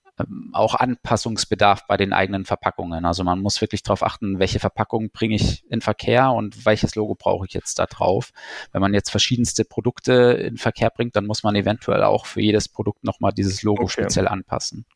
auch 0.52 0.74
Anpassungsbedarf 0.74 1.86
bei 1.86 1.96
den 1.96 2.12
eigenen 2.12 2.44
Verpackungen. 2.44 3.04
Also 3.04 3.24
man 3.24 3.40
muss 3.40 3.60
wirklich 3.60 3.82
darauf 3.82 4.02
achten, 4.02 4.38
welche 4.38 4.58
Verpackung 4.58 5.10
bringe 5.10 5.36
ich 5.36 5.64
in 5.70 5.80
Verkehr 5.80 6.32
und 6.32 6.64
welches 6.64 6.94
Logo 6.94 7.14
brauche 7.14 7.46
ich 7.46 7.52
jetzt 7.52 7.78
da 7.78 7.86
drauf. 7.86 8.30
Wenn 8.72 8.80
man 8.80 8.94
jetzt 8.94 9.10
verschiedenste 9.10 9.64
Produkte 9.64 10.12
in 10.12 10.56
Verkehr 10.56 10.90
bringt, 10.90 11.16
dann 11.16 11.26
muss 11.26 11.42
man 11.42 11.54
eventuell 11.54 12.02
auch 12.02 12.26
für 12.26 12.40
jedes 12.40 12.68
Produkt 12.68 13.04
nochmal 13.04 13.32
dieses 13.32 13.62
Logo 13.62 13.84
okay. 13.84 13.92
speziell 13.92 14.28
anpassen. 14.28 14.86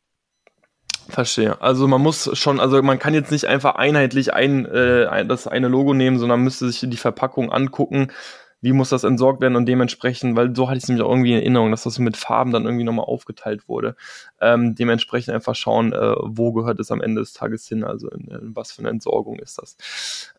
Verstehe. 1.07 1.61
Also 1.61 1.87
man 1.87 2.01
muss 2.01 2.37
schon, 2.37 2.59
also 2.59 2.81
man 2.81 2.99
kann 2.99 3.13
jetzt 3.13 3.31
nicht 3.31 3.45
einfach 3.45 3.75
einheitlich 3.75 4.33
ein, 4.33 4.65
äh, 4.65 5.25
das 5.25 5.47
eine 5.47 5.67
Logo 5.67 5.93
nehmen, 5.93 6.19
sondern 6.19 6.41
müsste 6.41 6.69
sich 6.69 6.89
die 6.89 6.97
Verpackung 6.97 7.51
angucken 7.51 8.11
wie 8.61 8.73
muss 8.73 8.89
das 8.89 9.03
entsorgt 9.03 9.41
werden 9.41 9.55
und 9.55 9.65
dementsprechend, 9.65 10.35
weil 10.35 10.55
so 10.55 10.67
hatte 10.67 10.77
ich 10.77 10.83
es 10.83 10.89
nämlich 10.89 11.03
auch 11.03 11.09
irgendwie 11.09 11.33
in 11.33 11.39
Erinnerung, 11.39 11.71
dass 11.71 11.83
das 11.83 11.99
mit 11.99 12.15
Farben 12.15 12.51
dann 12.51 12.65
irgendwie 12.65 12.83
nochmal 12.83 13.05
aufgeteilt 13.05 13.67
wurde. 13.67 13.95
Ähm, 14.39 14.75
dementsprechend 14.75 15.33
einfach 15.33 15.55
schauen, 15.55 15.93
äh, 15.93 16.15
wo 16.21 16.53
gehört 16.53 16.79
es 16.79 16.91
am 16.91 17.01
Ende 17.01 17.21
des 17.21 17.33
Tages 17.33 17.67
hin, 17.67 17.83
also 17.83 18.09
in, 18.09 18.27
in 18.27 18.55
was 18.55 18.71
für 18.71 18.79
eine 18.79 18.89
Entsorgung 18.89 19.39
ist 19.39 19.57
das. 19.57 19.77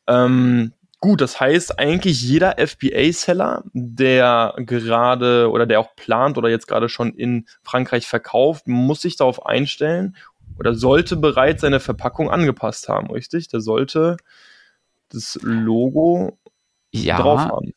Ähm, 0.06 0.72
Gut, 1.04 1.20
das 1.20 1.40
heißt, 1.40 1.80
eigentlich 1.80 2.22
jeder 2.22 2.64
FBA-Seller, 2.64 3.64
der 3.72 4.54
gerade 4.58 5.50
oder 5.50 5.66
der 5.66 5.80
auch 5.80 5.96
plant 5.96 6.38
oder 6.38 6.48
jetzt 6.48 6.68
gerade 6.68 6.88
schon 6.88 7.12
in 7.14 7.46
Frankreich 7.64 8.06
verkauft, 8.06 8.68
muss 8.68 9.02
sich 9.02 9.16
darauf 9.16 9.44
einstellen 9.44 10.16
oder 10.60 10.74
sollte 10.74 11.16
bereits 11.16 11.62
seine 11.62 11.80
Verpackung 11.80 12.30
angepasst 12.30 12.88
haben, 12.88 13.10
richtig? 13.10 13.48
Der 13.48 13.60
sollte 13.60 14.16
das 15.08 15.40
Logo 15.42 16.38
ja, 16.92 17.20
drauf 17.20 17.40
haben. 17.40 17.72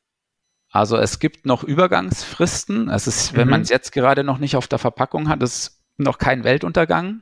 Also 0.75 0.97
es 0.97 1.19
gibt 1.19 1.45
noch 1.45 1.63
Übergangsfristen. 1.63 2.89
Es 2.89 3.07
ist, 3.07 3.33
wenn 3.33 3.47
mhm. 3.47 3.51
man 3.51 3.61
es 3.61 3.69
jetzt 3.69 3.93
gerade 3.93 4.25
noch 4.25 4.39
nicht 4.39 4.57
auf 4.57 4.67
der 4.67 4.77
Verpackung 4.77 5.29
hat, 5.29 5.41
ist 5.41 5.81
noch 5.95 6.17
kein 6.17 6.43
Weltuntergang. 6.43 7.21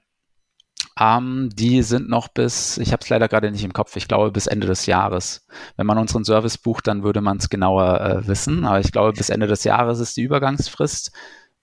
Ähm, 0.99 1.51
die 1.53 1.83
sind 1.83 2.09
noch 2.09 2.29
bis, 2.29 2.79
ich 2.79 2.91
habe 2.91 3.03
es 3.03 3.09
leider 3.09 3.27
gerade 3.27 3.51
nicht 3.51 3.63
im 3.63 3.71
Kopf, 3.71 3.95
ich 3.95 4.07
glaube 4.07 4.31
bis 4.31 4.47
Ende 4.47 4.65
des 4.65 4.87
Jahres. 4.87 5.45
Wenn 5.77 5.85
man 5.85 5.99
unseren 5.99 6.23
Service 6.23 6.57
bucht, 6.57 6.87
dann 6.87 7.03
würde 7.03 7.21
man 7.21 7.37
es 7.37 7.47
genauer 7.47 8.01
äh, 8.01 8.27
wissen. 8.27 8.65
Aber 8.65 8.79
ich 8.79 8.91
glaube, 8.91 9.13
bis 9.13 9.29
Ende 9.29 9.45
des 9.45 9.63
Jahres 9.65 9.99
ist 9.99 10.17
die 10.17 10.23
Übergangsfrist, 10.23 11.11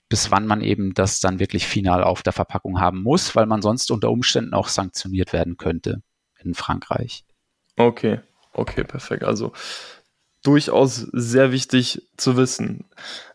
bis 0.07 0.31
wann 0.31 0.47
man 0.47 0.61
eben 0.61 0.93
das 0.93 1.19
dann 1.19 1.39
wirklich 1.39 1.67
final 1.67 2.05
auf 2.05 2.23
der 2.23 2.31
Verpackung 2.31 2.79
haben 2.79 3.03
muss, 3.03 3.35
weil 3.35 3.47
man 3.47 3.61
sonst 3.61 3.91
unter 3.91 4.11
Umständen 4.11 4.53
auch 4.53 4.69
sanktioniert 4.69 5.33
werden 5.33 5.57
könnte 5.57 6.01
in 6.41 6.53
Frankreich. 6.53 7.25
Okay, 7.75 8.21
okay, 8.53 8.85
perfekt. 8.85 9.25
Also 9.25 9.51
durchaus 10.43 11.07
sehr 11.13 11.51
wichtig 11.51 12.07
zu 12.17 12.35
wissen. 12.35 12.85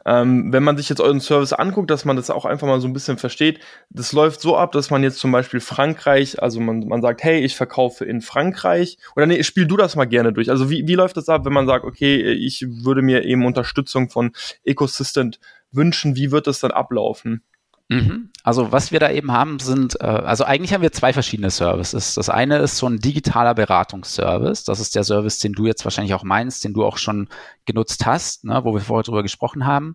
Ähm, 0.04 0.52
wenn 0.52 0.62
man 0.62 0.76
sich 0.76 0.88
jetzt 0.88 1.00
euren 1.00 1.20
Service 1.20 1.52
anguckt, 1.52 1.90
dass 1.90 2.04
man 2.04 2.16
das 2.16 2.30
auch 2.30 2.44
einfach 2.44 2.66
mal 2.66 2.80
so 2.80 2.88
ein 2.88 2.92
bisschen 2.92 3.18
versteht, 3.18 3.60
das 3.90 4.12
läuft 4.12 4.40
so 4.40 4.56
ab, 4.56 4.72
dass 4.72 4.90
man 4.90 5.02
jetzt 5.02 5.18
zum 5.18 5.32
Beispiel 5.32 5.60
Frankreich, 5.60 6.42
also 6.42 6.60
man, 6.60 6.80
man 6.86 7.02
sagt, 7.02 7.22
hey, 7.22 7.40
ich 7.40 7.56
verkaufe 7.56 8.04
in 8.04 8.20
Frankreich, 8.20 8.98
oder 9.14 9.26
nee, 9.26 9.42
spiel 9.42 9.66
du 9.66 9.76
das 9.76 9.96
mal 9.96 10.04
gerne 10.04 10.32
durch. 10.32 10.50
Also 10.50 10.70
wie, 10.70 10.86
wie 10.86 10.94
läuft 10.94 11.16
das 11.16 11.28
ab, 11.28 11.44
wenn 11.44 11.52
man 11.52 11.66
sagt, 11.66 11.84
okay, 11.84 12.22
ich 12.32 12.64
würde 12.68 13.02
mir 13.02 13.24
eben 13.24 13.46
Unterstützung 13.46 14.10
von 14.10 14.32
Ecosystem 14.64 15.32
wünschen, 15.72 16.16
wie 16.16 16.30
wird 16.30 16.46
das 16.46 16.60
dann 16.60 16.70
ablaufen? 16.70 17.42
Mhm. 17.88 18.30
Also 18.42 18.72
was 18.72 18.90
wir 18.90 18.98
da 18.98 19.10
eben 19.10 19.30
haben, 19.30 19.60
sind, 19.60 20.00
äh, 20.00 20.04
also 20.04 20.44
eigentlich 20.44 20.72
haben 20.74 20.82
wir 20.82 20.92
zwei 20.92 21.12
verschiedene 21.12 21.50
Services. 21.50 22.14
Das 22.14 22.28
eine 22.28 22.58
ist 22.58 22.78
so 22.78 22.86
ein 22.86 22.98
digitaler 22.98 23.54
Beratungsservice. 23.54 24.64
Das 24.64 24.80
ist 24.80 24.94
der 24.94 25.04
Service, 25.04 25.38
den 25.38 25.52
du 25.52 25.66
jetzt 25.66 25.84
wahrscheinlich 25.84 26.14
auch 26.14 26.24
meinst, 26.24 26.64
den 26.64 26.74
du 26.74 26.84
auch 26.84 26.98
schon 26.98 27.28
genutzt 27.64 28.04
hast, 28.04 28.44
ne, 28.44 28.60
wo 28.64 28.74
wir 28.74 28.80
vorher 28.80 29.04
drüber 29.04 29.22
gesprochen 29.22 29.66
haben. 29.66 29.94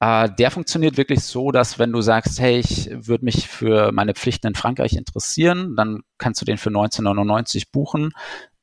Äh, 0.00 0.28
der 0.38 0.52
funktioniert 0.52 0.96
wirklich 0.96 1.20
so, 1.20 1.50
dass 1.50 1.80
wenn 1.80 1.90
du 1.90 2.00
sagst, 2.02 2.38
hey, 2.38 2.60
ich 2.60 2.88
würde 2.92 3.24
mich 3.24 3.48
für 3.48 3.90
meine 3.90 4.14
Pflichten 4.14 4.46
in 4.46 4.54
Frankreich 4.54 4.92
interessieren, 4.92 5.74
dann 5.76 6.02
kannst 6.18 6.40
du 6.40 6.44
den 6.44 6.58
für 6.58 6.70
1999 6.70 7.72
buchen 7.72 8.12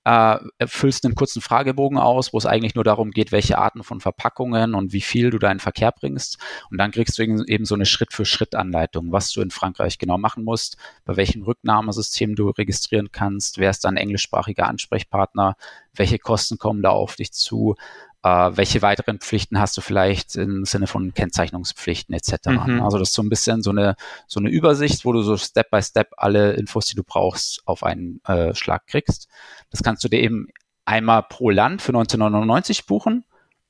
äh, 0.05 0.37
füllst 0.67 1.03
einen 1.03 1.15
kurzen 1.15 1.41
Fragebogen 1.41 1.97
aus, 1.97 2.31
wo 2.31 2.37
es 2.37 2.45
eigentlich 2.45 2.75
nur 2.75 2.83
darum 2.83 3.09
geht, 3.11 3.31
welche 3.31 3.57
Arten 3.57 3.83
von 3.83 3.99
Verpackungen 3.99 4.75
und 4.75 4.93
wie 4.93 5.01
viel 5.01 5.31
du 5.31 5.39
da 5.39 5.51
in 5.51 5.59
Verkehr 5.59 5.91
bringst. 5.91 6.37
Und 6.69 6.77
dann 6.77 6.91
kriegst 6.91 7.17
du 7.17 7.23
eben 7.23 7.65
so 7.65 7.75
eine 7.75 7.87
Schritt-für-Schritt-Anleitung, 7.87 9.11
was 9.11 9.31
du 9.31 9.41
in 9.41 9.49
Frankreich 9.49 9.97
genau 9.97 10.19
machen 10.19 10.43
musst, 10.43 10.77
bei 11.05 11.17
welchem 11.17 11.41
Rücknahmesystem 11.41 12.35
du 12.35 12.51
registrieren 12.51 13.11
kannst, 13.11 13.57
wer 13.57 13.71
ist 13.71 13.83
dein 13.83 13.97
englischsprachiger 13.97 14.67
Ansprechpartner, 14.67 15.55
welche 15.93 16.19
Kosten 16.19 16.57
kommen 16.57 16.83
da 16.83 16.91
auf 16.91 17.15
dich 17.15 17.33
zu, 17.33 17.75
äh, 17.77 18.04
welche 18.25 18.81
weiteren 18.81 19.19
Pflichten 19.19 19.59
hast 19.59 19.77
du 19.77 19.81
vielleicht 19.81 20.35
im 20.35 20.65
Sinne 20.65 20.87
von 20.87 21.13
Kennzeichnungspflichten 21.13 22.15
etc. 22.15 22.47
Mhm. 22.65 22.81
Also 22.81 22.97
das 22.97 23.09
ist 23.09 23.15
so 23.15 23.21
ein 23.21 23.29
bisschen 23.29 23.61
so 23.61 23.69
eine, 23.69 23.95
so 24.25 24.39
eine 24.39 24.49
Übersicht, 24.49 25.05
wo 25.05 25.13
du 25.13 25.21
so 25.21 25.37
Step 25.37 25.69
by 25.69 25.79
Step 25.83 26.09
alle 26.17 26.53
Infos, 26.53 26.87
die 26.87 26.95
du 26.95 27.03
brauchst, 27.03 27.61
auf 27.67 27.83
einen 27.83 28.21
äh, 28.25 28.55
Schlag 28.55 28.87
kriegst. 28.87 29.27
Das 29.69 29.83
kannst 29.83 30.03
du 30.03 30.07
dir 30.07 30.21
eben 30.21 30.47
einmal 30.85 31.21
pro 31.21 31.51
Land 31.51 31.83
für 31.83 31.89
1999 31.89 32.87
buchen. 32.87 33.25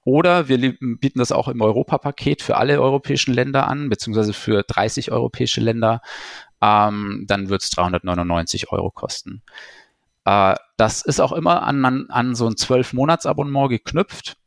Oder 0.06 0.48
wir 0.48 0.58
bieten 0.80 1.20
das 1.20 1.34
auch 1.34 1.50
im 1.50 1.62
Europapaket 1.62 2.42
für 2.42 2.56
alle 2.56 2.80
europäischen 2.80 3.34
Länder 3.34 3.68
an, 3.68 3.90
beziehungsweise 3.90 4.32
für 4.32 4.64
30 4.64 5.12
europäische 5.12 5.60
Länder. 5.60 6.02
Ähm, 6.62 7.26
dann 7.28 7.50
wird 7.50 7.62
es 7.64 7.72
399 7.72 8.72
Euro 8.72 8.90
kosten. 8.90 9.42
Äh, 10.24 10.56
das 10.78 11.02
ist 11.02 11.20
auch 11.20 11.34
immer 11.34 11.64
an, 11.64 11.84
an, 11.84 12.06
an 12.10 12.36
so 12.36 12.48
ein 12.48 12.54
12-Monats-Abonnement 12.54 13.70
geknüpft 13.70 14.38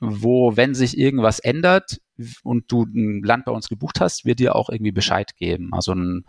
wo, 0.00 0.56
wenn 0.56 0.74
sich 0.74 0.98
irgendwas 0.98 1.38
ändert 1.38 2.00
und 2.42 2.70
du 2.70 2.84
ein 2.84 3.22
Land 3.22 3.44
bei 3.44 3.52
uns 3.52 3.68
gebucht 3.68 4.00
hast, 4.00 4.24
wir 4.24 4.34
dir 4.34 4.54
auch 4.54 4.68
irgendwie 4.68 4.92
Bescheid 4.92 5.36
geben. 5.36 5.70
Also 5.72 5.92
ein, 5.92 6.24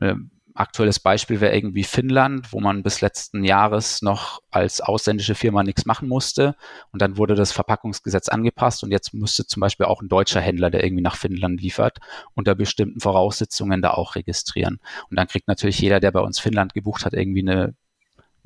äh, 0.00 0.14
aktuelles 0.58 1.00
Beispiel 1.00 1.40
wäre 1.40 1.54
irgendwie 1.54 1.84
Finnland, 1.84 2.52
wo 2.52 2.60
man 2.60 2.82
bis 2.82 3.00
letzten 3.00 3.44
Jahres 3.44 4.02
noch 4.02 4.40
als 4.50 4.80
ausländische 4.80 5.34
Firma 5.34 5.62
nichts 5.62 5.86
machen 5.86 6.08
musste. 6.08 6.56
Und 6.92 7.02
dann 7.02 7.16
wurde 7.18 7.34
das 7.34 7.52
Verpackungsgesetz 7.52 8.28
angepasst 8.28 8.82
und 8.82 8.90
jetzt 8.90 9.14
müsste 9.14 9.46
zum 9.46 9.60
Beispiel 9.60 9.86
auch 9.86 10.02
ein 10.02 10.08
deutscher 10.08 10.40
Händler, 10.40 10.70
der 10.70 10.84
irgendwie 10.84 11.02
nach 11.02 11.16
Finnland 11.16 11.60
liefert, 11.60 11.98
unter 12.34 12.54
bestimmten 12.54 13.00
Voraussetzungen 13.00 13.82
da 13.82 13.92
auch 13.92 14.14
registrieren. 14.14 14.80
Und 15.10 15.18
dann 15.18 15.28
kriegt 15.28 15.48
natürlich 15.48 15.78
jeder, 15.78 16.00
der 16.00 16.12
bei 16.12 16.20
uns 16.20 16.38
Finnland 16.38 16.74
gebucht 16.74 17.04
hat, 17.04 17.14
irgendwie 17.14 17.42
eine 17.42 17.74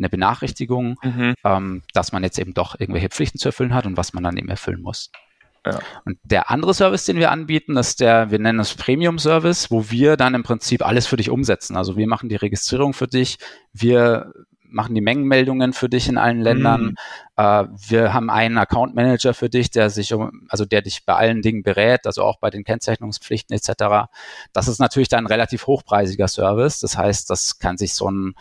eine 0.00 0.08
Benachrichtigung, 0.08 0.96
mhm. 1.02 1.34
ähm, 1.44 1.82
dass 1.92 2.12
man 2.12 2.24
jetzt 2.24 2.38
eben 2.38 2.54
doch 2.54 2.78
irgendwelche 2.78 3.08
Pflichten 3.08 3.38
zu 3.38 3.48
erfüllen 3.48 3.74
hat 3.74 3.86
und 3.86 3.96
was 3.96 4.12
man 4.12 4.24
dann 4.24 4.36
eben 4.36 4.48
erfüllen 4.48 4.82
muss. 4.82 5.10
Ja. 5.64 5.78
Und 6.06 6.18
der 6.24 6.50
andere 6.50 6.72
Service, 6.72 7.04
den 7.04 7.18
wir 7.18 7.30
anbieten, 7.30 7.76
ist 7.76 8.00
der, 8.00 8.30
wir 8.30 8.38
nennen 8.38 8.60
es 8.60 8.74
Premium 8.74 9.18
Service, 9.18 9.70
wo 9.70 9.90
wir 9.90 10.16
dann 10.16 10.34
im 10.34 10.42
Prinzip 10.42 10.84
alles 10.84 11.06
für 11.06 11.16
dich 11.16 11.28
umsetzen. 11.28 11.76
Also 11.76 11.96
wir 11.96 12.08
machen 12.08 12.30
die 12.30 12.36
Registrierung 12.36 12.94
für 12.94 13.06
dich, 13.06 13.38
wir 13.72 14.32
machen 14.72 14.94
die 14.94 15.00
Mengenmeldungen 15.00 15.72
für 15.72 15.88
dich 15.88 16.08
in 16.08 16.16
allen 16.16 16.40
Ländern. 16.40 16.82
Mhm. 16.82 16.96
Äh, 17.36 17.64
wir 17.88 18.14
haben 18.14 18.30
einen 18.30 18.56
Account 18.56 18.94
Manager 18.94 19.34
für 19.34 19.50
dich, 19.50 19.70
der 19.70 19.90
sich 19.90 20.14
um, 20.14 20.46
also 20.48 20.64
der 20.64 20.82
dich 20.82 21.04
bei 21.04 21.14
allen 21.14 21.42
Dingen 21.42 21.62
berät, 21.62 22.06
also 22.06 22.22
auch 22.22 22.38
bei 22.38 22.50
den 22.50 22.64
Kennzeichnungspflichten 22.64 23.54
etc. 23.54 24.08
Das 24.52 24.68
ist 24.68 24.78
natürlich 24.78 25.08
dann 25.08 25.24
ein 25.24 25.28
relativ 25.28 25.66
hochpreisiger 25.66 26.28
Service. 26.28 26.80
Das 26.80 26.96
heißt, 26.96 27.28
das 27.28 27.58
kann 27.58 27.76
sich 27.76 27.94
so 27.94 28.10
ein 28.10 28.34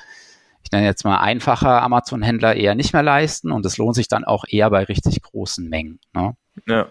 ich 0.63 0.72
nenne 0.72 0.86
jetzt 0.86 1.04
mal 1.04 1.17
einfacher 1.17 1.82
Amazon-Händler 1.82 2.56
eher 2.56 2.76
nicht 2.76 2.93
mehr 2.93 3.04
leisten 3.04 3.52
und 3.52 3.65
es 3.65 3.78
lohnt 3.78 3.95
sich 3.95 4.08
dann 4.08 4.24
auch 4.24 4.45
eher 4.48 4.69
bei 4.69 4.84
richtig 4.84 5.22
großen 5.22 5.67
Mengen. 5.67 6.00
Ne? 6.13 6.36
Ja. 6.67 6.88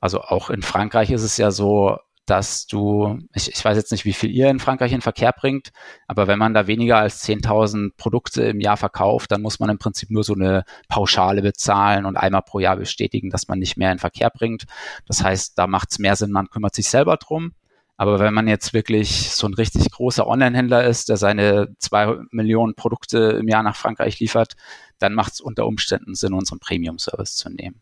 Also 0.00 0.20
auch 0.20 0.50
in 0.50 0.62
Frankreich 0.62 1.10
ist 1.10 1.22
es 1.22 1.36
ja 1.36 1.50
so, 1.50 1.98
dass 2.26 2.66
du, 2.66 3.18
ich, 3.34 3.50
ich 3.50 3.64
weiß 3.64 3.76
jetzt 3.76 3.92
nicht, 3.92 4.04
wie 4.04 4.14
viel 4.14 4.30
ihr 4.30 4.48
in 4.48 4.58
Frankreich 4.58 4.92
in 4.92 5.02
Verkehr 5.02 5.32
bringt, 5.32 5.70
aber 6.08 6.26
wenn 6.26 6.38
man 6.38 6.54
da 6.54 6.66
weniger 6.66 6.96
als 6.96 7.22
10.000 7.24 7.92
Produkte 7.96 8.42
im 8.44 8.60
Jahr 8.60 8.76
verkauft, 8.76 9.30
dann 9.30 9.42
muss 9.42 9.60
man 9.60 9.68
im 9.68 9.78
Prinzip 9.78 10.10
nur 10.10 10.24
so 10.24 10.34
eine 10.34 10.64
Pauschale 10.88 11.42
bezahlen 11.42 12.06
und 12.06 12.16
einmal 12.16 12.42
pro 12.42 12.60
Jahr 12.60 12.76
bestätigen, 12.76 13.30
dass 13.30 13.48
man 13.48 13.58
nicht 13.58 13.76
mehr 13.76 13.92
in 13.92 13.98
Verkehr 13.98 14.30
bringt. 14.30 14.64
Das 15.06 15.22
heißt, 15.22 15.58
da 15.58 15.66
macht 15.66 15.90
es 15.90 15.98
mehr 15.98 16.16
Sinn, 16.16 16.30
man 16.30 16.48
kümmert 16.48 16.74
sich 16.74 16.88
selber 16.88 17.16
drum. 17.16 17.52
Aber 17.96 18.18
wenn 18.18 18.34
man 18.34 18.48
jetzt 18.48 18.74
wirklich 18.74 19.30
so 19.30 19.46
ein 19.46 19.54
richtig 19.54 19.90
großer 19.90 20.26
Online-Händler 20.26 20.84
ist, 20.84 21.08
der 21.08 21.16
seine 21.16 21.68
zwei 21.78 22.16
Millionen 22.30 22.74
Produkte 22.74 23.38
im 23.40 23.48
Jahr 23.48 23.62
nach 23.62 23.76
Frankreich 23.76 24.18
liefert, 24.18 24.54
dann 24.98 25.14
macht 25.14 25.34
es 25.34 25.40
unter 25.40 25.66
Umständen 25.66 26.14
Sinn, 26.14 26.32
unseren 26.32 26.58
Premium-Service 26.58 27.36
zu 27.36 27.50
nehmen. 27.50 27.80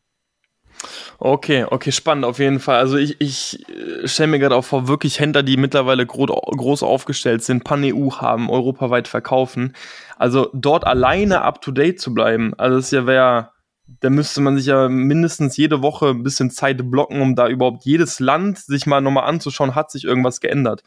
Okay, 1.19 1.65
okay, 1.71 1.93
spannend 1.93 2.25
auf 2.25 2.39
jeden 2.39 2.59
Fall. 2.59 2.79
Also 2.79 2.97
ich, 2.97 3.21
ich 3.21 3.69
äh, 3.69 4.09
stelle 4.09 4.29
mir 4.29 4.39
gerade 4.39 4.57
auch 4.57 4.65
vor, 4.65 4.89
wirklich 4.89 5.21
Händler, 5.21 5.43
die 5.43 5.57
mittlerweile 5.57 6.07
gro 6.07 6.27
groß 6.27 6.83
aufgestellt 6.83 7.43
sind, 7.45 7.65
Pan-EU 7.65 8.11
haben, 8.17 8.51
europaweit 8.51 9.09
verkaufen. 9.09 9.75
Also 10.19 10.51
dort 10.53 10.87
alleine 10.87 11.43
up-to-date 11.43 12.01
zu 12.01 12.15
bleiben, 12.15 12.55
also 12.55 12.77
das 12.77 13.07
wäre, 13.07 13.51
da 13.87 14.11
müsste 14.11 14.41
man 14.41 14.57
sich 14.57 14.67
ja 14.67 14.89
mindestens 14.89 15.57
jede 15.57 15.83
Woche 15.83 16.11
ein 16.11 16.23
bisschen 16.23 16.51
Zeit 16.51 16.91
blocken, 16.91 17.21
um 17.21 17.35
da 17.35 17.49
überhaupt 17.49 17.85
jedes 17.85 18.21
Land 18.21 18.59
sich 18.59 18.87
mal 18.87 19.01
nochmal 19.01 19.29
anzuschauen, 19.29 19.75
hat 19.75 19.91
sich 19.91 20.05
irgendwas 20.05 20.41
geändert. 20.41 20.83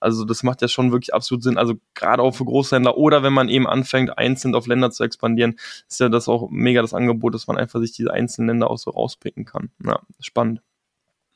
Also 0.00 0.24
das 0.24 0.42
macht 0.42 0.62
ja 0.62 0.68
schon 0.68 0.92
wirklich 0.92 1.14
absolut 1.14 1.42
Sinn. 1.42 1.58
Also 1.58 1.74
gerade 1.94 2.22
auch 2.22 2.32
für 2.32 2.44
Großhändler 2.44 2.96
oder 2.96 3.22
wenn 3.22 3.32
man 3.32 3.48
eben 3.48 3.66
anfängt, 3.66 4.16
einzeln 4.18 4.54
auf 4.54 4.66
Länder 4.66 4.90
zu 4.90 5.04
expandieren, 5.04 5.56
ist 5.88 6.00
ja 6.00 6.08
das 6.08 6.28
auch 6.28 6.50
mega 6.50 6.82
das 6.82 6.94
Angebot, 6.94 7.34
dass 7.34 7.46
man 7.46 7.56
einfach 7.56 7.80
sich 7.80 7.92
diese 7.92 8.12
einzelnen 8.12 8.48
Länder 8.48 8.70
auch 8.70 8.78
so 8.78 8.90
rauspicken 8.90 9.44
kann. 9.44 9.70
Ja, 9.84 10.00
spannend. 10.20 10.60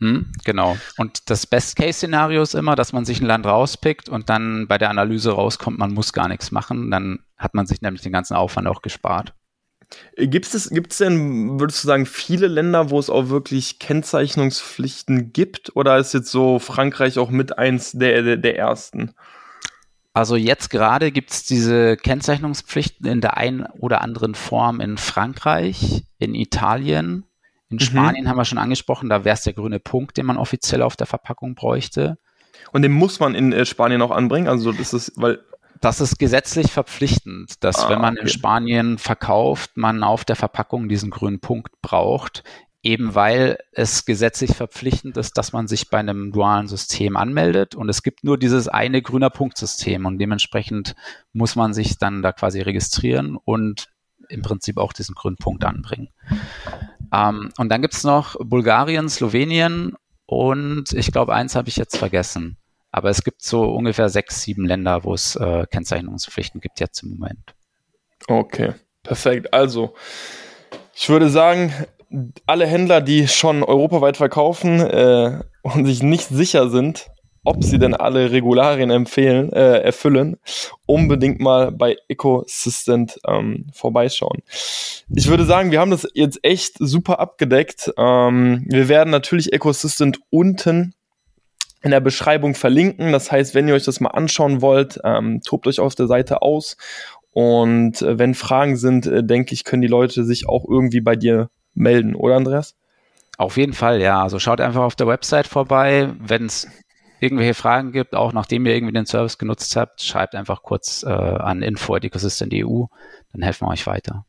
Hm, 0.01 0.33
genau. 0.45 0.79
Und 0.97 1.29
das 1.29 1.47
Best-Case-Szenario 1.47 2.43
ist 2.43 2.55
immer, 2.55 2.75
dass 2.75 2.93
man 2.93 3.05
sich 3.05 3.21
ein 3.21 3.27
Land 3.27 3.45
rauspickt 3.45 4.09
und 4.09 4.31
dann 4.31 4.67
bei 4.67 4.79
der 4.79 4.89
Analyse 4.89 5.33
rauskommt, 5.33 5.79
man 5.79 5.93
muss 5.93 6.15
gar 6.15 6.29
nichts 6.29 6.51
machen. 6.51 6.91
Dann 6.91 7.21
hat 7.37 7.55
man 7.55 7.67
sich 7.67 7.83
nämlich 7.83 8.03
den 8.03 8.13
ganzen 8.13 8.35
Aufwand 8.35 8.67
auch 8.67 8.81
gespart. 8.81 9.35
Gibt 10.17 10.55
es, 10.55 10.71
gibt's 10.71 10.99
denn, 10.99 11.59
würdest 11.59 11.83
du 11.83 11.89
sagen, 11.89 12.07
viele 12.07 12.47
Länder, 12.47 12.91
wo 12.91 12.99
es 12.99 13.11
auch 13.11 13.29
wirklich 13.29 13.79
Kennzeichnungspflichten 13.79 15.33
gibt? 15.33 15.75
Oder 15.75 15.99
ist 15.99 16.15
jetzt 16.15 16.31
so 16.31 16.59
Frankreich 16.59 17.19
auch 17.19 17.31
mit 17.31 17.59
eins 17.59 17.93
der, 17.93 18.23
der, 18.23 18.37
der 18.37 18.57
ersten? 18.57 19.13
Also 20.13 20.37
jetzt 20.37 20.71
gerade 20.71 21.13
gibt 21.13 21.31
es 21.31 21.45
diese 21.45 21.97
Kennzeichnungspflichten 21.97 23.07
in 23.07 23.21
der 23.21 23.37
einen 23.37 23.67
oder 23.79 24.03
anderen 24.03 24.35
Form 24.35 24.81
in 24.81 24.97
Frankreich, 24.97 26.05
in 26.19 26.35
Italien, 26.35 27.25
in 27.71 27.77
mhm. 27.77 27.81
Spanien 27.81 28.29
haben 28.29 28.37
wir 28.37 28.45
schon 28.45 28.59
angesprochen, 28.59 29.09
da 29.09 29.25
wäre 29.25 29.35
es 29.35 29.43
der 29.43 29.53
grüne 29.53 29.79
Punkt, 29.79 30.17
den 30.17 30.27
man 30.27 30.37
offiziell 30.37 30.83
auf 30.83 30.97
der 30.97 31.07
Verpackung 31.07 31.55
bräuchte. 31.55 32.19
Und 32.73 32.83
den 32.83 32.93
muss 32.93 33.21
man 33.21 33.35
in 33.35 33.53
äh, 33.53 33.65
Spanien 33.65 34.03
auch 34.03 34.11
anbringen? 34.11 34.49
Also 34.49 34.73
das 34.73 34.93
ist, 34.93 35.13
weil 35.17 35.41
das 35.81 36.01
ist 36.01 36.19
gesetzlich 36.19 36.71
verpflichtend, 36.71 37.65
dass 37.65 37.85
ah, 37.85 37.89
wenn 37.89 38.01
man 38.01 38.15
okay. 38.15 38.23
in 38.23 38.29
Spanien 38.29 38.99
verkauft, 38.99 39.77
man 39.77 40.03
auf 40.03 40.25
der 40.25 40.37
Verpackung 40.37 40.89
diesen 40.89 41.11
grünen 41.11 41.41
Punkt 41.41 41.81
braucht, 41.81 42.45
eben 42.83 43.15
weil 43.15 43.59
es 43.73 44.05
gesetzlich 44.05 44.57
verpflichtend 44.57 45.17
ist, 45.17 45.37
dass 45.37 45.53
man 45.53 45.69
sich 45.69 45.91
bei 45.91 45.99
einem 45.99 46.33
dualen 46.33 46.67
System 46.67 47.17
anmeldet 47.17 47.75
und 47.75 47.89
es 47.89 48.03
gibt 48.03 48.25
nur 48.25 48.39
dieses 48.39 48.69
eine 48.69 49.03
grüner 49.03 49.31
Punktsystem 49.31 50.07
und 50.07 50.19
dementsprechend 50.19 50.95
muss 51.33 51.57
man 51.57 51.75
sich 51.75 51.99
dann 51.99 52.23
da 52.23 52.33
quasi 52.33 52.61
registrieren 52.61 53.37
und 53.37 53.89
im 54.29 54.43
Prinzip 54.43 54.79
auch 54.79 54.93
diesen 54.93 55.15
grünen 55.15 55.37
Punkt 55.37 55.65
anbringen. 55.65 56.09
Ähm, 57.13 57.51
und 57.59 57.69
dann 57.69 57.83
gibt 57.83 57.95
es 57.95 58.05
noch 58.05 58.37
Bulgarien, 58.39 59.09
Slowenien 59.09 59.97
und 60.27 60.93
ich 60.93 61.11
glaube, 61.11 61.35
eins 61.35 61.57
habe 61.57 61.69
ich 61.69 61.77
jetzt 61.77 61.97
vergessen. 61.97 62.57
Aber 62.93 63.11
es 63.11 63.23
gibt 63.23 63.43
so 63.43 63.65
ungefähr 63.65 64.09
sechs, 64.09 64.43
sieben 64.43 64.67
Länder, 64.67 65.05
wo 65.05 65.15
es 65.15 65.37
äh, 65.37 65.67
Kennzeichnungspflichten 65.71 66.61
gibt 66.61 66.81
jetzt 66.81 67.03
im 67.03 67.11
Moment. 67.11 67.55
Okay, 68.27 68.75
perfekt. 69.03 69.53
Also, 69.55 69.95
ich 70.95 71.09
würde 71.09 71.31
sagen, 71.31 71.73
alle 72.47 72.67
Händler, 72.67 73.01
die 73.01 73.29
schon 73.29 73.63
europaweit 73.63 74.17
verkaufen 74.17 74.81
äh, 74.81 75.41
und 75.63 75.87
sich 75.87 76.03
nicht 76.03 76.29
sicher 76.29 76.69
sind, 76.69 77.11
ob 77.45 77.65
sie 77.65 77.79
denn 77.79 77.95
alle 77.95 78.33
Regularien 78.33 78.91
empfehlen, 78.91 79.53
äh, 79.53 79.79
erfüllen, 79.79 80.37
unbedingt 80.87 81.41
mal 81.41 81.73
bei 81.73 81.97
Ecosystent 82.09 83.19
ähm, 83.27 83.67
vorbeischauen. 83.73 84.43
Ich 85.15 85.29
würde 85.29 85.47
sagen, 85.47 85.71
wir 85.71 85.81
haben 85.81 85.91
das 85.91 86.07
jetzt 86.15 86.41
echt 86.43 86.75
super 86.79 87.19
abgedeckt. 87.19 87.93
Ähm, 87.97 88.65
wir 88.69 88.89
werden 88.89 89.11
natürlich 89.11 89.53
Ecosystent 89.53 90.19
unten 90.31 90.95
in 91.83 91.91
der 91.91 92.01
Beschreibung 92.01 92.55
verlinken. 92.55 93.13
Das 93.13 93.33
heißt, 93.33 93.55
wenn 93.55 93.69
ihr 93.69 93.75
euch 93.75 93.85
das 93.85 94.01
mal 94.01 94.11
anschauen 94.11 94.61
wollt, 94.61 95.01
ähm, 95.05 95.41
tobt 95.43 95.67
euch 95.67 95.81
auf 95.81 95.95
der 95.95 96.07
Seite 96.07 96.43
aus. 96.43 96.77
Und 97.33 98.03
äh, 98.03 98.19
wenn 98.19 98.35
Fragen 98.35 98.77
sind, 98.77 99.07
äh, 99.07 99.25
denke 99.25 99.55
ich, 99.55 99.65
können 99.65 99.83
die 99.83 99.89
Leute 99.89 100.25
sich 100.25 100.49
auch 100.49 100.65
irgendwie 100.69 101.01
bei 101.01 101.17
dir 101.17 101.51
melden, 101.75 102.15
oder 102.15 102.37
Andreas? 102.37 102.77
Auf 103.39 103.57
jeden 103.57 103.73
Fall, 103.73 104.03
ja. 104.03 104.23
Also 104.23 104.39
schaut 104.39 104.61
einfach 104.61 104.83
auf 104.83 104.97
der 104.97 105.07
Website 105.07 105.47
vorbei. 105.47 106.13
Wenn 106.19 106.47
es 106.47 106.69
irgendwelche 107.21 107.55
Fragen 107.55 107.93
gibt, 107.93 108.15
auch 108.15 108.33
nachdem 108.33 108.67
ihr 108.67 108.75
irgendwie 108.75 108.93
den 108.93 109.07
Service 109.07 109.39
genutzt 109.39 109.77
habt, 109.77 110.03
schreibt 110.03 110.35
einfach 110.35 110.63
kurz 110.63 111.03
äh, 111.05 111.09
an 111.09 111.63
info.ecosystem.eu, 111.63 112.87
dann 113.33 113.43
helfen 113.43 113.67
wir 113.67 113.73
euch 113.73 113.87
weiter. 113.87 114.25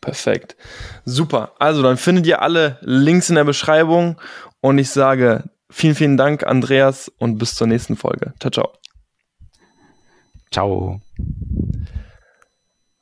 Perfekt. 0.00 0.56
Super. 1.04 1.52
Also 1.58 1.82
dann 1.82 1.96
findet 1.96 2.26
ihr 2.26 2.42
alle 2.42 2.78
Links 2.80 3.28
in 3.28 3.36
der 3.36 3.44
Beschreibung 3.44 4.20
und 4.60 4.78
ich 4.78 4.90
sage 4.90 5.44
Vielen, 5.70 5.94
vielen 5.94 6.16
Dank, 6.16 6.44
Andreas, 6.44 7.08
und 7.18 7.38
bis 7.38 7.54
zur 7.54 7.66
nächsten 7.66 7.96
Folge. 7.96 8.34
Ciao, 8.40 8.50
ciao. 8.50 8.72
Ciao. 10.50 11.00